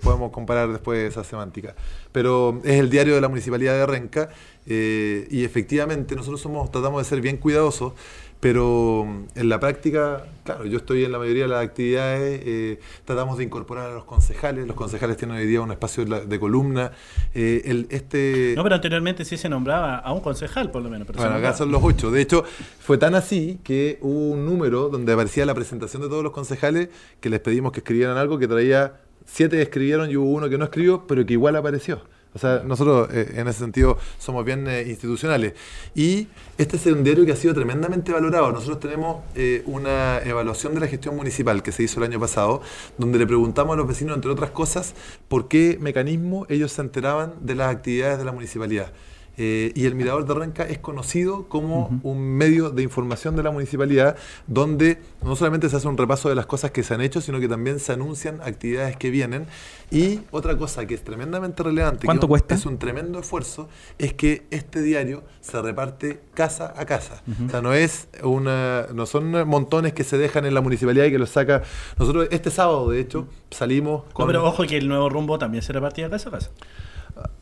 podemos 0.00 0.32
comparar 0.32 0.72
después 0.72 1.10
esa 1.10 1.24
semántica. 1.24 1.74
Pero 2.10 2.58
es 2.64 2.80
el 2.80 2.88
diario 2.88 3.14
de 3.16 3.20
la 3.20 3.28
Municipalidad 3.28 3.74
de 3.74 3.84
Renca 3.84 4.30
y 4.64 5.44
efectivamente 5.44 6.16
nosotros 6.16 6.40
somos, 6.40 6.70
tratamos 6.70 7.02
de 7.02 7.08
ser 7.08 7.20
bien 7.20 7.36
cuidadosos, 7.36 7.92
pero 8.40 9.04
mm, 9.06 9.38
en 9.38 9.48
la 9.48 9.58
práctica, 9.60 10.24
claro, 10.44 10.64
yo 10.64 10.78
estoy 10.78 11.04
en 11.04 11.12
la 11.12 11.18
mayoría 11.18 11.42
de 11.44 11.48
las 11.48 11.64
actividades, 11.64 12.40
eh, 12.44 12.78
tratamos 13.04 13.38
de 13.38 13.44
incorporar 13.44 13.90
a 13.90 13.94
los 13.94 14.04
concejales, 14.04 14.66
los 14.66 14.76
concejales 14.76 15.16
tienen 15.16 15.36
hoy 15.36 15.46
día 15.46 15.60
un 15.60 15.72
espacio 15.72 16.04
de, 16.04 16.10
la- 16.10 16.20
de 16.20 16.38
columna, 16.38 16.92
eh, 17.34 17.62
el, 17.64 17.86
este... 17.90 18.54
No, 18.56 18.62
pero 18.62 18.76
anteriormente 18.76 19.24
sí 19.24 19.36
se 19.36 19.48
nombraba 19.48 19.96
a 19.96 20.12
un 20.12 20.20
concejal, 20.20 20.70
por 20.70 20.82
lo 20.82 20.90
menos. 20.90 21.06
Pero 21.06 21.18
Bueno, 21.18 21.34
acá 21.34 21.52
son 21.54 21.72
los 21.72 21.82
ocho. 21.82 22.10
De 22.10 22.20
hecho, 22.20 22.44
fue 22.80 22.96
tan 22.98 23.14
así 23.14 23.58
que 23.64 23.98
hubo 24.02 24.30
un 24.30 24.44
número 24.44 24.88
donde 24.88 25.12
aparecía 25.12 25.44
la 25.46 25.54
presentación 25.54 26.02
de 26.02 26.08
todos 26.08 26.22
los 26.22 26.32
concejales 26.32 26.88
que 27.20 27.30
les 27.30 27.40
pedimos 27.40 27.72
que 27.72 27.80
escribieran 27.80 28.16
algo 28.16 28.38
que 28.38 28.46
traía 28.48 29.00
siete 29.26 29.60
escribieron 29.60 30.10
y 30.10 30.16
hubo 30.16 30.30
uno 30.30 30.48
que 30.48 30.56
no 30.56 30.64
escribió, 30.64 31.06
pero 31.06 31.26
que 31.26 31.34
igual 31.34 31.54
apareció. 31.56 32.02
O 32.38 32.40
sea, 32.40 32.62
nosotros 32.64 33.08
eh, 33.12 33.32
en 33.34 33.48
ese 33.48 33.58
sentido 33.58 33.98
somos 34.20 34.44
bien 34.44 34.68
eh, 34.68 34.84
institucionales. 34.86 35.54
Y 35.96 36.28
este 36.56 36.76
es 36.76 36.86
un 36.86 37.02
diario 37.02 37.26
que 37.26 37.32
ha 37.32 37.36
sido 37.36 37.52
tremendamente 37.52 38.12
valorado. 38.12 38.52
Nosotros 38.52 38.78
tenemos 38.78 39.24
eh, 39.34 39.64
una 39.66 40.20
evaluación 40.20 40.72
de 40.72 40.78
la 40.78 40.86
gestión 40.86 41.16
municipal 41.16 41.64
que 41.64 41.72
se 41.72 41.82
hizo 41.82 41.98
el 41.98 42.06
año 42.08 42.20
pasado, 42.20 42.62
donde 42.96 43.18
le 43.18 43.26
preguntamos 43.26 43.74
a 43.74 43.76
los 43.76 43.88
vecinos, 43.88 44.14
entre 44.14 44.30
otras 44.30 44.50
cosas, 44.50 44.94
por 45.26 45.48
qué 45.48 45.78
mecanismo 45.80 46.46
ellos 46.48 46.70
se 46.70 46.80
enteraban 46.82 47.34
de 47.40 47.56
las 47.56 47.74
actividades 47.74 48.18
de 48.18 48.24
la 48.24 48.30
municipalidad. 48.30 48.92
Eh, 49.40 49.70
y 49.76 49.86
el 49.86 49.94
Mirador 49.94 50.26
de 50.26 50.34
Renca 50.34 50.64
es 50.64 50.78
conocido 50.78 51.48
como 51.48 52.00
un 52.02 52.20
medio 52.36 52.70
de 52.70 52.82
información 52.82 53.36
de 53.36 53.44
la 53.44 53.52
municipalidad 53.52 54.16
donde 54.48 54.98
no 55.22 55.36
solamente 55.36 55.68
se 55.68 55.76
hace 55.76 55.86
un 55.86 55.96
repaso 55.96 56.28
de 56.28 56.34
las 56.34 56.46
cosas 56.46 56.72
que 56.72 56.82
se 56.82 56.94
han 56.94 57.00
hecho, 57.00 57.20
sino 57.20 57.38
que 57.38 57.46
también 57.48 57.78
se 57.78 57.92
anuncian 57.92 58.40
actividades 58.42 58.96
que 58.96 59.10
vienen. 59.10 59.46
Y 59.90 60.20
otra 60.32 60.56
cosa 60.58 60.86
que 60.86 60.94
es 60.94 61.04
tremendamente 61.04 61.62
relevante, 61.62 62.04
¿Cuánto 62.04 62.22
que 62.22 62.24
es 62.24 62.24
un- 62.24 62.28
cuesta? 62.30 62.54
es 62.56 62.66
un 62.66 62.78
tremendo 62.78 63.20
esfuerzo, 63.20 63.68
es 63.98 64.12
que 64.12 64.46
este 64.50 64.82
diario 64.82 65.22
se 65.40 65.62
reparte 65.62 66.20
casa 66.34 66.74
a 66.76 66.84
casa. 66.84 67.22
O 67.46 67.50
sea, 67.50 67.62
no 67.62 67.72
es 67.74 68.08
una, 68.24 68.86
no 68.92 69.06
son 69.06 69.30
montones 69.48 69.92
que 69.92 70.02
se 70.04 70.18
dejan 70.18 70.46
en 70.46 70.54
la 70.54 70.60
municipalidad 70.60 71.04
y 71.06 71.10
que 71.12 71.18
los 71.18 71.30
saca. 71.30 71.62
Nosotros 71.98 72.26
este 72.32 72.50
sábado, 72.50 72.90
de 72.90 73.00
hecho, 73.00 73.28
salimos 73.50 74.04
No, 74.08 74.12
con 74.12 74.26
pero 74.26 74.44
ojo 74.44 74.64
que 74.66 74.76
el 74.76 74.88
nuevo 74.88 75.08
rumbo 75.08 75.38
también 75.38 75.62
se 75.62 75.72
repartía 75.72 76.10
casa 76.10 76.28
a 76.28 76.32
casa. 76.32 76.50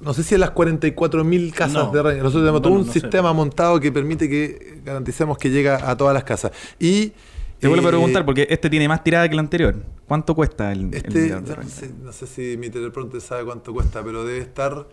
No 0.01 0.15
sé 0.15 0.23
si 0.23 0.35
en 0.35 0.41
las 0.41 0.51
44.000 0.53 1.53
casas 1.53 1.87
No. 1.87 1.91
de 1.93 2.03
Renca. 2.03 2.23
Nosotros 2.23 2.43
tenemos 2.43 2.63
todo 2.63 2.73
un 2.73 2.87
no 2.87 2.93
sé. 2.93 3.01
sistema 3.01 3.33
montado 3.33 3.79
que 3.81 3.91
permite 3.93 4.29
que 4.29 4.81
garanticemos 4.85 5.39
que 5.39 5.51
llega 5.51 5.91
a 5.91 5.97
todas 5.97 6.15
las 6.15 6.25
casas. 6.25 6.53
Y 6.79 7.13
Te 7.59 7.69
vuelvo 7.69 7.87
a 7.87 7.89
Eh, 7.89 7.93
preguntar, 7.93 8.25
porque 8.27 8.47
este 8.51 8.69
tiene 8.69 8.87
más 8.89 9.03
tirada 9.03 9.27
que 9.29 9.33
el 9.35 9.39
anterior. 9.39 9.77
¿Cuánto 10.07 10.35
cuesta 10.35 10.73
el, 10.73 10.93
Este, 10.93 11.21
de 11.21 11.41
no, 11.41 11.47
sé, 11.69 11.91
no 12.03 12.13
sé 12.13 12.27
si 12.27 12.57
mi 12.59 12.69
teleprompter 12.69 13.21
sabe 13.21 13.45
cuánto 13.47 13.73
cuesta, 13.73 14.03
pero 14.05 14.25
debe 14.25 14.41
estar. 14.41 14.87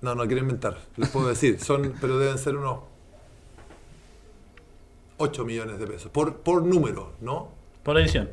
No, 0.00 0.14
no 0.14 0.26
quiero 0.26 0.40
inventar, 0.42 0.78
les 0.96 1.08
puedo 1.10 1.28
decir. 1.28 1.58
Son, 1.60 1.92
pero 2.00 2.18
deben 2.18 2.38
ser 2.38 2.56
unos 2.56 2.78
8 5.18 5.44
millones 5.44 5.78
de 5.78 5.86
pesos. 5.86 6.10
Por, 6.10 6.36
por 6.36 6.62
número, 6.64 7.12
¿no? 7.20 7.48
Por 7.82 7.98
edición. 7.98 8.30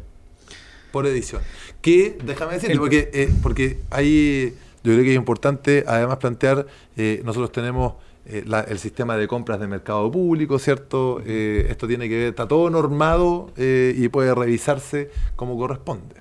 Por 0.91 1.05
edición. 1.05 1.41
Que, 1.81 2.17
déjame 2.23 2.53
decirte, 2.53 2.73
El- 2.73 2.79
porque, 2.79 3.09
eh, 3.13 3.29
porque 3.43 3.79
ahí 3.89 4.55
yo 4.83 4.93
creo 4.93 5.03
que 5.03 5.11
es 5.11 5.15
importante 5.17 5.83
además 5.87 6.17
plantear, 6.17 6.65
eh, 6.95 7.21
nosotros 7.25 7.51
tenemos 7.51 7.93
eh, 8.29 8.43
la- 8.45 8.59
el 8.61 8.77
sistema 8.77 9.15
de 9.15 9.25
compras 9.27 9.57
de 9.59 9.67
mercado 9.67 10.11
público, 10.11 10.59
¿cierto? 10.59 11.21
Eh, 11.25 11.67
esto 11.69 11.87
tiene 11.87 12.09
que 12.09 12.15
ver, 12.17 12.27
está 12.29 12.45
todo 12.47 12.69
normado 12.69 13.51
y 13.57 14.07
puede 14.09 14.35
revisarse 14.35 15.09
como 15.37 15.57
corresponde. 15.57 16.15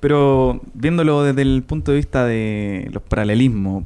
Pero 0.00 0.60
viéndolo 0.74 1.22
desde 1.22 1.42
el 1.42 1.62
punto 1.62 1.90
de 1.92 1.96
vista 1.96 2.26
de 2.26 2.88
los 2.92 3.02
paralelismos, 3.02 3.84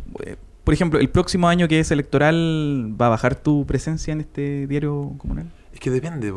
por 0.64 0.74
ejemplo, 0.74 1.00
el 1.00 1.08
próximo 1.08 1.48
año 1.48 1.66
que 1.68 1.80
es 1.80 1.90
electoral, 1.90 2.94
¿va 3.00 3.06
a 3.06 3.10
bajar 3.10 3.36
tu 3.36 3.64
presencia 3.66 4.12
en 4.12 4.20
este 4.20 4.66
diario 4.66 5.12
comunal? 5.16 5.50
Es 5.72 5.80
que 5.80 5.90
depende, 5.90 6.30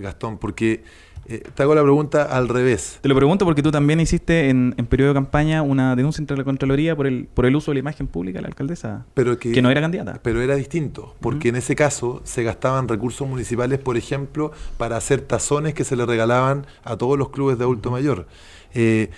Gastón, 0.00 0.38
porque 0.38 0.84
eh, 1.26 1.42
te 1.54 1.62
hago 1.62 1.74
la 1.74 1.82
pregunta 1.82 2.24
al 2.24 2.48
revés. 2.48 2.98
Te 3.00 3.08
lo 3.08 3.14
pregunto 3.14 3.44
porque 3.44 3.62
tú 3.62 3.70
también 3.70 4.00
hiciste 4.00 4.50
en, 4.50 4.74
en 4.76 4.86
periodo 4.86 5.10
de 5.10 5.14
campaña 5.14 5.62
una 5.62 5.96
denuncia 5.96 6.20
entre 6.20 6.36
la 6.36 6.44
Contraloría 6.44 6.94
por 6.96 7.06
el, 7.06 7.26
por 7.32 7.46
el 7.46 7.56
uso 7.56 7.70
de 7.70 7.76
la 7.76 7.80
imagen 7.80 8.06
pública 8.06 8.38
de 8.38 8.42
la 8.42 8.48
alcaldesa, 8.48 9.06
Pero 9.14 9.38
que, 9.38 9.52
que 9.52 9.62
no 9.62 9.70
era 9.70 9.80
candidata. 9.80 10.20
Pero 10.22 10.42
era 10.42 10.54
distinto, 10.56 11.14
porque 11.20 11.48
en 11.48 11.56
ese 11.56 11.74
caso 11.74 12.20
se 12.24 12.42
gastaban 12.42 12.88
recursos 12.88 13.26
municipales, 13.28 13.78
por 13.78 13.96
ejemplo, 13.96 14.52
para 14.76 14.96
hacer 14.96 15.20
tazones 15.20 15.74
que 15.74 15.84
se 15.84 15.96
le 15.96 16.06
regalaban 16.06 16.66
a 16.84 16.96
todos 16.96 17.18
los 17.18 17.30
clubes 17.30 17.58
de 17.58 17.64
adulto 17.64 17.90
mayor. 17.90 18.26
Eh, 18.74 19.10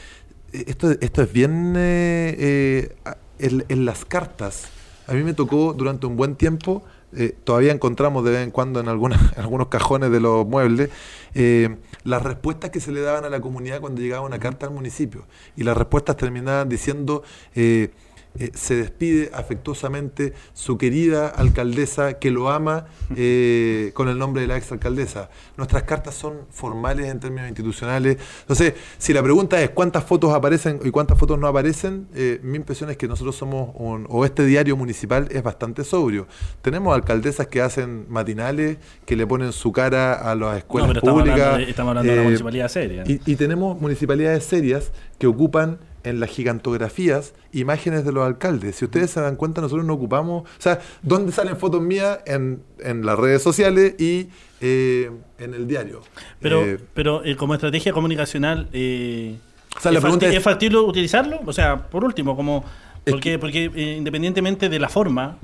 esto, 0.52 0.90
esto 1.00 1.22
es 1.22 1.32
bien 1.32 1.74
eh, 1.76 2.36
eh, 2.38 2.96
en, 3.38 3.64
en 3.68 3.84
las 3.84 4.04
cartas. 4.04 4.68
A 5.08 5.12
mí 5.12 5.22
me 5.22 5.34
tocó 5.34 5.72
durante 5.72 6.06
un 6.06 6.16
buen 6.16 6.34
tiempo, 6.34 6.82
eh, 7.14 7.36
todavía 7.44 7.72
encontramos 7.72 8.24
de 8.24 8.30
vez 8.32 8.44
en 8.44 8.50
cuando 8.50 8.80
en, 8.80 8.88
algunas, 8.88 9.20
en 9.36 9.40
algunos 9.40 9.68
cajones 9.68 10.10
de 10.10 10.20
los 10.20 10.46
muebles, 10.46 10.90
eh, 11.34 11.76
las 12.04 12.22
respuestas 12.22 12.70
que 12.70 12.80
se 12.80 12.92
le 12.92 13.00
daban 13.00 13.24
a 13.24 13.28
la 13.28 13.40
comunidad 13.40 13.80
cuando 13.80 14.00
llegaba 14.00 14.26
una 14.26 14.38
carta 14.38 14.66
al 14.66 14.72
municipio. 14.72 15.26
Y 15.56 15.64
las 15.64 15.76
respuestas 15.76 16.16
terminaban 16.16 16.68
diciendo... 16.68 17.22
eh, 17.54 17.90
eh, 18.38 18.50
se 18.54 18.76
despide 18.76 19.30
afectuosamente 19.34 20.32
su 20.52 20.76
querida 20.78 21.28
alcaldesa 21.28 22.14
que 22.18 22.30
lo 22.30 22.50
ama 22.50 22.86
eh, 23.16 23.90
con 23.94 24.08
el 24.08 24.18
nombre 24.18 24.42
de 24.42 24.48
la 24.48 24.56
exalcaldesa. 24.56 25.30
Nuestras 25.56 25.82
cartas 25.84 26.14
son 26.14 26.34
formales 26.50 27.06
en 27.06 27.20
términos 27.20 27.48
institucionales. 27.48 28.18
Entonces, 28.42 28.74
si 28.98 29.12
la 29.12 29.22
pregunta 29.22 29.60
es 29.62 29.70
cuántas 29.70 30.04
fotos 30.04 30.32
aparecen 30.34 30.80
y 30.84 30.90
cuántas 30.90 31.18
fotos 31.18 31.38
no 31.38 31.46
aparecen, 31.46 32.06
eh, 32.14 32.40
mi 32.42 32.56
impresión 32.56 32.90
es 32.90 32.96
que 32.96 33.08
nosotros 33.08 33.36
somos, 33.36 33.70
un- 33.74 34.06
o 34.08 34.24
este 34.24 34.44
diario 34.44 34.76
municipal 34.76 35.28
es 35.30 35.42
bastante 35.42 35.84
sobrio. 35.84 36.26
Tenemos 36.62 36.94
alcaldesas 36.94 37.46
que 37.46 37.60
hacen 37.62 38.06
matinales, 38.08 38.78
que 39.04 39.16
le 39.16 39.26
ponen 39.26 39.52
su 39.52 39.72
cara 39.72 40.14
a 40.14 40.34
las 40.34 40.50
No, 40.52 40.56
escuelas 40.56 40.88
pero 40.88 41.00
estamos 41.00 41.20
públicas. 41.22 41.40
hablando 41.40 41.64
de, 41.64 41.70
estamos 41.70 41.90
hablando 41.90 42.12
de 42.12 42.18
una 42.18 42.24
municipalidad 42.24 42.68
seria. 42.68 43.04
y, 43.06 43.20
y 43.24 43.36
tenemos 43.36 43.80
municipalidades 43.80 44.44
serias 44.44 44.92
que 45.18 45.26
ocupan 45.26 45.78
en 46.06 46.20
las 46.20 46.30
gigantografías 46.30 47.34
imágenes 47.52 48.04
de 48.04 48.12
los 48.12 48.26
alcaldes. 48.26 48.76
Si 48.76 48.84
ustedes 48.84 49.10
se 49.10 49.20
dan 49.20 49.36
cuenta, 49.36 49.60
nosotros 49.60 49.84
no 49.86 49.92
ocupamos... 49.94 50.42
O 50.44 50.62
sea, 50.62 50.80
¿dónde 51.02 51.32
salen 51.32 51.56
fotos 51.56 51.82
mías? 51.82 52.20
En, 52.26 52.62
en 52.78 53.04
las 53.04 53.18
redes 53.18 53.42
sociales 53.42 53.94
y 53.98 54.28
eh, 54.60 55.10
en 55.38 55.54
el 55.54 55.66
diario. 55.66 56.02
Pero, 56.40 56.62
Eh, 56.64 56.78
pero 56.94 57.24
eh, 57.24 57.36
como 57.36 57.54
estrategia 57.54 57.92
comunicacional, 57.92 58.68
eh, 58.72 59.36
O 59.76 59.80
sea, 59.80 59.92
la 59.92 59.98
¿es, 59.98 60.02
pregunta 60.04 60.26
facti- 60.26 60.30
es- 60.30 60.36
¿es 60.36 60.42
factible 60.42 60.78
utilizarlo? 60.78 61.40
O 61.44 61.52
sea, 61.52 61.88
por 61.88 62.04
último, 62.04 62.36
como 62.36 62.64
porque, 63.04 63.38
porque 63.38 63.64
independientemente 63.98 64.68
de 64.68 64.78
la 64.78 64.88
forma, 64.88 65.38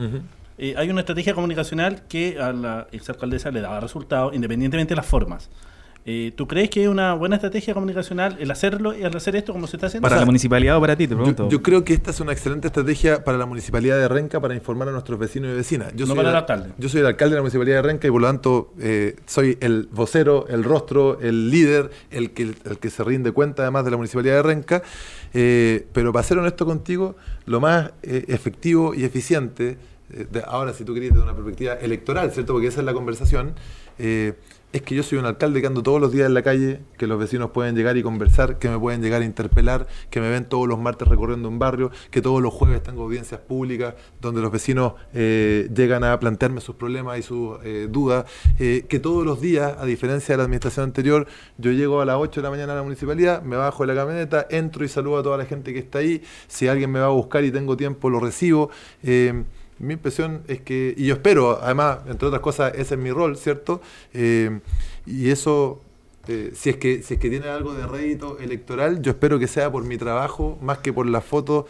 eh, 0.58 0.74
hay 0.76 0.90
una 0.90 1.00
estrategia 1.00 1.34
comunicacional 1.34 2.02
que 2.08 2.38
a 2.40 2.52
la 2.52 2.86
exalcaldesa 2.92 3.50
le 3.50 3.60
daba 3.60 3.80
resultados, 3.80 4.34
independientemente 4.34 4.92
de 4.92 4.96
las 4.96 5.06
formas. 5.06 5.48
Eh, 6.04 6.32
¿Tú 6.34 6.48
crees 6.48 6.68
que 6.68 6.82
es 6.82 6.88
una 6.88 7.14
buena 7.14 7.36
estrategia 7.36 7.74
comunicacional 7.74 8.36
el 8.40 8.50
hacerlo 8.50 8.92
y 8.92 9.02
el 9.04 9.16
hacer 9.16 9.36
esto 9.36 9.52
como 9.52 9.68
se 9.68 9.76
está 9.76 9.86
haciendo? 9.86 10.02
Para 10.02 10.16
O 10.16 10.18
sea, 10.18 10.22
la 10.22 10.26
municipalidad 10.26 10.76
o 10.76 10.80
para 10.80 10.96
ti, 10.96 11.06
te 11.06 11.14
pregunto. 11.14 11.44
Yo, 11.44 11.50
yo 11.50 11.62
creo 11.62 11.84
que 11.84 11.94
esta 11.94 12.10
es 12.10 12.18
una 12.18 12.32
excelente 12.32 12.66
estrategia 12.66 13.22
para 13.22 13.38
la 13.38 13.46
municipalidad 13.46 13.96
de 13.98 14.08
Renca 14.08 14.40
para 14.40 14.54
informar 14.56 14.88
a 14.88 14.90
nuestros 14.90 15.16
vecinos 15.16 15.52
y 15.52 15.54
vecinas. 15.54 15.92
Yo 15.94 16.06
No 16.06 16.14
soy 16.14 16.16
para 16.16 16.30
el 16.30 16.34
el- 16.34 16.40
alcalde. 16.40 16.70
Yo 16.76 16.88
soy 16.88 17.00
el 17.02 17.06
alcalde 17.06 17.34
de 17.34 17.36
la 17.36 17.42
municipalidad 17.42 17.76
de 17.76 17.82
Renca 17.82 18.08
y 18.08 18.10
por 18.10 18.20
lo 18.20 18.26
tanto 18.26 18.74
eh, 18.80 19.14
soy 19.26 19.56
el 19.60 19.88
vocero, 19.92 20.46
el 20.48 20.64
rostro, 20.64 21.20
el 21.20 21.50
líder, 21.50 21.90
el 22.10 22.32
que, 22.32 22.42
el 22.64 22.78
que 22.80 22.90
se 22.90 23.04
rinde 23.04 23.30
cuenta 23.30 23.62
además 23.62 23.84
de 23.84 23.92
la 23.92 23.96
municipalidad 23.96 24.34
de 24.34 24.42
Renca. 24.42 24.82
Eh, 25.34 25.86
pero 25.92 26.12
para 26.12 26.24
ser 26.24 26.36
honesto 26.38 26.66
contigo, 26.66 27.14
lo 27.46 27.60
más 27.60 27.92
eh, 28.02 28.24
efectivo 28.26 28.92
y 28.92 29.04
eficiente, 29.04 29.76
eh, 30.12 30.26
de- 30.28 30.42
ahora 30.48 30.72
si 30.72 30.84
tú 30.84 30.94
querías 30.94 31.12
desde 31.14 31.22
una 31.24 31.34
perspectiva 31.36 31.74
electoral, 31.74 32.32
¿cierto? 32.32 32.54
Porque 32.54 32.66
esa 32.66 32.80
es 32.80 32.86
la 32.86 32.92
conversación. 32.92 33.52
eh, 34.00 34.32
es 34.72 34.82
que 34.82 34.94
yo 34.94 35.02
soy 35.02 35.18
un 35.18 35.26
alcalde 35.26 35.60
que 35.60 35.66
ando 35.66 35.82
todos 35.82 36.00
los 36.00 36.12
días 36.12 36.26
en 36.26 36.34
la 36.34 36.42
calle, 36.42 36.80
que 36.96 37.06
los 37.06 37.18
vecinos 37.18 37.50
pueden 37.50 37.76
llegar 37.76 37.96
y 37.96 38.02
conversar, 38.02 38.58
que 38.58 38.70
me 38.70 38.78
pueden 38.78 39.02
llegar 39.02 39.22
a 39.22 39.24
interpelar, 39.24 39.86
que 40.10 40.20
me 40.20 40.30
ven 40.30 40.46
todos 40.46 40.66
los 40.66 40.78
martes 40.78 41.06
recorriendo 41.06 41.48
un 41.48 41.58
barrio, 41.58 41.90
que 42.10 42.22
todos 42.22 42.40
los 42.40 42.54
jueves 42.54 42.82
tengo 42.82 43.02
audiencias 43.02 43.40
públicas 43.40 43.94
donde 44.20 44.40
los 44.40 44.50
vecinos 44.50 44.94
eh, 45.12 45.68
llegan 45.74 46.04
a 46.04 46.18
plantearme 46.18 46.60
sus 46.60 46.76
problemas 46.76 47.18
y 47.18 47.22
sus 47.22 47.58
eh, 47.64 47.86
dudas, 47.90 48.24
eh, 48.58 48.86
que 48.88 48.98
todos 48.98 49.26
los 49.26 49.40
días, 49.40 49.74
a 49.78 49.84
diferencia 49.84 50.32
de 50.32 50.38
la 50.38 50.44
administración 50.44 50.84
anterior, 50.84 51.26
yo 51.58 51.72
llego 51.72 52.00
a 52.00 52.06
las 52.06 52.16
8 52.16 52.40
de 52.40 52.44
la 52.44 52.50
mañana 52.50 52.72
a 52.72 52.76
la 52.76 52.82
municipalidad, 52.82 53.42
me 53.42 53.56
bajo 53.56 53.82
de 53.86 53.94
la 53.94 54.00
camioneta, 54.00 54.46
entro 54.48 54.84
y 54.84 54.88
saludo 54.88 55.18
a 55.18 55.22
toda 55.22 55.36
la 55.36 55.44
gente 55.44 55.74
que 55.74 55.80
está 55.80 55.98
ahí, 55.98 56.22
si 56.48 56.68
alguien 56.68 56.90
me 56.90 57.00
va 57.00 57.06
a 57.06 57.10
buscar 57.10 57.44
y 57.44 57.50
tengo 57.50 57.76
tiempo, 57.76 58.08
lo 58.08 58.20
recibo. 58.20 58.70
Mi 59.82 59.94
impresión 59.94 60.42
es 60.46 60.60
que, 60.60 60.94
y 60.96 61.06
yo 61.06 61.14
espero, 61.14 61.58
además, 61.60 61.98
entre 62.06 62.28
otras 62.28 62.40
cosas, 62.40 62.72
ese 62.76 62.94
es 62.94 63.00
mi 63.00 63.10
rol, 63.10 63.36
¿cierto? 63.36 63.82
Eh, 64.14 64.60
y 65.06 65.30
eso, 65.30 65.80
eh, 66.28 66.52
si, 66.54 66.70
es 66.70 66.76
que, 66.76 67.02
si 67.02 67.14
es 67.14 67.20
que 67.20 67.28
tiene 67.28 67.48
algo 67.48 67.74
de 67.74 67.84
rédito 67.88 68.38
electoral, 68.38 69.02
yo 69.02 69.10
espero 69.10 69.40
que 69.40 69.48
sea 69.48 69.72
por 69.72 69.84
mi 69.84 69.98
trabajo, 69.98 70.56
más 70.62 70.78
que 70.78 70.92
por 70.92 71.06
las 71.06 71.24
fotos 71.24 71.64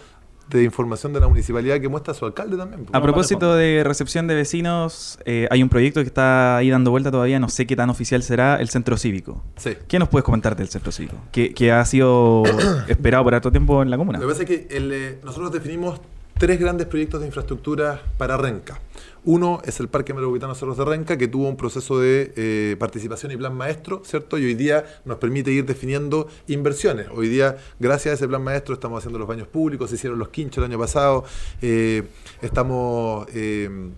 de 0.50 0.62
información 0.62 1.14
de 1.14 1.20
la 1.20 1.28
municipalidad 1.28 1.80
que 1.80 1.88
muestra 1.88 2.12
su 2.12 2.26
alcalde 2.26 2.58
también. 2.58 2.86
A 2.92 3.00
propósito 3.00 3.54
de 3.54 3.82
recepción 3.82 4.26
de 4.26 4.34
vecinos, 4.34 5.18
eh, 5.24 5.48
hay 5.50 5.62
un 5.62 5.70
proyecto 5.70 6.02
que 6.02 6.06
está 6.06 6.58
ahí 6.58 6.68
dando 6.68 6.90
vuelta 6.90 7.10
todavía, 7.10 7.40
no 7.40 7.48
sé 7.48 7.66
qué 7.66 7.76
tan 7.76 7.88
oficial 7.88 8.22
será, 8.22 8.56
el 8.56 8.68
centro 8.68 8.98
cívico. 8.98 9.42
Sí. 9.56 9.70
¿Qué 9.88 9.98
nos 9.98 10.10
puedes 10.10 10.24
comentar 10.24 10.54
del 10.54 10.68
centro 10.68 10.92
cívico? 10.92 11.16
Que, 11.32 11.54
que 11.54 11.72
ha 11.72 11.84
sido 11.86 12.42
esperado 12.88 13.24
por 13.24 13.34
harto 13.34 13.50
tiempo 13.50 13.82
en 13.82 13.90
la 13.90 13.96
comuna. 13.96 14.18
Lo 14.18 14.26
que 14.26 14.32
pasa 14.32 14.42
es 14.42 14.48
que 14.48 14.76
el, 14.76 14.92
eh, 14.92 15.18
nosotros 15.24 15.52
definimos 15.52 16.00
tres 16.42 16.58
grandes 16.58 16.88
proyectos 16.88 17.20
de 17.20 17.28
infraestructura 17.28 18.02
para 18.18 18.36
Renca. 18.36 18.80
Uno 19.24 19.62
es 19.64 19.78
el 19.78 19.86
Parque 19.86 20.12
Metropolitano 20.12 20.56
Cerros 20.56 20.76
de 20.76 20.84
Renca, 20.84 21.16
que 21.16 21.28
tuvo 21.28 21.48
un 21.48 21.56
proceso 21.56 22.00
de 22.00 22.32
eh, 22.34 22.74
participación 22.80 23.30
y 23.30 23.36
plan 23.36 23.54
maestro, 23.54 24.02
¿cierto? 24.04 24.38
Y 24.38 24.46
hoy 24.46 24.54
día 24.54 24.84
nos 25.04 25.18
permite 25.18 25.52
ir 25.52 25.64
definiendo 25.66 26.26
inversiones. 26.48 27.06
Hoy 27.14 27.28
día, 27.28 27.58
gracias 27.78 28.10
a 28.10 28.14
ese 28.16 28.26
plan 28.26 28.42
maestro, 28.42 28.74
estamos 28.74 28.98
haciendo 28.98 29.20
los 29.20 29.28
baños 29.28 29.46
públicos, 29.46 29.88
se 29.88 29.94
hicieron 29.94 30.18
los 30.18 30.30
quinchos 30.30 30.58
el 30.58 30.64
año 30.64 30.80
pasado, 30.80 31.24
eh, 31.60 32.02
estamos... 32.40 33.28
eh, 33.32 33.92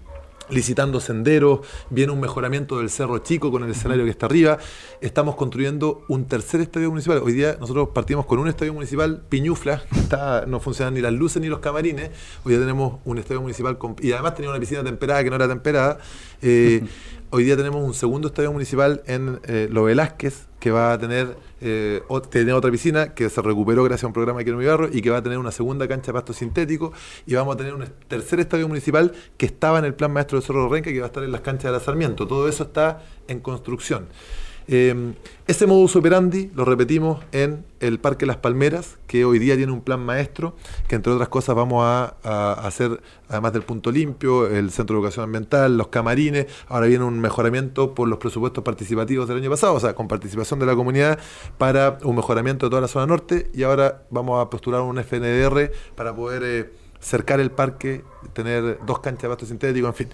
licitando 0.51 1.01
senderos, 1.01 1.61
viene 1.91 2.13
un 2.13 2.21
mejoramiento 2.21 2.79
del 2.79 2.91
Cerro 2.91 3.19
Chico 3.19 3.51
con 3.51 3.65
el 3.65 3.71
escenario 3.71 4.05
que 4.05 4.11
está 4.11 4.27
arriba, 4.27 4.59
estamos 5.01 5.37
construyendo 5.37 6.05
un 6.09 6.27
tercer 6.27 6.61
estadio 6.61 6.91
municipal. 6.91 7.21
Hoy 7.23 7.33
día 7.33 7.57
nosotros 7.61 7.89
partimos 7.95 8.27
con 8.27 8.39
un 8.39 8.49
estadio 8.49 8.75
municipal 8.75 9.23
piñufla, 9.29 9.83
que 9.93 10.01
está, 10.01 10.45
no 10.47 10.61
funcionan 10.61 10.95
ni 10.95 11.01
las 11.01 11.13
luces 11.13 11.41
ni 11.41 11.49
los 11.49 11.61
camarines, 11.61 12.11
hoy 12.45 12.53
día 12.53 12.61
tenemos 12.61 13.01
un 13.05 13.19
estadio 13.19 13.41
municipal 13.41 13.79
con- 13.79 13.97
y 14.01 14.13
además 14.13 14.35
tenía 14.35 14.51
una 14.51 14.61
piscina 14.61 14.85
temperada 14.85 15.25
que 15.25 15.31
no 15.31 15.37
era 15.37 15.49
temperada. 15.49 15.99
Eh, 16.43 16.85
hoy 17.31 17.45
día 17.45 17.57
tenemos 17.57 17.83
un 17.83 17.95
segundo 17.95 18.29
estadio 18.29 18.53
municipal 18.53 19.03
en 19.07 19.41
eh, 19.45 19.69
Lo 19.71 19.85
Velázquez, 19.85 20.47
que 20.65 20.71
va 20.71 20.95
a 20.95 20.99
tener, 20.99 21.37
eh, 21.61 22.01
tiene 22.31 22.55
otra 22.55 22.71
piscina 22.71 23.13
que 23.13 23.29
se 23.29 23.43
recuperó 23.43 23.85
gracias 23.85 24.05
a 24.05 24.07
un 24.07 24.15
programa 24.15 24.41
aquí 24.41 24.49
en 24.49 24.57
mi 24.57 24.65
barrio 24.65 24.89
y 24.91 25.03
que 25.03 25.11
va 25.11 25.19
a 25.19 25.23
tener 25.23 25.37
una 25.37 25.51
segunda 25.51 25.87
cancha 25.87 26.07
de 26.07 26.15
pasto 26.15 26.33
sintético 26.33 26.91
y 27.27 27.35
vamos 27.35 27.55
a 27.55 27.59
tener 27.59 27.75
un 27.75 27.85
tercer 28.09 28.41
estadio 28.41 28.67
municipal 28.67 29.13
que 29.37 29.45
estaba 29.45 29.79
en 29.79 29.85
el 29.85 29.93
plan 29.93 30.11
maestro 30.11 30.41
de 30.41 30.47
Cerro 30.47 30.67
Renca 30.71 30.91
que 30.91 31.01
va 31.01 31.05
a 31.05 31.09
estar 31.09 31.23
en 31.23 31.33
las 31.33 31.43
canchas 31.43 31.65
de 31.65 31.73
la 31.73 31.81
Sarmiento. 31.81 32.27
Todo 32.27 32.49
eso 32.49 32.63
está 32.63 33.03
en 33.29 33.41
construcción. 33.41 34.09
Eh, 34.67 35.15
ese 35.47 35.67
modus 35.67 35.95
operandi 35.95 36.51
lo 36.55 36.65
repetimos 36.65 37.23
en 37.33 37.67
el 37.81 37.99
Parque 37.99 38.25
Las 38.25 38.39
Palmeras, 38.39 38.97
que 39.07 39.27
hoy 39.27 39.39
día 39.39 39.57
tiene 39.57 39.73
un 39.73 39.83
plan 39.83 40.01
maestro, 40.01 40.57
que 40.89 40.95
entre 40.95 41.13
otras 41.13 41.29
cosas 41.29 41.55
vamos 41.55 41.85
a, 41.85 42.17
a 42.23 42.53
hacer, 42.67 43.03
además 43.29 43.53
del 43.53 43.63
punto 43.63 43.93
limpio, 43.93 44.47
el 44.47 44.71
centro 44.71 44.97
de 44.97 45.01
educación 45.01 45.25
ambiental, 45.25 45.77
los 45.77 45.89
camarines, 45.89 46.47
ahora 46.69 46.87
viene 46.87 47.05
un 47.05 47.21
mejoramiento 47.21 47.95
por 47.95 48.09
los 48.09 48.19
presupuestos 48.19 48.65
participativos 48.65 49.29
del 49.29 49.37
año 49.37 49.51
pasado, 49.51 49.75
o 49.75 49.81
sea, 49.81 49.95
con 49.95 50.09
participación 50.09 50.59
de 50.61 50.67
la 50.67 50.75
comunidad 50.75 51.19
para 51.59 51.99
un 52.03 52.17
mejoramiento 52.17 52.67
de 52.67 52.71
toda 52.71 52.81
la 52.81 52.89
zona 52.89 53.07
norte, 53.07 53.51
y 53.53 53.65
ahora 53.65 54.05
vamos 54.09 54.41
a 54.41 54.49
postular 54.49 54.81
un 54.81 54.97
FNDR 54.97 55.73
para 55.95 56.17
poder 56.17 56.43
eh, 56.43 56.73
cercar 57.01 57.39
el 57.41 57.51
parque, 57.51 58.03
tener 58.33 58.79
dos 58.87 59.01
canchas 59.01 59.25
de 59.25 59.29
pasto 59.29 59.45
sintético, 59.45 59.87
en 59.89 59.95
fin. 59.95 60.09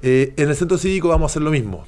Eh, 0.00 0.32
en 0.36 0.48
el 0.48 0.56
centro 0.56 0.78
cívico 0.78 1.08
vamos 1.08 1.30
a 1.30 1.32
hacer 1.32 1.42
lo 1.42 1.50
mismo 1.50 1.86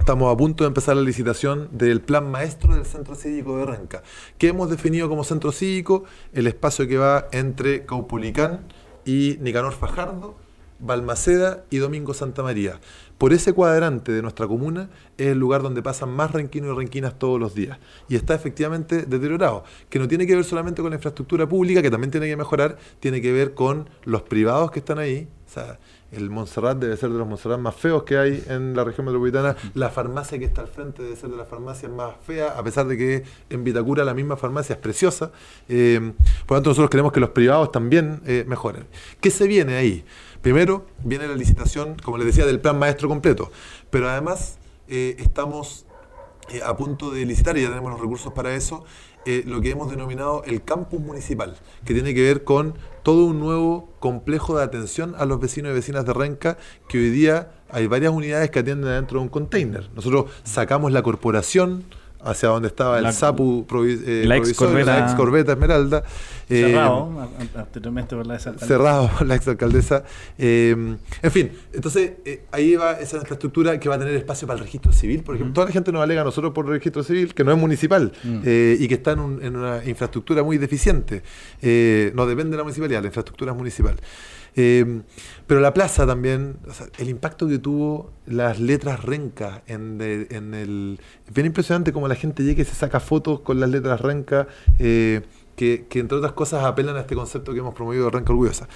Estamos 0.00 0.32
a 0.32 0.36
punto 0.36 0.64
de 0.64 0.68
empezar 0.68 0.96
la 0.96 1.02
licitación 1.02 1.68
del 1.72 2.00
plan 2.00 2.28
maestro 2.28 2.74
del 2.74 2.86
Centro 2.86 3.14
Cívico 3.14 3.58
de 3.58 3.66
Renca, 3.66 4.02
que 4.38 4.48
hemos 4.48 4.70
definido 4.70 5.10
como 5.10 5.24
centro 5.24 5.52
cívico 5.52 6.04
el 6.32 6.46
espacio 6.46 6.88
que 6.88 6.96
va 6.96 7.28
entre 7.32 7.84
Caupolicán 7.84 8.60
y 9.04 9.36
Nicanor 9.40 9.74
Fajardo, 9.74 10.36
Balmaceda 10.80 11.64
y 11.68 11.76
Domingo 11.76 12.14
Santa 12.14 12.42
María. 12.42 12.80
Por 13.18 13.34
ese 13.34 13.52
cuadrante 13.52 14.10
de 14.10 14.22
nuestra 14.22 14.48
comuna 14.48 14.88
es 15.18 15.28
el 15.28 15.38
lugar 15.38 15.62
donde 15.62 15.82
pasan 15.82 16.08
más 16.08 16.32
renquinos 16.32 16.72
y 16.74 16.78
renquinas 16.78 17.18
todos 17.18 17.38
los 17.38 17.54
días. 17.54 17.78
Y 18.08 18.16
está 18.16 18.34
efectivamente 18.34 19.02
deteriorado, 19.02 19.64
que 19.90 19.98
no 19.98 20.08
tiene 20.08 20.26
que 20.26 20.34
ver 20.34 20.44
solamente 20.44 20.80
con 20.80 20.90
la 20.90 20.96
infraestructura 20.96 21.46
pública, 21.46 21.82
que 21.82 21.90
también 21.90 22.10
tiene 22.10 22.26
que 22.26 22.36
mejorar, 22.38 22.78
tiene 23.00 23.20
que 23.20 23.32
ver 23.32 23.52
con 23.52 23.90
los 24.04 24.22
privados 24.22 24.70
que 24.70 24.78
están 24.78 24.98
ahí. 24.98 25.28
O 25.46 25.52
sea, 25.52 25.78
el 26.12 26.30
Montserrat 26.30 26.78
debe 26.78 26.96
ser 26.96 27.10
de 27.10 27.18
los 27.18 27.26
Montserrat 27.26 27.60
más 27.60 27.74
feos 27.74 28.02
que 28.02 28.18
hay 28.18 28.44
en 28.48 28.74
la 28.74 28.84
región 28.84 29.06
metropolitana. 29.06 29.56
La 29.74 29.90
farmacia 29.90 30.38
que 30.38 30.44
está 30.44 30.62
al 30.62 30.68
frente 30.68 31.02
debe 31.02 31.16
ser 31.16 31.30
de 31.30 31.36
las 31.36 31.48
farmacias 31.48 31.90
más 31.90 32.14
feas, 32.26 32.52
a 32.56 32.62
pesar 32.62 32.86
de 32.86 32.96
que 32.96 33.24
en 33.48 33.64
Vitacura 33.64 34.04
la 34.04 34.14
misma 34.14 34.36
farmacia 34.36 34.74
es 34.74 34.80
preciosa. 34.80 35.30
Eh, 35.68 36.12
por 36.46 36.56
lo 36.56 36.56
tanto, 36.56 36.70
nosotros 36.70 36.90
queremos 36.90 37.12
que 37.12 37.20
los 37.20 37.30
privados 37.30 37.70
también 37.70 38.20
eh, 38.26 38.44
mejoren. 38.46 38.86
¿Qué 39.20 39.30
se 39.30 39.46
viene 39.46 39.76
ahí? 39.76 40.04
Primero, 40.42 40.86
viene 41.04 41.28
la 41.28 41.34
licitación, 41.34 41.96
como 42.02 42.16
les 42.16 42.26
decía, 42.26 42.46
del 42.46 42.60
plan 42.60 42.78
maestro 42.78 43.08
completo. 43.08 43.50
Pero 43.90 44.08
además, 44.08 44.58
eh, 44.88 45.16
estamos 45.18 45.86
a 46.64 46.76
punto 46.76 47.10
de 47.10 47.24
licitar, 47.24 47.56
y 47.56 47.62
ya 47.62 47.68
tenemos 47.68 47.92
los 47.92 48.00
recursos 48.00 48.32
para 48.32 48.54
eso, 48.54 48.84
lo 49.26 49.60
que 49.60 49.70
hemos 49.70 49.90
denominado 49.90 50.42
el 50.44 50.62
campus 50.62 51.00
municipal, 51.00 51.56
que 51.84 51.94
tiene 51.94 52.14
que 52.14 52.22
ver 52.22 52.44
con 52.44 52.74
todo 53.02 53.24
un 53.24 53.38
nuevo 53.38 53.90
complejo 53.98 54.56
de 54.56 54.64
atención 54.64 55.14
a 55.18 55.24
los 55.24 55.40
vecinos 55.40 55.72
y 55.72 55.74
vecinas 55.74 56.04
de 56.04 56.12
Renca, 56.12 56.58
que 56.88 56.98
hoy 56.98 57.10
día 57.10 57.52
hay 57.68 57.86
varias 57.86 58.12
unidades 58.12 58.50
que 58.50 58.60
atienden 58.60 58.90
dentro 58.90 59.18
de 59.18 59.24
un 59.24 59.28
container. 59.28 59.90
Nosotros 59.94 60.30
sacamos 60.44 60.92
la 60.92 61.02
corporación 61.02 61.84
hacia 62.22 62.48
donde 62.48 62.68
estaba 62.68 62.98
el 62.98 63.12
SAPU 63.12 63.66
eh, 63.86 64.24
la, 64.26 64.36
ex 64.36 64.54
corbeta, 64.54 65.52
Esmeralda. 65.52 66.04
Eh, 66.48 66.62
cerrado, 66.66 67.28
anteriormente 67.54 68.16
por 68.16 68.26
la 68.26 68.34
exalcaldesa. 68.34 68.66
Cerrado 68.66 69.10
la 69.24 69.34
exalcaldesa. 69.36 70.02
Eh, 70.36 70.96
en 71.22 71.30
fin, 71.30 71.52
entonces 71.72 72.12
eh, 72.24 72.42
ahí 72.50 72.74
va 72.74 72.92
esa 72.92 73.18
infraestructura 73.18 73.78
que 73.78 73.88
va 73.88 73.94
a 73.94 73.98
tener 73.98 74.14
espacio 74.14 74.48
para 74.48 74.58
el 74.58 74.64
registro 74.64 74.92
civil. 74.92 75.22
Por 75.22 75.36
ejemplo, 75.36 75.54
toda 75.54 75.66
la 75.68 75.72
gente 75.72 75.92
nos 75.92 76.02
alega 76.02 76.22
a 76.22 76.24
nosotros 76.24 76.52
por 76.52 76.66
el 76.66 76.72
registro 76.72 77.04
civil, 77.04 77.34
que 77.34 77.44
no 77.44 77.52
es 77.52 77.58
municipal 77.58 78.12
mm. 78.24 78.40
y 78.44 78.88
que 78.88 78.94
está 78.94 79.12
en, 79.12 79.20
una 79.20 79.84
infraestructura 79.84 80.42
muy 80.42 80.58
deficiente. 80.58 81.22
no 81.62 82.26
depende 82.26 82.52
de 82.52 82.56
la 82.56 82.64
municipalidad, 82.64 83.00
la 83.00 83.06
infraestructura 83.06 83.52
es 83.52 83.56
municipal. 83.56 83.96
Pero 85.46 85.60
la 85.60 85.74
plaza 85.74 86.06
también, 86.06 86.56
el 86.98 87.08
impacto 87.08 87.48
que 87.48 87.58
tuvo 87.58 88.12
las 88.26 88.60
letras 88.60 89.02
Renca 89.02 89.62
en, 89.66 89.98
en 90.00 90.54
el... 90.54 91.00
Es 91.26 91.34
bien 91.34 91.46
impresionante 91.46 91.92
como 91.92 92.08
la 92.08 92.14
gente 92.14 92.42
llega 92.42 92.62
y 92.62 92.64
se 92.64 92.74
saca 92.74 93.00
fotos 93.00 93.40
con 93.40 93.60
las 93.60 93.70
letras 93.70 94.00
Renca. 94.00 94.46
Eh, 94.78 95.22
que, 95.60 96.00
entre 96.00 96.16
otras 96.16 96.32
cosas 96.32 96.64
apelan 96.64 96.96
a 96.96 97.00
este 97.00 97.14
concepto 97.14 97.52
que 97.52 97.58
hemos 97.58 97.74
promovido 97.74 98.06
de 98.06 98.10
Renca 98.10 98.32
Orgullosa. 98.32 98.68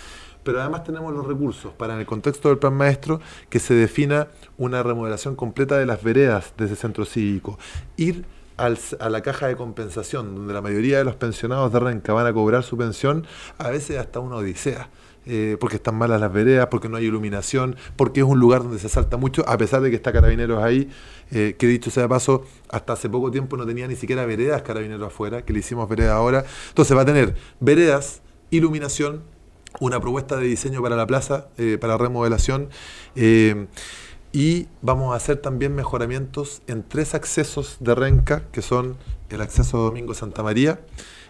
Pero 0.42 0.60
además 0.60 0.84
tenemos 0.84 1.14
los 1.14 1.26
recursos 1.26 1.72
para, 1.72 1.94
en 1.94 2.00
el 2.00 2.06
contexto 2.06 2.50
del 2.50 2.58
plan 2.58 2.74
maestro, 2.74 3.20
que 3.48 3.58
se 3.58 3.72
defina 3.72 4.28
una 4.58 4.82
remodelación 4.82 5.36
completa 5.36 5.78
de 5.78 5.86
las 5.86 6.02
veredas 6.02 6.52
de 6.58 6.66
ese 6.66 6.76
centro 6.76 7.06
cívico. 7.06 7.58
Ir 7.96 8.26
a 8.56 9.08
la 9.08 9.22
caja 9.22 9.46
de 9.46 9.56
compensación, 9.56 10.34
donde 10.34 10.52
la 10.52 10.60
mayoría 10.60 10.98
de 10.98 11.04
los 11.04 11.16
pensionados 11.16 11.72
de 11.72 11.80
Renca 11.80 12.12
van 12.12 12.26
a 12.26 12.32
cobrar 12.32 12.62
su 12.62 12.76
pensión, 12.76 13.26
a 13.58 13.70
veces 13.70 13.98
hasta 13.98 14.20
una 14.20 14.36
odisea. 14.36 14.90
Eh, 15.26 15.56
porque 15.58 15.76
están 15.76 15.94
malas 15.94 16.20
las 16.20 16.30
veredas, 16.30 16.66
porque 16.66 16.88
no 16.88 16.98
hay 16.98 17.06
iluminación, 17.06 17.76
porque 17.96 18.20
es 18.20 18.26
un 18.26 18.38
lugar 18.38 18.62
donde 18.62 18.78
se 18.78 18.90
salta 18.90 19.16
mucho, 19.16 19.42
a 19.48 19.56
pesar 19.56 19.80
de 19.80 19.88
que 19.88 19.96
está 19.96 20.12
Carabineros 20.12 20.62
ahí, 20.62 20.90
eh, 21.30 21.56
que 21.58 21.66
dicho 21.66 21.90
sea 21.90 22.02
de 22.02 22.08
paso, 22.10 22.44
hasta 22.68 22.92
hace 22.92 23.08
poco 23.08 23.30
tiempo 23.30 23.56
no 23.56 23.64
tenía 23.64 23.88
ni 23.88 23.96
siquiera 23.96 24.26
veredas 24.26 24.60
Carabineros 24.62 25.06
afuera, 25.06 25.42
que 25.42 25.54
le 25.54 25.60
hicimos 25.60 25.88
veredas 25.88 26.12
ahora. 26.12 26.44
Entonces 26.68 26.94
va 26.94 27.02
a 27.02 27.04
tener 27.06 27.34
veredas, 27.58 28.20
iluminación, 28.50 29.22
una 29.80 29.98
propuesta 29.98 30.36
de 30.36 30.46
diseño 30.46 30.82
para 30.82 30.94
la 30.94 31.06
plaza, 31.06 31.48
eh, 31.56 31.78
para 31.80 31.96
remodelación. 31.96 32.68
y 34.36 34.66
vamos 34.82 35.14
a 35.14 35.16
hacer 35.16 35.36
también 35.36 35.74
mejoramientos 35.76 36.60
en 36.66 36.82
tres 36.82 37.14
accesos 37.14 37.76
de 37.78 37.94
Renca, 37.94 38.42
que 38.52 38.62
son 38.62 38.96
el 39.30 39.40
acceso 39.40 39.78
Domingo 39.78 40.12
Santa 40.12 40.42
María, 40.42 40.80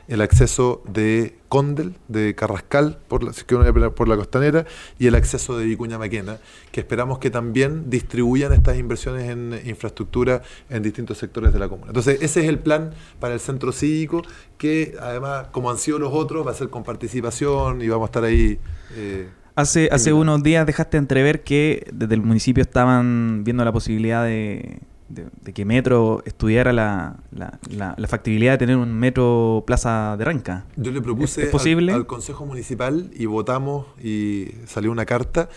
el 0.08 0.20
acceso 0.20 0.82
de 0.86 1.36
Condel, 1.48 1.94
de 2.08 2.34
Carrascal, 2.34 2.98
por 3.08 3.22
la, 3.22 3.90
por 3.90 4.08
la 4.08 4.16
costanera, 4.16 4.66
y 4.98 5.06
el 5.06 5.14
acceso 5.14 5.56
de 5.56 5.64
Vicuña 5.64 5.98
Maquena, 5.98 6.38
que 6.72 6.80
esperamos 6.80 7.18
que 7.18 7.30
también 7.30 7.90
distribuyan 7.90 8.52
estas 8.52 8.78
inversiones 8.78 9.30
en 9.30 9.60
infraestructura 9.64 10.42
en 10.68 10.82
distintos 10.82 11.18
sectores 11.18 11.52
de 11.52 11.58
la 11.58 11.68
comuna. 11.68 11.88
Entonces, 11.88 12.18
ese 12.22 12.42
es 12.42 12.48
el 12.48 12.58
plan 12.58 12.92
para 13.20 13.34
el 13.34 13.40
centro 13.40 13.72
cívico, 13.72 14.22
que 14.58 14.94
además, 15.00 15.48
como 15.52 15.70
han 15.70 15.78
sido 15.78 15.98
los 15.98 16.12
otros, 16.12 16.46
va 16.46 16.50
a 16.50 16.54
ser 16.54 16.70
con 16.70 16.82
participación 16.82 17.82
y 17.82 17.88
vamos 17.88 18.06
a 18.06 18.08
estar 18.08 18.24
ahí. 18.24 18.58
Eh, 18.96 19.28
hace, 19.54 19.88
hace 19.92 20.12
unos 20.12 20.42
días 20.42 20.66
dejaste 20.66 20.96
entrever 20.96 21.44
que 21.44 21.86
desde 21.92 22.14
el 22.14 22.22
municipio 22.22 22.62
estaban 22.62 23.44
viendo 23.44 23.64
la 23.64 23.72
posibilidad 23.72 24.24
de 24.24 24.80
de, 25.14 25.52
que 25.52 25.64
Metro 25.64 26.22
estudiara 26.24 26.72
la, 26.72 27.16
la, 27.30 28.08
factibilidad 28.08 28.52
de 28.52 28.58
tener 28.58 28.76
un 28.76 28.92
Metro 28.92 29.64
Plaza 29.66 30.16
de 30.16 30.24
Renca. 30.24 30.64
Yo 30.76 30.90
le 30.92 31.00
propuse 31.00 31.50
al, 31.92 32.06
Consejo 32.06 32.46
Municipal 32.46 33.10
y 33.14 33.26
votamos 33.26 33.86
y 34.02 34.48
salió 34.66 34.90
una 34.90 35.06
carta 35.06 35.48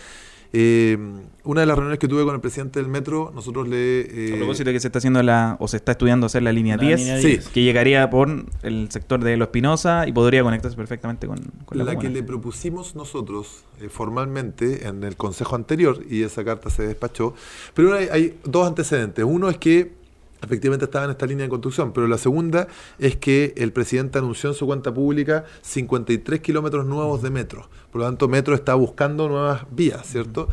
eh, 0.52 0.96
una 1.44 1.60
de 1.60 1.66
las 1.66 1.76
reuniones 1.76 1.98
que 1.98 2.08
tuve 2.08 2.24
con 2.24 2.34
el 2.34 2.40
presidente 2.40 2.80
del 2.80 2.88
metro, 2.88 3.32
nosotros 3.34 3.68
le... 3.68 4.00
Eh, 4.00 4.34
a 4.34 4.36
propósito 4.36 4.70
de 4.70 4.74
que 4.74 4.80
se 4.80 4.88
está 4.88 4.98
haciendo 4.98 5.22
la, 5.22 5.56
o 5.60 5.68
se 5.68 5.76
está 5.76 5.92
estudiando 5.92 6.26
hacer 6.26 6.42
la 6.42 6.52
línea 6.52 6.76
10, 6.76 7.48
que 7.48 7.62
llegaría 7.62 8.08
por 8.10 8.46
el 8.62 8.90
sector 8.90 9.22
de 9.22 9.36
Lo 9.36 9.44
Espinosa 9.44 10.06
y 10.06 10.12
podría 10.12 10.42
conectarse 10.42 10.76
perfectamente 10.76 11.26
con, 11.26 11.38
la 11.72 11.84
La 11.84 11.98
que 11.98 12.08
le 12.08 12.22
propusimos 12.22 12.94
nosotros 12.94 13.64
eh, 13.80 13.88
formalmente 13.88 14.86
en 14.86 15.04
el 15.04 15.16
consejo 15.16 15.56
anterior, 15.56 16.02
y 16.08 16.22
esa 16.22 16.44
carta 16.44 16.70
se 16.70 16.86
despachó, 16.86 17.34
pero 17.74 17.94
hay 17.94 18.38
dos 18.44 18.66
antecedentes. 18.66 19.24
Uno 19.24 19.48
es 19.50 19.58
que 19.58 19.98
efectivamente 20.42 20.84
estaba 20.84 21.04
en 21.04 21.10
esta 21.10 21.26
línea 21.26 21.44
de 21.44 21.50
construcción, 21.50 21.92
pero 21.92 22.06
la 22.06 22.18
segunda 22.18 22.68
es 22.98 23.16
que 23.16 23.54
el 23.56 23.72
presidente 23.72 24.18
anunció 24.18 24.50
en 24.50 24.54
su 24.54 24.66
cuenta 24.66 24.92
pública 24.92 25.44
53 25.62 26.40
kilómetros 26.40 26.86
nuevos 26.86 27.22
de 27.22 27.30
metro. 27.30 27.68
Por 27.90 28.00
lo 28.00 28.06
tanto, 28.06 28.28
Metro 28.28 28.54
está 28.54 28.74
buscando 28.74 29.28
nuevas 29.28 29.62
vías, 29.70 30.06
¿cierto? 30.06 30.48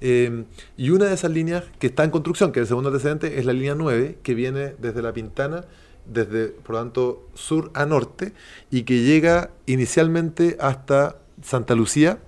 Eh, 0.00 0.44
y 0.76 0.90
una 0.90 1.06
de 1.06 1.14
esas 1.14 1.30
líneas 1.30 1.64
que 1.78 1.86
está 1.86 2.04
en 2.04 2.10
construcción, 2.10 2.52
que 2.52 2.60
es 2.60 2.64
el 2.64 2.68
segundo 2.68 2.90
antecedente, 2.90 3.38
es 3.38 3.46
la 3.46 3.52
línea 3.52 3.74
9, 3.74 4.18
que 4.22 4.34
viene 4.34 4.74
desde 4.78 5.00
La 5.00 5.12
Pintana, 5.12 5.64
desde, 6.04 6.48
por 6.48 6.74
lo 6.74 6.78
tanto, 6.80 7.28
sur 7.34 7.70
a 7.74 7.86
norte, 7.86 8.34
y 8.70 8.82
que 8.82 9.02
llega 9.02 9.50
inicialmente 9.66 10.56
hasta 10.60 11.16
Santa 11.42 11.74
Lucía, 11.74 12.18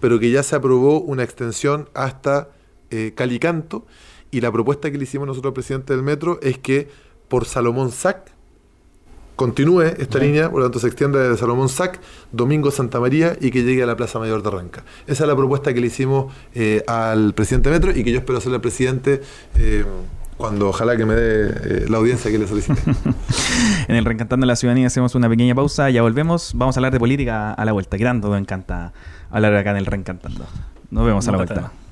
pero 0.00 0.18
que 0.18 0.30
ya 0.30 0.42
se 0.42 0.54
aprobó 0.56 1.00
una 1.00 1.22
extensión 1.22 1.88
hasta 1.94 2.50
eh, 2.90 3.12
Calicanto, 3.14 3.86
y 4.34 4.40
la 4.40 4.50
propuesta 4.50 4.90
que 4.90 4.98
le 4.98 5.04
hicimos 5.04 5.28
nosotros 5.28 5.50
al 5.50 5.54
presidente 5.54 5.92
del 5.94 6.02
metro 6.02 6.40
es 6.42 6.58
que 6.58 6.88
por 7.28 7.44
Salomón 7.44 7.92
Sac 7.92 8.32
continúe 9.36 9.82
esta 9.82 10.18
línea, 10.18 10.50
por 10.50 10.58
lo 10.58 10.66
tanto 10.66 10.80
se 10.80 10.88
extiende 10.88 11.20
desde 11.20 11.36
Salomón 11.36 11.68
Sac, 11.68 12.00
Domingo 12.32 12.72
Santa 12.72 12.98
María 12.98 13.36
y 13.40 13.52
que 13.52 13.62
llegue 13.62 13.84
a 13.84 13.86
la 13.86 13.96
Plaza 13.96 14.18
Mayor 14.18 14.42
de 14.42 14.48
Arranca. 14.48 14.82
Esa 15.06 15.22
es 15.22 15.28
la 15.28 15.36
propuesta 15.36 15.72
que 15.72 15.80
le 15.80 15.86
hicimos 15.86 16.32
eh, 16.52 16.82
al 16.88 17.32
presidente 17.34 17.70
Metro 17.70 17.92
y 17.92 18.02
que 18.02 18.10
yo 18.10 18.18
espero 18.18 18.38
hacerle 18.38 18.56
al 18.56 18.60
presidente 18.60 19.22
eh, 19.56 19.84
cuando 20.36 20.68
ojalá 20.68 20.96
que 20.96 21.06
me 21.06 21.14
dé 21.14 21.46
eh, 21.46 21.86
la 21.88 21.98
audiencia 21.98 22.28
que 22.28 22.38
le 22.38 22.48
solicite. 22.48 22.80
en 23.86 23.94
el 23.94 24.04
Reencantando 24.04 24.46
la 24.46 24.56
Ciudadanía 24.56 24.88
hacemos 24.88 25.14
una 25.14 25.28
pequeña 25.28 25.54
pausa, 25.54 25.90
ya 25.90 26.02
volvemos, 26.02 26.54
vamos 26.56 26.76
a 26.76 26.80
hablar 26.80 26.92
de 26.92 26.98
política 26.98 27.52
a 27.52 27.64
la 27.64 27.70
vuelta, 27.70 27.96
que 27.96 28.02
tanto 28.02 28.30
me 28.30 28.38
encanta 28.38 28.92
hablar 29.30 29.54
acá 29.54 29.70
en 29.70 29.76
el 29.76 29.86
Reencantando. 29.86 30.44
Nos 30.90 31.06
vemos 31.06 31.28
a 31.28 31.30
la 31.30 31.36
vuelta. 31.36 31.83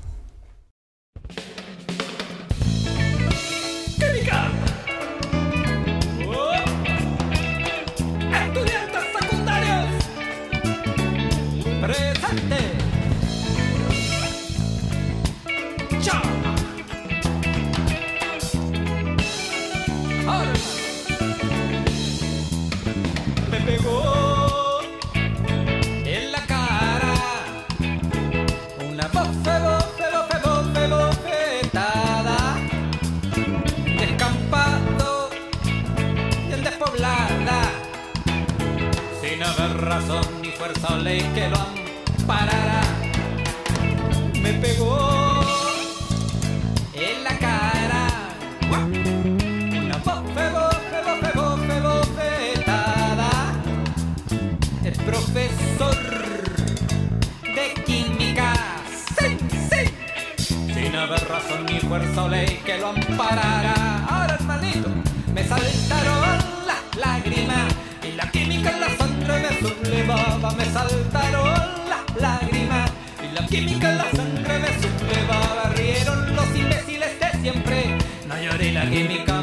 Que 62.73 62.79
lo 62.79 62.87
amparara. 62.87 64.05
Ahora, 64.09 64.35
hermanito, 64.35 64.89
me 65.33 65.43
saltaron 65.43 66.37
las 66.65 66.97
lágrimas 66.97 67.73
y 68.03 68.15
la 68.15 68.29
química 68.31 68.71
en 68.71 68.79
la 68.81 68.89
sangre 68.97 69.33
me 69.39 69.59
sublevaba. 69.59 70.51
Me 70.53 70.65
saltaron 70.65 71.53
las 71.89 72.21
lágrimas 72.21 72.91
y 73.23 73.35
la 73.35 73.45
química 73.45 73.91
en 73.91 73.97
la 73.97 74.11
sangre 74.11 74.59
me 74.59 74.71
sublevaba. 74.81 75.73
Rieron 75.75 76.35
los 76.35 76.55
imbéciles 76.55 77.19
de 77.19 77.41
siempre. 77.41 77.97
No 78.27 78.41
lloré, 78.41 78.71
la 78.71 78.89
química 78.89 79.42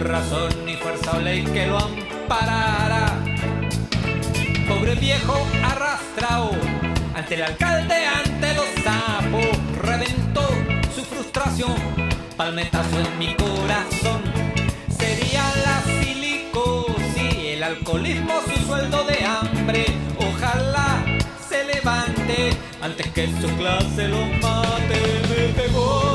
razón 0.00 0.52
ni 0.64 0.74
fuerza 0.76 1.16
o 1.16 1.20
ley 1.20 1.42
que 1.44 1.66
lo 1.66 1.78
amparara. 1.78 3.06
Pobre 4.68 4.94
viejo 4.94 5.34
arrastrado 5.62 6.50
ante 7.14 7.34
el 7.34 7.42
alcalde, 7.42 7.94
ante 8.06 8.54
los 8.54 8.66
sapos. 8.84 9.48
Reventó 9.82 10.46
su 10.94 11.02
frustración, 11.04 11.74
palmetazo 12.36 13.00
en 13.00 13.18
mi 13.18 13.34
corazón. 13.34 14.22
Sería 14.98 15.42
la 15.64 15.82
silicosis, 16.02 17.54
el 17.54 17.62
alcoholismo, 17.62 18.40
su 18.42 18.66
sueldo 18.66 19.04
de 19.04 19.24
hambre. 19.24 19.86
Ojalá 20.18 21.04
se 21.48 21.64
levante 21.64 22.50
antes 22.80 23.06
que 23.08 23.26
su 23.40 23.48
clase 23.56 24.08
lo 24.08 24.24
mate. 24.40 25.00
Me 25.28 25.62
pegó 25.62 26.07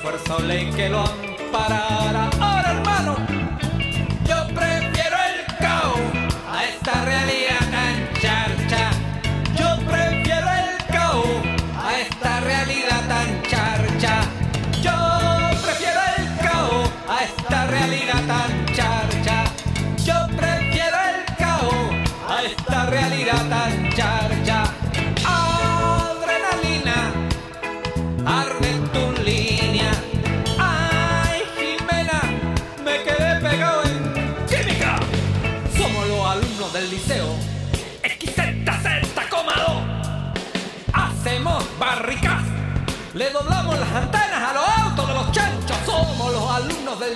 fuerza 0.00 0.36
o 0.36 0.40
ley 0.40 0.70
que 0.70 0.88
lo 0.88 1.00
amparara. 1.00 2.30
Ahora, 2.40 2.70
hermano, 2.72 3.29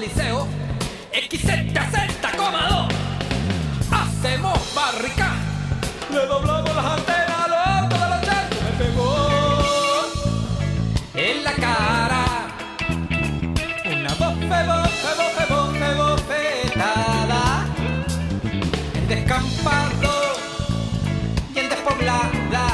liceo. 0.05 0.47
XZZ,2. 1.13 2.89
Hacemos 3.91 4.75
barricas. 4.75 5.33
Le 6.11 6.27
doblamos 6.27 6.75
las 6.75 6.85
antenas 6.85 7.39
a 7.45 7.49
los 7.49 7.67
autos 7.67 8.01
de 8.01 8.09
los 8.09 8.21
chanchos. 8.27 8.63
Me 8.63 8.85
pegó 8.85 9.13
en 11.15 11.45
la 11.45 11.53
cara. 11.53 12.25
Una 13.87 14.15
bofe, 14.15 14.59
bofe, 14.71 15.11
bofe, 15.21 15.45
bofe, 15.55 15.89
bofetada. 15.95 17.67
En 18.95 19.09
descampado 19.09 20.15
y 21.55 21.59
en 21.59 21.69
despoblada. 21.69 22.65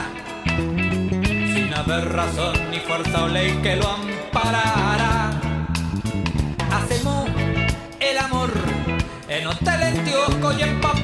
Sin 1.54 1.74
haber 1.74 2.12
razón 2.12 2.70
ni 2.70 2.80
fuerza 2.80 3.24
o 3.24 3.28
ley 3.28 3.58
que 3.62 3.76
lo 3.76 3.88
amparara. 3.88 4.19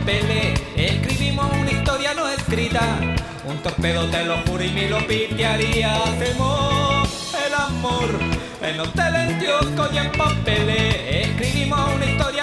Papeles. 0.06 0.60
Escribimos 0.76 1.50
una 1.52 1.70
historia 1.70 2.14
no 2.14 2.28
escrita. 2.28 2.80
Un 3.44 3.58
torpedo 3.58 4.06
te 4.08 4.24
lo 4.24 4.36
juro 4.46 4.62
y 4.62 4.70
me 4.70 4.88
lo 4.88 4.98
pitearía. 5.06 5.96
Hacemos 5.96 7.34
el 7.46 7.54
amor 7.54 8.08
en 8.62 8.80
hotel, 8.80 9.14
en 9.16 9.40
y 9.40 9.98
en 9.98 10.12
papeles. 10.12 11.26
Escribimos 11.26 11.80
una 11.94 12.06
historia 12.06 12.35